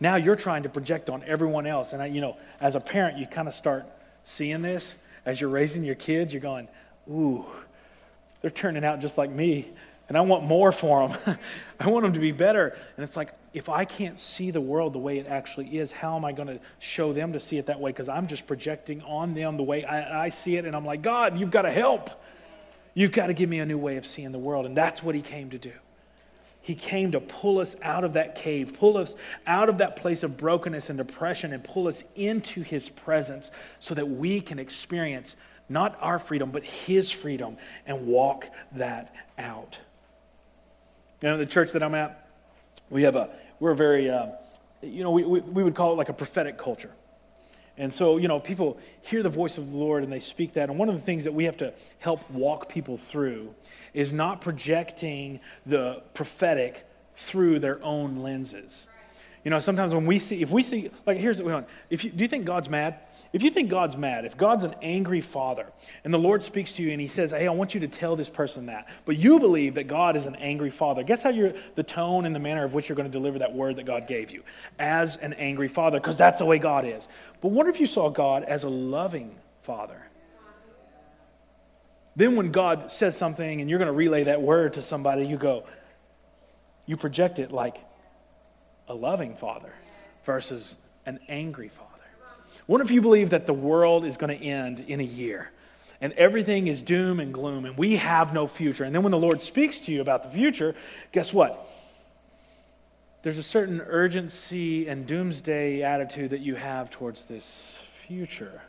now 0.00 0.16
you're 0.16 0.36
trying 0.36 0.64
to 0.64 0.68
project 0.68 1.08
on 1.08 1.22
everyone 1.26 1.66
else. 1.66 1.92
And 1.92 2.02
I, 2.02 2.06
you 2.06 2.20
know, 2.20 2.36
as 2.60 2.74
a 2.74 2.80
parent, 2.80 3.18
you 3.18 3.26
kind 3.26 3.48
of 3.48 3.54
start 3.54 3.86
seeing 4.22 4.62
this 4.62 4.94
as 5.24 5.40
you're 5.40 5.50
raising 5.50 5.82
your 5.82 5.94
kids. 5.94 6.32
You're 6.32 6.42
going, 6.42 6.68
ooh, 7.10 7.44
they're 8.40 8.50
turning 8.50 8.84
out 8.84 9.00
just 9.00 9.16
like 9.16 9.30
me, 9.30 9.68
and 10.08 10.16
I 10.16 10.20
want 10.20 10.44
more 10.44 10.72
for 10.72 11.08
them. 11.08 11.38
I 11.80 11.88
want 11.88 12.04
them 12.04 12.12
to 12.12 12.20
be 12.20 12.32
better. 12.32 12.76
And 12.96 13.04
it's 13.04 13.16
like, 13.16 13.30
if 13.54 13.68
I 13.68 13.84
can't 13.84 14.20
see 14.20 14.50
the 14.50 14.60
world 14.60 14.92
the 14.92 14.98
way 14.98 15.18
it 15.18 15.26
actually 15.26 15.78
is, 15.78 15.92
how 15.92 16.16
am 16.16 16.24
I 16.24 16.32
going 16.32 16.48
to 16.48 16.60
show 16.78 17.12
them 17.12 17.32
to 17.32 17.40
see 17.40 17.56
it 17.56 17.66
that 17.66 17.80
way? 17.80 17.90
Because 17.90 18.08
I'm 18.08 18.26
just 18.26 18.46
projecting 18.46 19.00
on 19.02 19.32
them 19.32 19.56
the 19.56 19.62
way 19.62 19.84
I, 19.84 20.24
I 20.26 20.28
see 20.28 20.56
it, 20.56 20.64
and 20.64 20.76
I'm 20.76 20.84
like, 20.84 21.02
God, 21.02 21.38
you've 21.38 21.50
got 21.50 21.62
to 21.62 21.70
help. 21.70 22.10
You've 22.94 23.12
got 23.12 23.28
to 23.28 23.32
give 23.34 23.48
me 23.48 23.60
a 23.60 23.66
new 23.66 23.78
way 23.78 23.96
of 23.96 24.06
seeing 24.06 24.32
the 24.32 24.38
world. 24.38 24.66
And 24.66 24.76
that's 24.76 25.02
what 25.02 25.14
he 25.14 25.22
came 25.22 25.50
to 25.50 25.58
do. 25.58 25.72
He 26.60 26.74
came 26.74 27.12
to 27.12 27.20
pull 27.20 27.58
us 27.58 27.76
out 27.82 28.04
of 28.04 28.14
that 28.14 28.36
cave, 28.36 28.74
pull 28.78 28.96
us 28.96 29.16
out 29.46 29.68
of 29.68 29.78
that 29.78 29.96
place 29.96 30.22
of 30.22 30.38
brokenness 30.38 30.88
and 30.88 30.96
depression, 30.96 31.52
and 31.52 31.62
pull 31.62 31.88
us 31.88 32.04
into 32.16 32.62
his 32.62 32.88
presence 32.88 33.50
so 33.80 33.94
that 33.94 34.08
we 34.08 34.40
can 34.40 34.58
experience 34.58 35.36
not 35.68 35.96
our 36.00 36.18
freedom, 36.18 36.50
but 36.50 36.64
His 36.64 37.10
freedom, 37.10 37.56
and 37.86 38.06
walk 38.06 38.48
that 38.72 39.14
out. 39.38 39.78
You 41.22 41.30
know, 41.30 41.38
the 41.38 41.46
church 41.46 41.72
that 41.72 41.82
I'm 41.82 41.94
at, 41.94 42.28
we 42.90 43.02
have 43.04 43.16
a, 43.16 43.30
we're 43.60 43.74
very, 43.74 44.10
uh, 44.10 44.26
you 44.82 45.02
know, 45.02 45.10
we, 45.10 45.24
we, 45.24 45.40
we 45.40 45.62
would 45.62 45.74
call 45.74 45.92
it 45.92 45.96
like 45.96 46.10
a 46.10 46.14
prophetic 46.14 46.58
culture. 46.58 46.90
And 47.76 47.92
so, 47.92 48.18
you 48.18 48.28
know, 48.28 48.38
people 48.38 48.78
hear 49.02 49.22
the 49.22 49.28
voice 49.28 49.58
of 49.58 49.72
the 49.72 49.76
Lord 49.76 50.04
and 50.04 50.12
they 50.12 50.20
speak 50.20 50.52
that. 50.52 50.68
And 50.68 50.78
one 50.78 50.88
of 50.88 50.94
the 50.94 51.00
things 51.00 51.24
that 51.24 51.32
we 51.32 51.44
have 51.44 51.56
to 51.56 51.72
help 51.98 52.30
walk 52.30 52.68
people 52.68 52.98
through 52.98 53.52
is 53.94 54.12
not 54.12 54.40
projecting 54.40 55.40
the 55.66 56.02
prophetic 56.14 56.86
through 57.16 57.58
their 57.58 57.82
own 57.82 58.18
lenses. 58.18 58.86
You 59.44 59.50
know, 59.50 59.58
sometimes 59.58 59.94
when 59.94 60.06
we 60.06 60.18
see, 60.18 60.40
if 60.40 60.50
we 60.50 60.62
see, 60.62 60.90
like, 61.04 61.18
here's 61.18 61.38
what 61.38 61.46
we 61.46 61.52
want. 61.52 61.66
If 61.90 62.04
you, 62.04 62.10
do 62.10 62.22
you 62.22 62.28
think 62.28 62.44
God's 62.44 62.68
mad? 62.68 62.98
If 63.34 63.42
you 63.42 63.50
think 63.50 63.68
God's 63.68 63.96
mad, 63.96 64.24
if 64.24 64.36
God's 64.36 64.62
an 64.62 64.76
angry 64.80 65.20
father, 65.20 65.66
and 66.04 66.14
the 66.14 66.18
Lord 66.18 66.44
speaks 66.44 66.74
to 66.74 66.84
you 66.84 66.92
and 66.92 67.00
he 67.00 67.08
says, 67.08 67.32
Hey, 67.32 67.48
I 67.48 67.50
want 67.50 67.74
you 67.74 67.80
to 67.80 67.88
tell 67.88 68.14
this 68.14 68.30
person 68.30 68.66
that, 68.66 68.86
but 69.04 69.16
you 69.16 69.40
believe 69.40 69.74
that 69.74 69.88
God 69.88 70.16
is 70.16 70.26
an 70.26 70.36
angry 70.36 70.70
father, 70.70 71.02
guess 71.02 71.24
how 71.24 71.30
you're, 71.30 71.52
the 71.74 71.82
tone 71.82 72.26
and 72.26 72.34
the 72.34 72.38
manner 72.38 72.62
of 72.62 72.74
which 72.74 72.88
you're 72.88 72.94
going 72.94 73.10
to 73.10 73.12
deliver 73.12 73.40
that 73.40 73.52
word 73.52 73.74
that 73.74 73.86
God 73.86 74.06
gave 74.06 74.30
you? 74.30 74.44
As 74.78 75.16
an 75.16 75.32
angry 75.32 75.66
father, 75.66 75.98
because 75.98 76.16
that's 76.16 76.38
the 76.38 76.44
way 76.44 76.60
God 76.60 76.84
is. 76.84 77.08
But 77.40 77.48
what 77.48 77.66
if 77.66 77.80
you 77.80 77.88
saw 77.88 78.08
God 78.08 78.44
as 78.44 78.62
a 78.62 78.68
loving 78.68 79.34
father? 79.62 80.00
Then 82.14 82.36
when 82.36 82.52
God 82.52 82.92
says 82.92 83.16
something 83.16 83.60
and 83.60 83.68
you're 83.68 83.80
going 83.80 83.88
to 83.88 83.92
relay 83.92 84.24
that 84.24 84.42
word 84.42 84.74
to 84.74 84.82
somebody, 84.82 85.26
you 85.26 85.38
go, 85.38 85.64
you 86.86 86.96
project 86.96 87.40
it 87.40 87.50
like 87.50 87.78
a 88.86 88.94
loving 88.94 89.34
father 89.34 89.72
versus 90.24 90.76
an 91.04 91.18
angry 91.28 91.68
father. 91.68 91.83
What 92.66 92.80
if 92.80 92.90
you 92.90 93.02
believe 93.02 93.30
that 93.30 93.46
the 93.46 93.54
world 93.54 94.04
is 94.04 94.16
going 94.16 94.36
to 94.36 94.44
end 94.44 94.80
in 94.88 95.00
a 95.00 95.04
year 95.04 95.50
and 96.00 96.12
everything 96.14 96.66
is 96.66 96.82
doom 96.82 97.20
and 97.20 97.32
gloom 97.32 97.64
and 97.64 97.76
we 97.76 97.96
have 97.96 98.32
no 98.32 98.46
future? 98.46 98.84
And 98.84 98.94
then 98.94 99.02
when 99.02 99.12
the 99.12 99.18
Lord 99.18 99.42
speaks 99.42 99.80
to 99.80 99.92
you 99.92 100.00
about 100.00 100.22
the 100.22 100.30
future, 100.30 100.74
guess 101.12 101.32
what? 101.32 101.68
There's 103.22 103.38
a 103.38 103.42
certain 103.42 103.80
urgency 103.80 104.86
and 104.86 105.06
doomsday 105.06 105.82
attitude 105.82 106.30
that 106.30 106.40
you 106.40 106.56
have 106.56 106.90
towards 106.90 107.24
this 107.24 107.82
future, 108.06 108.60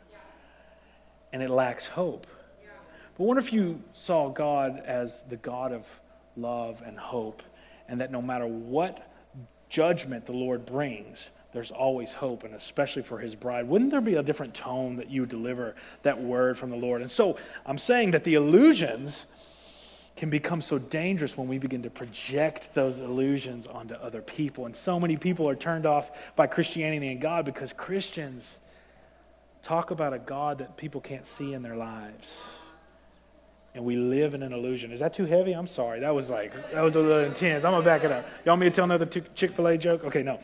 and 1.30 1.42
it 1.42 1.50
lacks 1.50 1.86
hope. 1.86 2.26
But 3.18 3.24
what 3.24 3.36
if 3.36 3.52
you 3.52 3.82
saw 3.92 4.30
God 4.30 4.82
as 4.86 5.22
the 5.28 5.36
God 5.36 5.72
of 5.72 5.86
love 6.38 6.82
and 6.86 6.98
hope, 6.98 7.42
and 7.86 8.00
that 8.00 8.10
no 8.10 8.22
matter 8.22 8.46
what 8.46 9.10
judgment 9.68 10.24
the 10.24 10.32
Lord 10.32 10.64
brings, 10.64 11.28
there's 11.52 11.70
always 11.70 12.12
hope, 12.12 12.44
and 12.44 12.54
especially 12.54 13.02
for 13.02 13.18
his 13.18 13.34
bride. 13.34 13.68
Wouldn't 13.68 13.90
there 13.90 14.00
be 14.00 14.14
a 14.14 14.22
different 14.22 14.54
tone 14.54 14.96
that 14.96 15.10
you 15.10 15.26
deliver 15.26 15.74
that 16.02 16.20
word 16.20 16.58
from 16.58 16.70
the 16.70 16.76
Lord? 16.76 17.00
And 17.00 17.10
so 17.10 17.38
I'm 17.64 17.78
saying 17.78 18.10
that 18.10 18.24
the 18.24 18.34
illusions 18.34 19.26
can 20.16 20.30
become 20.30 20.62
so 20.62 20.78
dangerous 20.78 21.36
when 21.36 21.46
we 21.46 21.58
begin 21.58 21.82
to 21.82 21.90
project 21.90 22.74
those 22.74 23.00
illusions 23.00 23.66
onto 23.66 23.94
other 23.94 24.22
people. 24.22 24.66
And 24.66 24.74
so 24.74 24.98
many 24.98 25.16
people 25.16 25.48
are 25.48 25.54
turned 25.54 25.86
off 25.86 26.10
by 26.36 26.46
Christianity 26.46 27.08
and 27.08 27.20
God 27.20 27.44
because 27.44 27.72
Christians 27.72 28.58
talk 29.62 29.90
about 29.90 30.14
a 30.14 30.18
God 30.18 30.58
that 30.58 30.76
people 30.76 31.00
can't 31.00 31.26
see 31.26 31.52
in 31.52 31.62
their 31.62 31.76
lives. 31.76 32.42
And 33.74 33.84
we 33.84 33.96
live 33.96 34.32
in 34.32 34.42
an 34.42 34.54
illusion. 34.54 34.90
Is 34.90 35.00
that 35.00 35.12
too 35.12 35.26
heavy? 35.26 35.52
I'm 35.52 35.66
sorry. 35.66 36.00
That 36.00 36.14
was 36.14 36.30
like, 36.30 36.54
that 36.72 36.80
was 36.80 36.96
a 36.96 37.00
little 37.00 37.24
intense. 37.24 37.62
I'm 37.62 37.72
going 37.72 37.82
to 37.82 37.86
back 37.86 38.04
it 38.04 38.10
up. 38.10 38.24
Y'all 38.46 38.52
want 38.52 38.60
me 38.60 38.70
to 38.70 38.74
tell 38.74 38.84
another 38.86 39.04
Chick 39.04 39.54
fil 39.54 39.66
A 39.66 39.76
joke? 39.76 40.02
Okay, 40.04 40.22
no. 40.22 40.40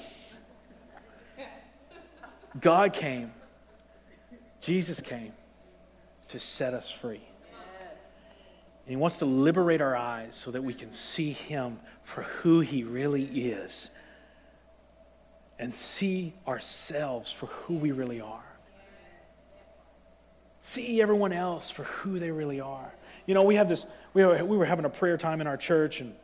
God 2.61 2.93
came, 2.93 3.33
Jesus 4.61 5.01
came 5.01 5.33
to 6.29 6.39
set 6.39 6.75
us 6.75 6.91
free. 6.91 7.23
And 8.85 8.91
He 8.91 8.97
wants 8.97 9.19
to 9.19 9.25
liberate 9.25 9.81
our 9.81 9.97
eyes 9.97 10.35
so 10.35 10.51
that 10.51 10.63
we 10.63 10.75
can 10.75 10.93
see 10.93 11.33
Him 11.33 11.79
for 12.05 12.23
who 12.23 12.61
He 12.61 12.85
really 12.85 13.25
is 13.25 13.91
and 15.59 15.73
see 15.73 16.35
ourselves 16.47 17.31
for 17.31 17.47
who 17.47 17.75
we 17.75 17.93
really 17.93 18.21
are. 18.21 18.45
See 20.65 21.01
everyone 21.01 21.33
else 21.33 21.71
for 21.71 21.85
who 21.85 22.19
they 22.19 22.31
really 22.31 22.61
are. 22.61 22.93
You 23.27 23.35
know, 23.35 23.45
we 23.45 23.55
have 23.55 23.69
this, 23.69 23.87
we 24.15 24.25
were, 24.25 24.45
we 24.45 24.57
were 24.57 24.65
having 24.65 24.85
a 24.85 24.91
prayer 24.91 25.17
time 25.17 25.41
in 25.41 25.47
our 25.47 25.57
church, 25.57 26.01
and 26.01 26.15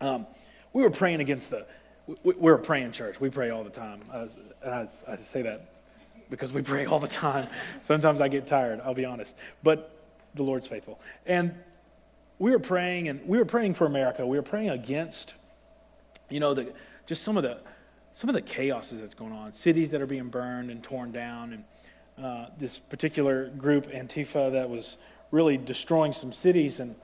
um, 0.00 0.26
we 0.72 0.82
were 0.82 0.90
praying 0.90 1.20
against 1.20 1.50
the, 1.50 1.66
we're 2.22 2.54
a 2.54 2.58
praying 2.58 2.92
church. 2.92 3.20
We 3.20 3.30
pray 3.30 3.50
all 3.50 3.64
the 3.64 3.70
time. 3.70 4.00
I, 4.12 4.22
was, 4.22 4.36
I, 4.64 4.86
I 5.08 5.16
say 5.16 5.42
that 5.42 5.74
because 6.28 6.52
we 6.52 6.62
pray 6.62 6.86
all 6.86 7.00
the 7.00 7.08
time. 7.08 7.48
Sometimes 7.82 8.20
I 8.20 8.28
get 8.28 8.46
tired, 8.46 8.80
I'll 8.84 8.94
be 8.94 9.04
honest. 9.04 9.36
But 9.62 9.96
the 10.34 10.42
Lord's 10.42 10.68
faithful. 10.68 11.00
And 11.26 11.54
we 12.38 12.50
were 12.50 12.58
praying, 12.58 13.08
and 13.08 13.26
we 13.26 13.38
were 13.38 13.44
praying 13.44 13.74
for 13.74 13.86
America. 13.86 14.26
We 14.26 14.36
were 14.36 14.42
praying 14.42 14.70
against, 14.70 15.34
you 16.28 16.40
know, 16.40 16.54
the, 16.54 16.72
just 17.06 17.22
some 17.22 17.36
of 17.36 17.42
the 17.42 17.58
some 18.12 18.28
of 18.28 18.34
the 18.34 18.42
chaoses 18.42 19.00
that's 19.00 19.14
going 19.14 19.32
on, 19.32 19.52
cities 19.52 19.90
that 19.90 20.00
are 20.00 20.06
being 20.06 20.28
burned 20.28 20.70
and 20.70 20.82
torn 20.82 21.12
down, 21.12 21.52
and 21.52 21.64
uh, 22.24 22.46
this 22.58 22.78
particular 22.78 23.48
group, 23.50 23.90
Antifa, 23.90 24.52
that 24.52 24.68
was 24.68 24.96
really 25.30 25.56
destroying 25.56 26.12
some 26.12 26.32
cities. 26.32 26.80
And 26.80 26.96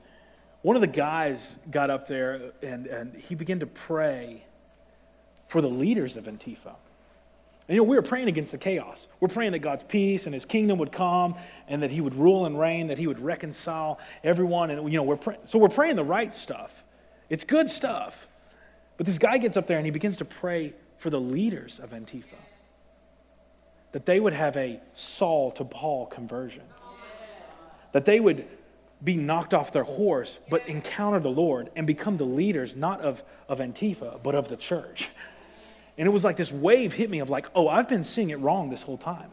one 0.61 0.75
of 0.75 0.81
the 0.81 0.87
guys 0.87 1.57
got 1.71 1.89
up 1.89 2.07
there 2.07 2.51
and, 2.61 2.87
and 2.87 3.15
he 3.15 3.35
began 3.35 3.59
to 3.61 3.65
pray 3.65 4.43
for 5.47 5.61
the 5.61 5.69
leaders 5.69 6.17
of 6.17 6.25
Antifa. 6.25 6.75
And, 7.67 7.75
you 7.75 7.77
know, 7.77 7.83
we 7.83 7.95
were 7.97 8.01
praying 8.01 8.29
against 8.29 8.51
the 8.51 8.57
chaos. 8.57 9.07
We're 9.19 9.27
praying 9.27 9.51
that 9.51 9.59
God's 9.59 9.83
peace 9.83 10.25
and 10.25 10.33
his 10.33 10.45
kingdom 10.45 10.79
would 10.79 10.91
come 10.91 11.35
and 11.67 11.83
that 11.83 11.91
he 11.91 11.99
would 11.99 12.15
rule 12.15 12.45
and 12.45 12.57
reign, 12.57 12.87
that 12.87 12.97
he 12.97 13.07
would 13.07 13.19
reconcile 13.19 13.99
everyone. 14.23 14.69
And, 14.71 14.89
you 14.89 14.97
know, 14.97 15.03
we're 15.03 15.17
pray- 15.17 15.39
so 15.43 15.59
we're 15.59 15.67
praying 15.67 15.97
the 15.97 16.03
right 16.03 16.33
stuff. 16.33 16.83
It's 17.29 17.43
good 17.43 17.69
stuff. 17.69 18.27
But 18.95 19.05
this 19.05 19.17
guy 19.17 19.37
gets 19.37 19.57
up 19.57 19.67
there 19.67 19.77
and 19.77 19.85
he 19.85 19.91
begins 19.91 20.17
to 20.17 20.25
pray 20.25 20.73
for 20.97 21.09
the 21.09 21.19
leaders 21.19 21.79
of 21.79 21.91
Antifa 21.91 22.37
that 23.91 24.05
they 24.05 24.19
would 24.19 24.33
have 24.33 24.55
a 24.57 24.79
Saul 24.93 25.51
to 25.51 25.65
Paul 25.65 26.05
conversion, 26.05 26.63
that 27.93 28.05
they 28.05 28.19
would 28.19 28.47
be 29.03 29.15
knocked 29.15 29.53
off 29.53 29.71
their 29.71 29.83
horse, 29.83 30.37
but 30.49 30.67
encounter 30.67 31.19
the 31.19 31.29
Lord 31.29 31.69
and 31.75 31.87
become 31.87 32.17
the 32.17 32.25
leaders, 32.25 32.75
not 32.75 33.01
of, 33.01 33.23
of 33.47 33.59
Antifa, 33.59 34.21
but 34.21 34.35
of 34.35 34.49
the 34.49 34.57
church. 34.57 35.09
And 35.97 36.07
it 36.07 36.11
was 36.11 36.23
like 36.23 36.37
this 36.37 36.51
wave 36.51 36.93
hit 36.93 37.09
me 37.09 37.19
of 37.19 37.29
like, 37.29 37.47
oh, 37.55 37.67
I've 37.67 37.89
been 37.89 38.03
seeing 38.03 38.29
it 38.29 38.39
wrong 38.39 38.69
this 38.69 38.83
whole 38.83 38.97
time. 38.97 39.31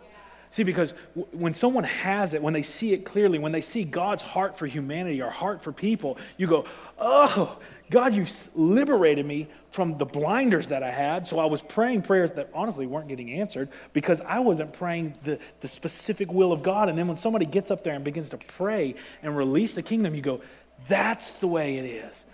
See, 0.51 0.63
because 0.63 0.95
w- 1.17 1.27
when 1.37 1.53
someone 1.53 1.83
has 1.85 2.33
it, 2.33 2.41
when 2.41 2.55
they 2.55 2.63
see 2.63 2.93
it 2.93 3.05
clearly, 3.05 3.39
when 3.41 3.51
they 3.51 3.61
see 3.61 3.85
God's 3.85 4.23
heart 4.23 4.57
for 4.57 4.67
humanity 4.67 5.21
or 5.21 5.29
heart 5.29 5.63
for 5.63 5.73
people, 5.73 6.17
you 6.37 6.47
go, 6.47 6.65
oh, 6.97 7.59
God, 7.91 8.15
you've 8.15 8.31
liberated 8.55 9.27
me 9.27 9.49
from 9.73 9.99
the 9.99 10.07
blinders 10.07 10.69
that 10.69 10.83
I 10.83 10.93
had. 10.93 11.27
So 11.27 11.41
I 11.41 11.45
was 11.45 11.61
praying 11.61 12.03
prayers 12.03 12.31
that 12.33 12.51
honestly 12.55 12.87
weren't 12.87 13.09
getting 13.09 13.33
answered 13.33 13.69
because 13.93 14.21
I 14.21 14.39
wasn't 14.39 14.73
praying 14.73 15.17
the, 15.25 15.41
the 15.61 15.69
specific 15.69 16.33
will 16.33 16.53
of 16.53 16.63
God. 16.63 16.89
And 16.89 16.97
then 16.97 17.09
when 17.09 17.17
somebody 17.17 17.47
gets 17.47 17.73
up 17.73 17.83
there 17.83 17.95
and 17.95 18.05
begins 18.05 18.29
to 18.31 18.39
pray 18.39 18.95
and 19.23 19.37
release 19.37 19.75
the 19.75 19.83
kingdom, 19.83 20.15
you 20.15 20.23
go, 20.23 20.41
that's 20.89 21.33
the 21.39 21.49
way 21.49 21.79
it 21.79 21.85
is. 21.85 22.25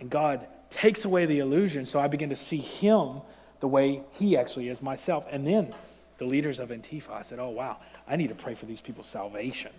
And 0.00 0.10
God 0.10 0.46
takes 0.70 1.04
away 1.04 1.26
the 1.26 1.38
illusion. 1.38 1.86
So 1.86 1.98
I 1.98 2.06
begin 2.08 2.30
to 2.30 2.36
see 2.36 2.58
Him 2.58 3.20
the 3.60 3.68
way 3.68 4.02
He 4.12 4.36
actually 4.36 4.68
is 4.68 4.80
myself. 4.82 5.26
And 5.30 5.46
then 5.46 5.72
the 6.18 6.24
leaders 6.24 6.58
of 6.58 6.70
Antifa, 6.70 7.10
I 7.10 7.22
said, 7.22 7.38
oh, 7.38 7.50
wow, 7.50 7.78
I 8.06 8.16
need 8.16 8.28
to 8.28 8.34
pray 8.34 8.54
for 8.54 8.66
these 8.66 8.80
people's 8.80 9.06
salvation 9.06 9.72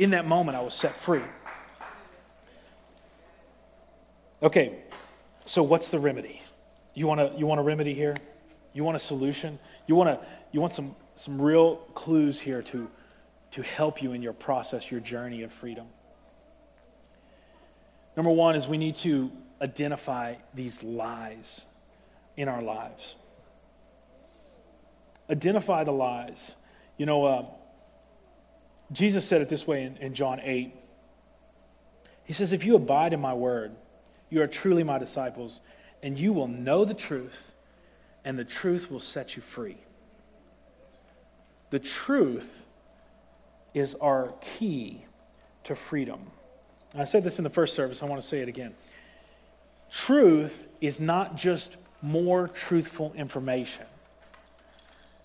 in 0.00 0.10
that 0.10 0.26
moment, 0.26 0.56
I 0.56 0.62
was 0.62 0.72
set 0.72 0.96
free. 0.96 1.20
Okay, 4.42 4.78
so 5.44 5.62
what's 5.62 5.90
the 5.90 5.98
remedy? 5.98 6.40
You 6.94 7.06
want, 7.06 7.20
a, 7.20 7.34
you 7.36 7.46
want 7.46 7.60
a 7.60 7.62
remedy 7.62 7.92
here? 7.92 8.16
You 8.72 8.82
want 8.82 8.96
a 8.96 8.98
solution? 8.98 9.58
You 9.86 9.94
want, 9.94 10.08
a, 10.08 10.18
you 10.52 10.60
want 10.62 10.72
some, 10.72 10.96
some 11.16 11.40
real 11.40 11.76
clues 11.92 12.40
here 12.40 12.62
to, 12.62 12.90
to 13.50 13.62
help 13.62 14.02
you 14.02 14.12
in 14.12 14.22
your 14.22 14.32
process, 14.32 14.90
your 14.90 15.00
journey 15.00 15.42
of 15.42 15.52
freedom? 15.52 15.86
Number 18.16 18.30
one 18.30 18.56
is 18.56 18.66
we 18.66 18.78
need 18.78 18.96
to 18.96 19.30
identify 19.62 20.36
these 20.54 20.82
lies 20.82 21.64
in 22.36 22.48
our 22.48 22.62
lives. 22.62 23.16
Identify 25.30 25.84
the 25.84 25.92
lies. 25.92 26.54
You 26.96 27.06
know, 27.06 27.24
uh, 27.24 27.46
Jesus 28.92 29.24
said 29.24 29.40
it 29.40 29.48
this 29.48 29.66
way 29.66 29.84
in, 29.84 29.96
in 29.98 30.14
John 30.14 30.40
8. 30.42 30.74
He 32.24 32.32
says, 32.32 32.52
If 32.52 32.64
you 32.64 32.76
abide 32.76 33.12
in 33.12 33.20
my 33.20 33.34
word, 33.34 33.72
you 34.28 34.42
are 34.42 34.46
truly 34.46 34.82
my 34.82 34.98
disciples, 34.98 35.60
and 36.02 36.18
you 36.18 36.32
will 36.32 36.48
know 36.48 36.84
the 36.84 36.94
truth, 36.94 37.52
and 38.24 38.38
the 38.38 38.44
truth 38.44 38.90
will 38.90 39.00
set 39.00 39.36
you 39.36 39.42
free. 39.42 39.78
The 41.70 41.78
truth 41.78 42.66
is 43.74 43.94
our 43.96 44.34
key 44.40 45.04
to 45.64 45.74
freedom. 45.76 46.30
I 46.94 47.04
said 47.04 47.22
this 47.22 47.38
in 47.38 47.44
the 47.44 47.50
first 47.50 47.74
service, 47.74 48.02
I 48.02 48.06
want 48.06 48.20
to 48.20 48.26
say 48.26 48.40
it 48.40 48.48
again. 48.48 48.74
Truth 49.90 50.66
is 50.80 50.98
not 50.98 51.36
just 51.36 51.76
more 52.02 52.48
truthful 52.48 53.12
information. 53.16 53.84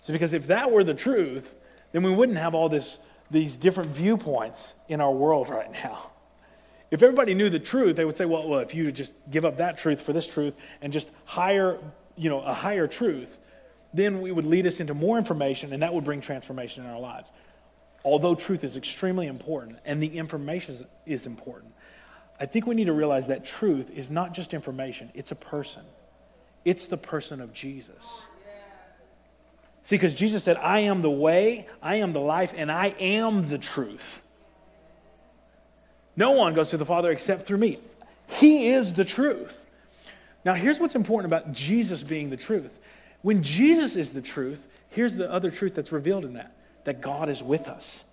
So, 0.00 0.12
because 0.12 0.34
if 0.34 0.46
that 0.48 0.70
were 0.70 0.84
the 0.84 0.94
truth, 0.94 1.54
then 1.92 2.02
we 2.02 2.14
wouldn't 2.14 2.38
have 2.38 2.54
all 2.54 2.68
this 2.68 2.98
these 3.30 3.56
different 3.56 3.90
viewpoints 3.90 4.74
in 4.88 5.00
our 5.00 5.12
world 5.12 5.48
right 5.48 5.70
now. 5.72 6.10
If 6.90 7.02
everybody 7.02 7.34
knew 7.34 7.50
the 7.50 7.58
truth, 7.58 7.96
they 7.96 8.04
would 8.04 8.16
say, 8.16 8.24
well, 8.24 8.48
well, 8.48 8.60
if 8.60 8.74
you 8.74 8.92
just 8.92 9.14
give 9.30 9.44
up 9.44 9.56
that 9.56 9.76
truth 9.76 10.00
for 10.00 10.12
this 10.12 10.26
truth 10.26 10.54
and 10.80 10.92
just 10.92 11.10
hire, 11.24 11.78
you 12.16 12.30
know, 12.30 12.40
a 12.42 12.54
higher 12.54 12.86
truth, 12.86 13.38
then 13.92 14.20
we 14.20 14.30
would 14.30 14.46
lead 14.46 14.66
us 14.66 14.78
into 14.78 14.94
more 14.94 15.18
information 15.18 15.72
and 15.72 15.82
that 15.82 15.92
would 15.92 16.04
bring 16.04 16.20
transformation 16.20 16.84
in 16.84 16.90
our 16.90 17.00
lives. 17.00 17.32
Although 18.06 18.36
truth 18.36 18.62
is 18.62 18.76
extremely 18.76 19.26
important 19.26 19.80
and 19.84 20.00
the 20.00 20.06
information 20.06 20.86
is 21.06 21.26
important, 21.26 21.74
I 22.38 22.46
think 22.46 22.64
we 22.64 22.76
need 22.76 22.84
to 22.84 22.92
realize 22.92 23.26
that 23.26 23.44
truth 23.44 23.90
is 23.90 24.10
not 24.10 24.32
just 24.32 24.54
information, 24.54 25.10
it's 25.12 25.32
a 25.32 25.34
person. 25.34 25.82
It's 26.64 26.86
the 26.86 26.96
person 26.96 27.40
of 27.40 27.52
Jesus. 27.52 28.24
See, 29.82 29.96
because 29.96 30.14
Jesus 30.14 30.44
said, 30.44 30.56
I 30.56 30.80
am 30.80 31.02
the 31.02 31.10
way, 31.10 31.66
I 31.82 31.96
am 31.96 32.12
the 32.12 32.20
life, 32.20 32.54
and 32.56 32.70
I 32.70 32.94
am 33.00 33.48
the 33.48 33.58
truth. 33.58 34.22
No 36.14 36.30
one 36.30 36.54
goes 36.54 36.70
to 36.70 36.76
the 36.76 36.86
Father 36.86 37.10
except 37.10 37.42
through 37.42 37.58
me. 37.58 37.80
He 38.28 38.68
is 38.68 38.94
the 38.94 39.04
truth. 39.04 39.66
Now, 40.44 40.54
here's 40.54 40.78
what's 40.78 40.94
important 40.94 41.32
about 41.32 41.52
Jesus 41.52 42.04
being 42.04 42.30
the 42.30 42.36
truth. 42.36 42.78
When 43.22 43.42
Jesus 43.42 43.96
is 43.96 44.12
the 44.12 44.22
truth, 44.22 44.64
here's 44.90 45.14
the 45.14 45.28
other 45.28 45.50
truth 45.50 45.74
that's 45.74 45.90
revealed 45.90 46.24
in 46.24 46.34
that 46.34 46.55
that 46.86 47.00
God 47.00 47.28
is 47.28 47.42
with 47.42 47.68
us. 47.68 48.04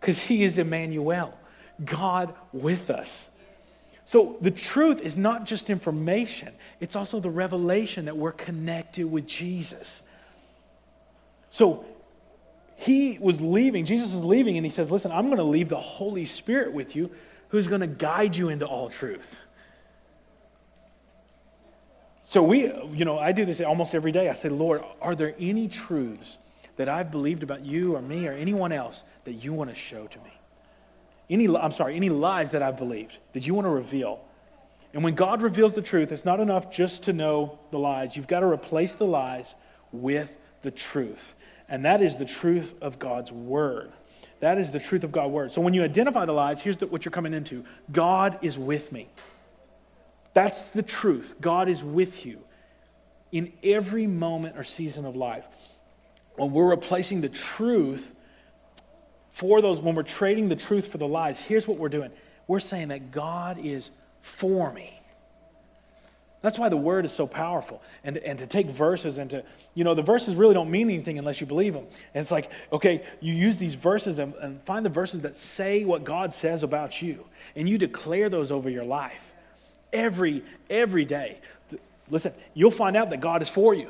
Because 0.00 0.22
he 0.22 0.42
is 0.42 0.58
Emmanuel, 0.58 1.32
God 1.84 2.34
with 2.52 2.90
us. 2.90 3.28
So 4.06 4.36
the 4.40 4.50
truth 4.50 5.00
is 5.00 5.16
not 5.16 5.44
just 5.44 5.70
information, 5.70 6.52
it's 6.80 6.96
also 6.96 7.20
the 7.20 7.30
revelation 7.30 8.06
that 8.06 8.16
we're 8.16 8.32
connected 8.32 9.06
with 9.06 9.26
Jesus. 9.26 10.02
So 11.50 11.84
he 12.76 13.18
was 13.20 13.40
leaving, 13.40 13.84
Jesus 13.84 14.12
is 14.12 14.24
leaving, 14.24 14.56
and 14.56 14.66
he 14.66 14.70
says, 14.70 14.90
Listen, 14.90 15.12
I'm 15.12 15.26
going 15.26 15.38
to 15.38 15.44
leave 15.44 15.68
the 15.68 15.76
Holy 15.76 16.24
Spirit 16.24 16.72
with 16.72 16.96
you 16.96 17.10
who's 17.48 17.68
going 17.68 17.82
to 17.82 17.86
guide 17.86 18.34
you 18.34 18.48
into 18.48 18.66
all 18.66 18.88
truth. 18.88 19.36
So 22.24 22.42
we, 22.42 22.64
you 22.92 23.04
know, 23.04 23.18
I 23.18 23.32
do 23.32 23.44
this 23.44 23.60
almost 23.60 23.94
every 23.94 24.10
day. 24.10 24.28
I 24.28 24.32
say, 24.32 24.48
Lord, 24.48 24.82
are 25.00 25.14
there 25.14 25.34
any 25.38 25.68
truths 25.68 26.38
that 26.76 26.88
I've 26.88 27.10
believed 27.10 27.42
about 27.42 27.64
you 27.64 27.96
or 27.96 28.02
me 28.02 28.26
or 28.26 28.32
anyone 28.32 28.72
else 28.72 29.04
that 29.24 29.32
you 29.32 29.52
want 29.52 29.70
to 29.70 29.76
show 29.76 30.06
to 30.06 30.18
me? 30.18 30.32
Any, 31.30 31.48
I'm 31.56 31.72
sorry, 31.72 31.96
any 31.96 32.10
lies 32.10 32.50
that 32.50 32.62
I've 32.62 32.76
believed 32.76 33.18
that 33.32 33.46
you 33.46 33.54
want 33.54 33.66
to 33.66 33.70
reveal. 33.70 34.20
And 34.92 35.02
when 35.02 35.14
God 35.14 35.42
reveals 35.42 35.72
the 35.72 35.82
truth, 35.82 36.12
it's 36.12 36.24
not 36.24 36.40
enough 36.40 36.70
just 36.70 37.04
to 37.04 37.12
know 37.12 37.58
the 37.70 37.78
lies. 37.78 38.16
You've 38.16 38.28
got 38.28 38.40
to 38.40 38.46
replace 38.46 38.92
the 38.92 39.06
lies 39.06 39.54
with 39.92 40.30
the 40.62 40.70
truth. 40.70 41.34
And 41.68 41.84
that 41.84 42.02
is 42.02 42.16
the 42.16 42.24
truth 42.24 42.74
of 42.82 42.98
God's 42.98 43.32
word. 43.32 43.90
That 44.40 44.58
is 44.58 44.70
the 44.70 44.78
truth 44.78 45.04
of 45.04 45.12
God's 45.12 45.30
word. 45.32 45.52
So 45.52 45.60
when 45.62 45.72
you 45.72 45.82
identify 45.82 46.26
the 46.26 46.32
lies, 46.32 46.60
here's 46.60 46.76
the, 46.76 46.86
what 46.86 47.04
you're 47.04 47.12
coming 47.12 47.32
into 47.34 47.64
God 47.90 48.38
is 48.42 48.58
with 48.58 48.92
me. 48.92 49.08
That's 50.34 50.60
the 50.62 50.82
truth. 50.82 51.36
God 51.40 51.68
is 51.68 51.82
with 51.82 52.26
you 52.26 52.40
in 53.32 53.52
every 53.62 54.06
moment 54.06 54.58
or 54.58 54.64
season 54.64 55.06
of 55.06 55.16
life. 55.16 55.44
When 56.36 56.52
we're 56.52 56.68
replacing 56.68 57.20
the 57.20 57.28
truth 57.28 58.12
for 59.30 59.60
those, 59.62 59.80
when 59.80 59.94
we're 59.94 60.02
trading 60.02 60.48
the 60.48 60.56
truth 60.56 60.88
for 60.88 60.98
the 60.98 61.08
lies, 61.08 61.38
here's 61.38 61.66
what 61.66 61.78
we're 61.78 61.88
doing 61.88 62.10
we're 62.46 62.60
saying 62.60 62.88
that 62.88 63.10
God 63.10 63.58
is 63.58 63.90
for 64.20 64.72
me. 64.72 65.00
That's 66.42 66.58
why 66.58 66.68
the 66.68 66.76
word 66.76 67.06
is 67.06 67.12
so 67.12 67.26
powerful. 67.26 67.80
And, 68.04 68.18
and 68.18 68.38
to 68.38 68.46
take 68.46 68.66
verses 68.66 69.16
and 69.16 69.30
to, 69.30 69.42
you 69.72 69.82
know, 69.82 69.94
the 69.94 70.02
verses 70.02 70.34
really 70.34 70.52
don't 70.52 70.70
mean 70.70 70.90
anything 70.90 71.18
unless 71.18 71.40
you 71.40 71.46
believe 71.46 71.72
them. 71.72 71.86
And 72.12 72.20
it's 72.20 72.30
like, 72.30 72.50
okay, 72.70 73.02
you 73.20 73.32
use 73.32 73.56
these 73.56 73.72
verses 73.72 74.18
and, 74.18 74.34
and 74.34 74.62
find 74.64 74.84
the 74.84 74.90
verses 74.90 75.22
that 75.22 75.36
say 75.36 75.86
what 75.86 76.04
God 76.04 76.34
says 76.34 76.62
about 76.62 77.00
you. 77.00 77.24
And 77.56 77.66
you 77.66 77.78
declare 77.78 78.28
those 78.28 78.52
over 78.52 78.68
your 78.68 78.84
life 78.84 79.22
every, 79.90 80.44
every 80.68 81.06
day. 81.06 81.38
Listen, 82.10 82.34
you'll 82.52 82.70
find 82.70 82.94
out 82.94 83.08
that 83.08 83.22
God 83.22 83.40
is 83.40 83.48
for 83.48 83.72
you, 83.72 83.88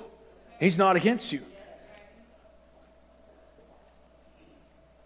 He's 0.60 0.78
not 0.78 0.94
against 0.94 1.32
you. 1.32 1.40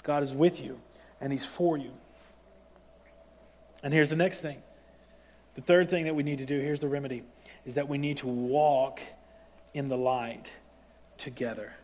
God 0.09 0.23
is 0.23 0.33
with 0.33 0.59
you, 0.59 0.81
and 1.21 1.31
He's 1.31 1.45
for 1.45 1.77
you. 1.77 1.91
And 3.83 3.93
here's 3.93 4.09
the 4.09 4.17
next 4.17 4.41
thing. 4.41 4.63
The 5.55 5.61
third 5.61 5.91
thing 5.91 6.05
that 6.05 6.15
we 6.15 6.23
need 6.23 6.39
to 6.39 6.47
do 6.47 6.59
here's 6.59 6.81
the 6.81 6.89
remedy 6.89 7.25
is 7.67 7.75
that 7.75 7.91
we 7.91 7.99
need 7.99 8.17
to 8.19 8.27
walk 8.27 9.01
in 9.75 9.89
the 9.89 9.99
light 9.99 10.51
together. 11.19 11.75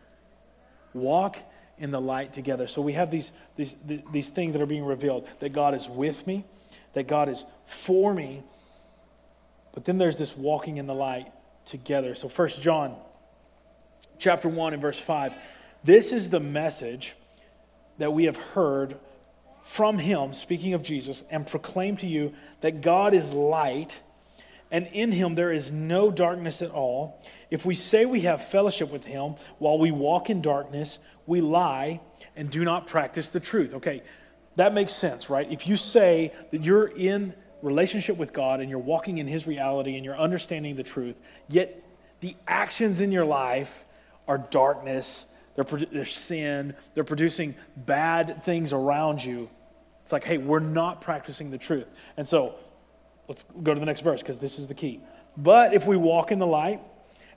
Walk 0.95 1.37
in 1.77 1.91
the 1.91 2.01
light 2.01 2.33
together. 2.33 2.67
So 2.67 2.81
we 2.81 2.95
have 2.95 3.11
these, 3.11 3.31
these, 3.57 3.77
these 4.11 4.31
things 4.31 4.55
that 4.55 4.63
are 4.63 4.67
being 4.67 4.87
revealed 4.87 5.29
that 5.41 5.53
God 5.53 5.75
is 5.75 5.91
with 5.91 6.27
me, 6.27 6.47
that 6.95 7.07
God 7.07 7.29
is 7.29 7.45
for 7.67 8.15
me, 8.15 8.43
but 9.75 9.85
then 9.85 9.99
there's 9.99 10.17
this 10.17 10.35
walking 10.35 10.79
in 10.79 10.87
the 10.87 10.95
light 10.95 11.31
together. 11.67 12.15
So 12.15 12.31
First 12.31 12.63
John 12.63 12.97
chapter 14.19 14.49
1 14.49 14.73
and 14.73 14.81
verse 14.81 14.99
5. 14.99 15.35
This 15.85 16.11
is 16.11 16.31
the 16.31 16.41
message 16.41 17.17
that 17.99 18.13
we 18.13 18.25
have 18.25 18.37
heard 18.37 18.99
from 19.65 19.99
him, 19.99 20.35
speaking 20.35 20.75
of 20.75 20.83
Jesus, 20.83 21.25
and 21.31 21.47
proclaim 21.47 21.97
to 21.99 22.07
you 22.07 22.35
that 22.61 22.83
God 22.83 23.15
is 23.15 23.33
light, 23.33 23.99
and 24.71 24.87
in 24.89 25.13
him 25.13 25.35
there 25.35 25.53
is 25.53 25.73
no 25.73 26.11
darkness 26.11 26.61
at 26.61 26.71
all. 26.71 27.23
If 27.51 27.65
we 27.65 27.75
say 27.75 28.05
we 28.05 28.23
have 28.23 28.49
fellowship 28.49 28.91
with 28.91 29.05
him 29.05 29.37
while 29.59 29.79
we 29.79 29.91
walk 29.91 30.29
in 30.29 30.43
darkness, 30.43 30.99
we 31.27 31.41
lie 31.41 32.01
and 32.37 32.51
do 32.51 32.65
not 32.65 32.87
practice 32.87 33.29
the 33.29 33.41
truth. 33.41 33.75
Okay, 33.75 34.03
that 34.57 34.75
makes 34.75 34.93
sense, 34.93 35.31
right? 35.31 35.51
If 35.51 35.67
you 35.67 35.77
say 35.77 36.33
that 36.51 36.63
you're 36.63 36.89
in 36.89 37.35
relationship 37.63 38.17
with 38.17 38.33
God 38.33 38.61
and 38.61 38.69
you're 38.69 38.79
walking 38.79 39.19
in 39.19 39.27
his 39.27 39.47
reality 39.47 39.97
and 39.97 40.05
you're 40.05 40.19
understanding 40.19 40.77
the 40.77 40.83
truth, 40.83 41.17
yet 41.49 41.83
the 42.21 42.37
actions 42.47 43.01
in 43.01 43.11
your 43.13 43.25
life 43.25 43.85
are 44.29 44.39
darkness, 44.39 45.25
they're, 45.57 45.65
they're 45.65 46.05
sin, 46.05 46.75
they're 46.95 47.05
producing 47.05 47.55
bad 47.77 48.45
things 48.45 48.73
around 48.73 49.25
you. 49.25 49.49
It's 50.03 50.13
like, 50.13 50.25
hey, 50.25 50.39
we're 50.39 50.61
not 50.61 51.01
practicing 51.01 51.51
the 51.51 51.59
truth. 51.59 51.87
And 52.17 52.29
so 52.29 52.57
let's 53.29 53.45
go 53.63 53.73
to 53.73 53.81
the 53.81 53.87
next 53.87 54.01
verse 54.01 54.21
because 54.21 54.39
this 54.39 54.59
is 54.59 54.67
the 54.67 54.75
key. 54.75 55.01
But 55.37 55.73
if 55.73 55.87
we 55.87 55.97
walk 55.97 56.31
in 56.31 56.39
the 56.39 56.47
light, 56.47 56.81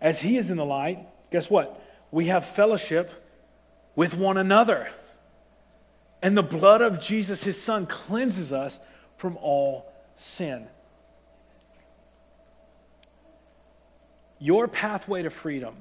as 0.02 0.22
he 0.22 0.38
is 0.38 0.52
in 0.52 0.58
the 0.58 0.66
light, 0.66 1.00
guess 1.32 1.50
what? 1.50 1.82
We 2.12 2.26
have 2.26 2.46
fellowship 2.46 3.12
with 3.96 4.16
one 4.16 4.38
another. 4.38 4.90
And 6.22 6.38
the 6.38 6.44
blood 6.44 6.82
of 6.82 7.02
Jesus, 7.02 7.44
his 7.44 7.62
son, 7.62 7.86
cleanses 7.86 8.52
us 8.52 8.80
from 9.18 9.38
all 9.38 9.92
sin. 10.16 10.68
Your 14.40 14.68
pathway 14.68 15.24
to 15.24 15.30
freedom 15.30 15.76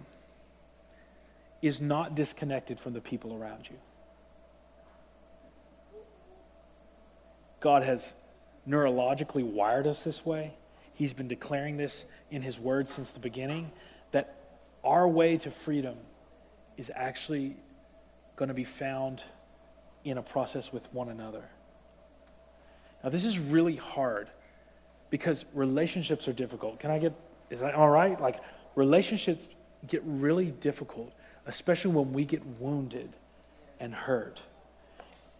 is 1.62 1.80
not 1.80 2.14
disconnected 2.14 2.78
from 2.78 2.92
the 2.92 3.00
people 3.00 3.34
around 3.34 3.68
you. 3.68 3.76
God 7.60 7.82
has 7.82 8.14
neurologically 8.68 9.42
wired 9.42 9.86
us 9.86 10.02
this 10.02 10.24
way. 10.24 10.54
He's 10.94 11.12
been 11.12 11.28
declaring 11.28 11.76
this 11.76 12.04
in 12.30 12.42
His 12.42 12.58
Word 12.58 12.88
since 12.88 13.10
the 13.10 13.20
beginning 13.20 13.70
that 14.12 14.34
our 14.84 15.08
way 15.08 15.36
to 15.38 15.50
freedom 15.50 15.96
is 16.76 16.90
actually 16.94 17.56
going 18.36 18.48
to 18.48 18.54
be 18.54 18.64
found 18.64 19.22
in 20.04 20.18
a 20.18 20.22
process 20.22 20.72
with 20.72 20.92
one 20.92 21.08
another. 21.08 21.42
Now, 23.02 23.10
this 23.10 23.24
is 23.24 23.38
really 23.38 23.76
hard 23.76 24.28
because 25.10 25.44
relationships 25.54 26.28
are 26.28 26.32
difficult. 26.32 26.78
Can 26.80 26.90
I 26.90 26.98
get, 26.98 27.14
is 27.50 27.60
that 27.60 27.74
all 27.74 27.88
right? 27.88 28.20
Like, 28.20 28.40
relationships 28.74 29.48
get 29.86 30.02
really 30.04 30.50
difficult, 30.50 31.12
especially 31.46 31.92
when 31.92 32.12
we 32.12 32.24
get 32.24 32.44
wounded 32.58 33.10
and 33.80 33.94
hurt. 33.94 34.40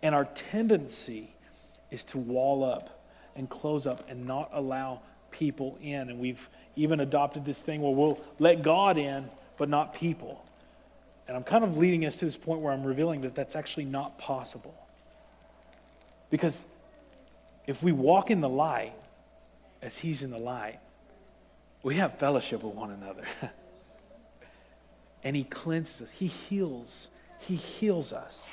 And 0.02 0.14
our 0.14 0.24
tendency 0.24 1.30
is 1.90 2.04
to 2.04 2.18
wall 2.18 2.64
up 2.64 3.04
and 3.34 3.48
close 3.48 3.86
up 3.86 4.08
and 4.08 4.26
not 4.26 4.50
allow 4.52 5.00
people 5.30 5.78
in. 5.82 6.08
And 6.10 6.18
we've 6.18 6.48
even 6.76 7.00
adopted 7.00 7.44
this 7.44 7.58
thing 7.58 7.82
where 7.82 7.92
we'll 7.92 8.20
let 8.38 8.62
God 8.62 8.98
in, 8.98 9.28
but 9.58 9.68
not 9.68 9.94
people. 9.94 10.44
And 11.28 11.36
I'm 11.36 11.44
kind 11.44 11.64
of 11.64 11.76
leading 11.76 12.06
us 12.06 12.16
to 12.16 12.24
this 12.24 12.36
point 12.36 12.60
where 12.60 12.72
I'm 12.72 12.84
revealing 12.84 13.22
that 13.22 13.34
that's 13.34 13.56
actually 13.56 13.86
not 13.86 14.18
possible. 14.18 14.74
Because 16.30 16.66
if 17.66 17.82
we 17.82 17.92
walk 17.92 18.30
in 18.30 18.40
the 18.40 18.48
light 18.48 18.94
as 19.82 19.96
He's 19.96 20.22
in 20.22 20.30
the 20.30 20.38
light, 20.38 20.78
we 21.82 21.96
have 21.96 22.18
fellowship 22.18 22.62
with 22.62 22.74
one 22.74 22.90
another. 22.90 23.24
and 25.26 25.34
He 25.34 25.42
cleanses 25.42 26.02
us, 26.02 26.10
He 26.10 26.28
heals, 26.28 27.08
He 27.40 27.56
heals 27.56 28.12
us. 28.12 28.46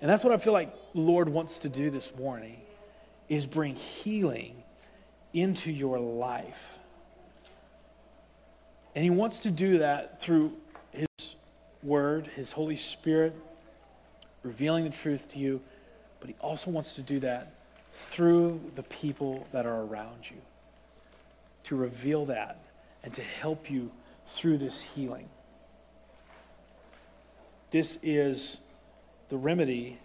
And 0.00 0.10
that's 0.10 0.24
what 0.24 0.32
I 0.32 0.38
feel 0.38 0.52
like 0.52 0.74
Lord 0.92 1.28
wants 1.28 1.60
to 1.60 1.68
do 1.68 1.88
this 1.88 2.12
morning 2.16 2.60
is 3.28 3.46
bring 3.46 3.76
healing 3.76 4.60
into 5.32 5.70
your 5.70 6.00
life. 6.00 6.78
And 8.96 9.04
he 9.04 9.10
wants 9.10 9.40
to 9.40 9.52
do 9.52 9.78
that 9.78 10.20
through 10.20 10.52
his 10.90 11.36
word, 11.84 12.26
his 12.34 12.50
Holy 12.50 12.74
Spirit 12.74 13.36
revealing 14.42 14.82
the 14.82 14.90
truth 14.90 15.28
to 15.30 15.38
you, 15.38 15.60
but 16.18 16.28
he 16.28 16.34
also 16.40 16.72
wants 16.72 16.94
to 16.94 17.02
do 17.02 17.20
that 17.20 17.52
through 17.92 18.60
the 18.74 18.82
people 18.82 19.46
that 19.52 19.64
are 19.66 19.82
around 19.82 20.28
you. 20.28 20.38
To 21.64 21.76
reveal 21.76 22.26
that 22.26 22.58
and 23.04 23.14
to 23.14 23.22
help 23.22 23.70
you 23.70 23.90
through 24.28 24.58
this 24.58 24.80
healing. 24.80 25.28
This 27.70 27.98
is 28.02 28.58
the 29.28 29.36
remedy 29.36 29.98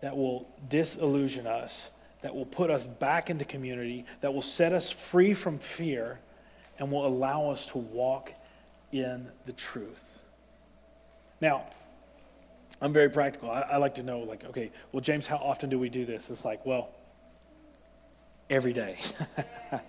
that 0.00 0.16
will 0.16 0.48
disillusion 0.68 1.46
us, 1.46 1.90
that 2.22 2.34
will 2.34 2.46
put 2.46 2.70
us 2.70 2.86
back 2.86 3.30
into 3.30 3.44
community, 3.44 4.04
that 4.20 4.32
will 4.32 4.42
set 4.42 4.72
us 4.72 4.90
free 4.90 5.34
from 5.34 5.58
fear, 5.58 6.18
and 6.78 6.90
will 6.90 7.06
allow 7.06 7.50
us 7.50 7.66
to 7.66 7.78
walk 7.78 8.32
in 8.92 9.28
the 9.46 9.52
truth. 9.52 10.20
Now, 11.40 11.64
I'm 12.80 12.92
very 12.92 13.10
practical. 13.10 13.50
I, 13.50 13.60
I, 13.60 13.76
like 13.76 13.94
to 13.96 14.02
know, 14.02 14.20
like, 14.20 14.44
okay, 14.44 14.70
well, 14.90 15.00
James, 15.00 15.26
how 15.26 15.36
often 15.36 15.70
do 15.70 15.78
we 15.78 15.88
do 15.88 16.04
this? 16.04 16.30
It's 16.30 16.44
like, 16.44 16.64
well, 16.66 16.90
every 18.50 18.72
day. 18.72 18.98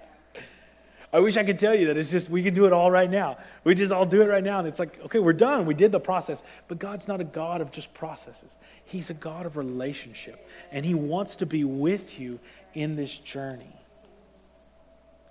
I 1.13 1.19
wish 1.19 1.37
I 1.37 1.43
could 1.43 1.59
tell 1.59 1.75
you 1.75 1.87
that 1.87 1.97
it's 1.97 2.09
just, 2.09 2.27
we 2.27 2.41
could 2.41 2.55
do 2.55 2.65
it 2.65 2.73
all 2.73 2.89
right 2.89 3.09
now. 3.09 3.37
We 3.63 3.75
just 3.75 3.91
all 3.91 4.07
do 4.07 4.23
it 4.23 4.25
right 4.25 4.43
now. 4.43 4.57
And 4.57 4.67
it's 4.67 4.79
like, 4.79 4.99
okay, 5.05 5.19
we're 5.19 5.31
done. 5.31 5.67
We 5.67 5.75
did 5.75 5.91
the 5.91 5.99
process. 5.99 6.41
But 6.67 6.79
God's 6.79 7.07
not 7.07 7.21
a 7.21 7.23
God 7.23 7.61
of 7.61 7.71
just 7.71 7.93
processes, 7.93 8.57
He's 8.85 9.11
a 9.11 9.13
God 9.13 9.45
of 9.45 9.55
relationship. 9.55 10.45
And 10.71 10.83
He 10.83 10.95
wants 10.95 11.35
to 11.37 11.45
be 11.45 11.63
with 11.63 12.19
you 12.19 12.39
in 12.73 12.95
this 12.95 13.15
journey. 13.15 13.75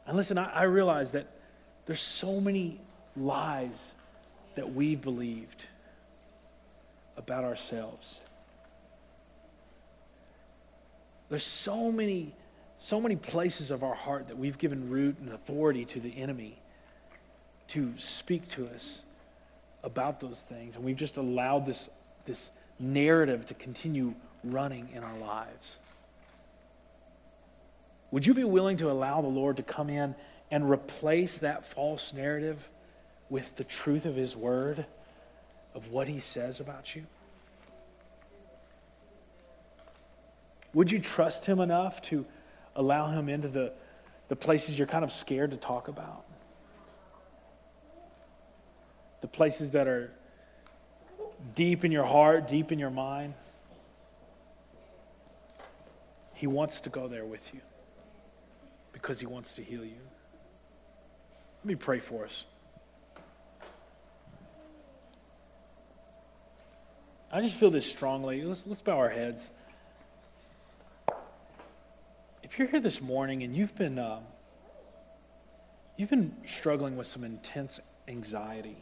And 0.07 0.17
listen, 0.17 0.39
I, 0.39 0.51
I 0.53 0.63
realize 0.65 1.11
that 1.11 1.27
there's 1.87 2.01
so 2.01 2.41
many 2.41 2.81
lies 3.17 3.93
that 4.55 4.73
we've 4.73 5.03
believed 5.03 5.67
about 7.17 7.43
ourselves. 7.43 8.21
There's 11.29 11.43
so 11.43 11.91
many 11.91 12.35
so 12.83 13.01
many 13.01 13.15
places 13.15 13.71
of 13.71 13.85
our 13.85 13.95
heart 13.95 14.27
that 14.27 14.37
we've 14.37 14.59
given 14.59 14.91
root 14.91 15.17
and 15.21 15.33
authority 15.33 15.85
to 15.85 16.01
the 16.01 16.17
enemy 16.17 16.59
to 17.69 17.93
speak 17.97 18.49
to 18.49 18.67
us 18.67 19.03
about 19.85 20.19
those 20.19 20.43
things. 20.43 20.75
And 20.75 20.85
we've 20.85 20.97
just 20.97 21.17
allowed 21.17 21.65
this, 21.65 21.89
this 22.27 22.51
narrative 22.81 23.47
to 23.47 23.55
continue 23.55 24.15
running 24.43 24.89
in 24.93 25.05
our 25.05 25.17
lives. 25.19 25.77
Would 28.11 28.27
you 28.27 28.35
be 28.35 28.43
willing 28.43 28.79
to 28.79 28.91
allow 28.91 29.21
the 29.21 29.29
Lord 29.29 29.59
to 29.59 29.63
come 29.63 29.89
in 29.89 30.17
and 30.51 30.69
replace 30.69 31.39
that 31.39 31.65
false 31.65 32.13
narrative 32.13 32.69
with 33.31 33.55
the 33.55 33.65
truth 33.65 34.07
of 34.07 34.17
His 34.17 34.35
Word, 34.35 34.85
of 35.77 35.93
what 35.93 36.09
He 36.09 36.19
says 36.19 36.59
about 36.59 36.97
you? 36.97 37.07
Would 40.75 40.91
you 40.91 40.99
trust 40.99 41.47
Him 41.47 41.61
enough 41.61 42.03
to 42.03 42.27
allow 42.75 43.11
him 43.11 43.29
into 43.29 43.49
the, 43.49 43.73
the 44.29 44.37
places 44.37 44.79
you're 44.79 44.87
kind 44.87 45.05
of 45.05 45.13
scared 45.13 45.51
to 45.51 45.57
talk 45.57 45.89
about. 45.89 46.25
The 49.21 49.29
places 49.29 49.73
that 49.73 49.87
are 49.87 50.11
deep 51.55 51.85
in 51.85 51.93
your 51.93 52.05
heart, 52.05 52.49
deep 52.49 52.73
in 52.73 52.79
your 52.79 52.91
mind. 52.91 53.35
He 56.35 56.47
wants 56.47 56.81
to 56.83 56.91
go 56.91 57.07
there 57.09 57.25
with 57.25 57.53
you 57.55 57.61
because 58.93 59.21
he 59.21 59.27
wants 59.27 59.55
to 59.55 59.63
heal 59.63 59.85
you. 59.85 60.01
Let 61.61 61.67
me 61.67 61.75
pray 61.77 62.01
for 62.01 62.25
us. 62.25 62.45
I 67.31 67.41
just 67.41 67.55
feel 67.55 67.71
this 67.71 67.87
strongly. 67.87 68.43
Let's, 68.43 68.67
let's 68.67 68.81
bow 68.83 68.99
our 68.99 69.09
heads 69.09 69.51
if 72.53 72.59
you're 72.59 72.69
here 72.69 72.81
this 72.81 73.01
morning 73.01 73.45
and 73.45 73.57
you've 73.57 73.75
been 73.77 73.99
uh, 73.99 74.21
you've 75.97 76.11
been 76.11 76.35
struggling 76.45 76.99
with 76.99 77.07
some 77.07 77.25
intense 77.25 77.81
anxiety, 78.09 78.77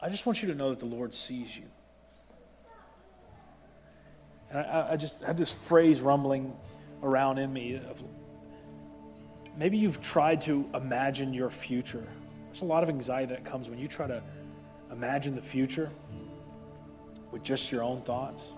I 0.00 0.08
just 0.08 0.26
want 0.26 0.42
you 0.42 0.48
to 0.48 0.54
know 0.54 0.70
that 0.70 0.78
the 0.78 0.86
Lord 0.86 1.12
sees 1.12 1.56
you. 1.56 1.64
And 4.52 4.60
I, 4.60 4.90
I 4.92 4.96
just 4.96 5.24
have 5.24 5.36
this 5.36 5.50
phrase 5.50 6.00
rumbling 6.00 6.56
around 7.02 7.38
in 7.38 7.52
me 7.52 7.74
of 7.78 8.00
maybe 9.58 9.76
you've 9.76 10.00
tried 10.00 10.40
to 10.42 10.70
imagine 10.72 11.34
your 11.34 11.50
future. 11.50 12.06
There's 12.46 12.62
a 12.62 12.64
lot 12.64 12.84
of 12.84 12.88
anxiety 12.88 13.34
that 13.34 13.44
comes 13.44 13.68
when 13.68 13.80
you 13.80 13.88
try 13.88 14.06
to 14.06 14.22
imagine 14.92 15.34
the 15.34 15.42
future 15.42 15.90
with 17.36 17.42
just 17.42 17.70
your 17.70 17.82
own 17.82 18.00
thoughts. 18.00 18.54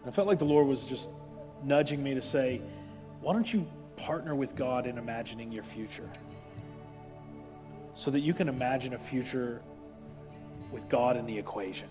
And 0.00 0.08
I 0.08 0.10
felt 0.10 0.26
like 0.26 0.40
the 0.40 0.44
Lord 0.44 0.66
was 0.66 0.84
just 0.84 1.08
nudging 1.62 2.02
me 2.02 2.14
to 2.14 2.20
say, 2.20 2.60
why 3.20 3.32
don't 3.32 3.52
you 3.52 3.64
partner 3.94 4.34
with 4.34 4.56
God 4.56 4.88
in 4.88 4.98
imagining 4.98 5.52
your 5.52 5.62
future? 5.62 6.10
So 7.94 8.10
that 8.10 8.20
you 8.20 8.34
can 8.34 8.48
imagine 8.48 8.94
a 8.94 8.98
future 8.98 9.62
with 10.72 10.88
God 10.88 11.16
in 11.16 11.26
the 11.26 11.38
equation 11.38 11.86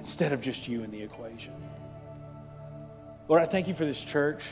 instead 0.00 0.32
of 0.32 0.40
just 0.40 0.66
you 0.66 0.82
in 0.82 0.90
the 0.90 1.00
equation. 1.00 1.52
Lord, 3.28 3.42
I 3.42 3.46
thank 3.46 3.68
you 3.68 3.74
for 3.74 3.84
this 3.84 4.00
church. 4.00 4.42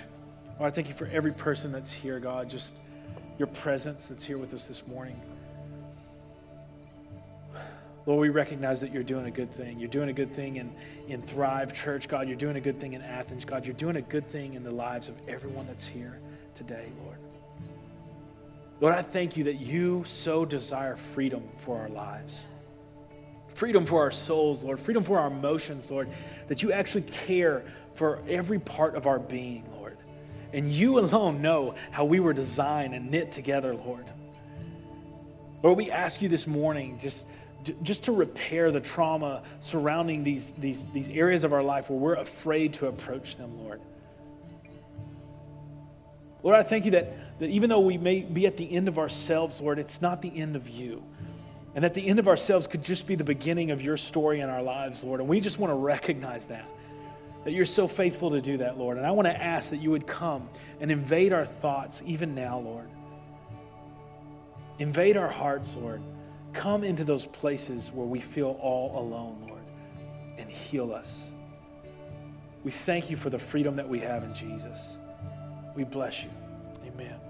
Lord, 0.61 0.71
I 0.71 0.73
thank 0.73 0.87
you 0.87 0.95
for 0.95 1.07
every 1.07 1.33
person 1.33 1.73
that's 1.73 1.91
here, 1.91 2.21
God, 2.21 2.49
just 2.49 2.73
your 3.37 3.49
presence 3.49 4.07
that's 4.07 4.25
here 4.25 4.39
with 4.39 4.55
us 4.55 4.67
this 4.67 4.87
morning. 4.87 5.21
Lord, 8.07 8.21
we 8.21 8.29
recognize 8.29 8.81
that 8.83 8.93
you're 8.93 9.03
doing 9.03 9.27
a 9.27 9.31
good 9.31 9.51
thing. 9.51 9.79
You're 9.79 9.89
doing 9.89 10.11
a 10.11 10.13
good 10.13 10.35
thing 10.35 10.57
in, 10.57 10.75
in 11.09 11.23
Thrive 11.23 11.73
Church, 11.73 12.07
God. 12.07 12.29
You're 12.29 12.37
doing 12.37 12.57
a 12.57 12.61
good 12.61 12.79
thing 12.79 12.93
in 12.93 13.01
Athens, 13.01 13.45
God. 13.45 13.65
You're 13.65 13.75
doing 13.75 13.97
a 13.97 14.03
good 14.03 14.31
thing 14.31 14.55
in 14.55 14.63
the 14.63 14.71
lives 14.71 15.09
of 15.09 15.17
everyone 15.27 15.67
that's 15.67 15.87
here 15.87 16.21
today, 16.55 16.93
Lord. 17.03 17.19
Lord, 18.81 18.95
I 18.95 19.01
thank 19.01 19.37
you 19.37 19.45
that 19.45 19.55
you 19.55 20.05
so 20.05 20.45
desire 20.45 20.97
freedom 20.97 21.49
for 21.57 21.79
our 21.79 21.89
lives. 21.89 22.43
Freedom 23.55 23.87
for 23.87 24.01
our 24.01 24.11
souls, 24.11 24.65
Lord. 24.65 24.81
Freedom 24.81 25.03
for 25.03 25.19
our 25.19 25.29
emotions, 25.29 25.91
Lord. 25.91 26.09
That 26.49 26.63
you 26.63 26.73
actually 26.73 27.03
care 27.03 27.65
for 27.95 28.21
every 28.29 28.59
part 28.59 28.97
of 28.97 29.07
our 29.07 29.19
being, 29.19 29.65
Lord. 29.73 29.97
And 30.53 30.71
you 30.71 30.99
alone 30.99 31.41
know 31.41 31.75
how 31.91 32.05
we 32.05 32.21
were 32.21 32.35
designed 32.35 32.95
and 32.95 33.11
knit 33.11 33.33
together, 33.33 33.75
Lord. 33.75 34.05
Lord, 35.63 35.79
we 35.79 35.91
ask 35.91 36.21
you 36.21 36.29
this 36.29 36.47
morning 36.47 36.99
just 36.99 37.25
just 37.83 38.05
to 38.05 38.12
repair 38.12 38.71
the 38.71 38.81
trauma 38.81 39.43
surrounding 39.61 40.25
these, 40.25 40.53
these, 40.59 40.85
these 40.93 41.09
areas 41.09 41.45
of 41.45 41.53
our 41.53 41.62
life 41.62 41.91
where 41.91 41.99
we're 41.99 42.15
afraid 42.15 42.75
to 42.75 42.87
approach 42.87 43.37
them, 43.37 43.59
Lord. 43.65 43.81
Lord, 46.43 46.57
I 46.57 46.62
thank 46.62 46.85
you 46.85 46.91
that, 46.93 47.39
that 47.41 47.49
even 47.49 47.71
though 47.71 47.81
we 47.81 47.97
may 47.97 48.21
be 48.21 48.47
at 48.47 48.57
the 48.57 48.71
end 48.71 48.89
of 48.89 48.99
ourselves, 48.99 49.61
Lord, 49.61 49.79
it's 49.79 50.03
not 50.03 50.21
the 50.21 50.37
end 50.37 50.57
of 50.57 50.69
you. 50.69 51.03
And 51.75 51.83
that 51.83 51.95
the 51.95 52.07
end 52.07 52.19
of 52.19 52.29
ourselves 52.29 52.67
could 52.67 52.85
just 52.85 53.07
be 53.07 53.15
the 53.15 53.25
beginning 53.25 53.71
of 53.71 53.83
your 53.83 53.97
story 53.97 54.41
in 54.41 54.49
our 54.49 54.62
lives, 54.62 55.03
Lord. 55.03 55.21
And 55.21 55.29
we 55.29 55.41
just 55.41 55.59
want 55.59 55.71
to 55.71 55.77
recognize 55.77 56.45
that, 56.47 56.69
that 57.45 57.53
you're 57.53 57.65
so 57.65 57.89
faithful 57.89 58.31
to 58.31 58.41
do 58.41 58.59
that, 58.59 58.79
Lord. 58.79 58.99
And 58.99 59.07
I 59.07 59.11
want 59.11 59.27
to 59.27 59.43
ask 59.43 59.71
that 59.71 59.79
you 59.79 59.91
would 59.91 60.07
come 60.07 60.49
and 60.81 60.93
invade 60.93 61.33
our 61.33 61.47
thoughts 61.47 62.03
even 62.07 62.35
now, 62.35 62.59
Lord. 62.59 62.89
Invade 64.79 65.17
our 65.17 65.31
hearts, 65.31 65.75
Lord 65.75 66.03
Come 66.55 66.85
into 66.85 67.05
those 67.05 67.27
places 67.27 67.91
where 67.93 68.07
we 68.07 68.21
feel 68.21 68.59
all 68.61 68.99
alone, 68.99 69.45
Lord, 69.49 69.61
and 70.39 70.49
heal 70.49 70.93
us. 70.93 71.31
We 72.63 72.71
thank 72.71 73.11
you 73.11 73.17
for 73.17 73.29
the 73.29 73.39
freedom 73.39 73.77
that 73.77 73.89
we 73.89 73.99
have 74.01 74.23
in 74.23 74.35
Jesus. 74.35 74.97
We 75.75 75.85
bless 75.85 76.23
you. 76.23 76.31
Amen. 76.87 77.24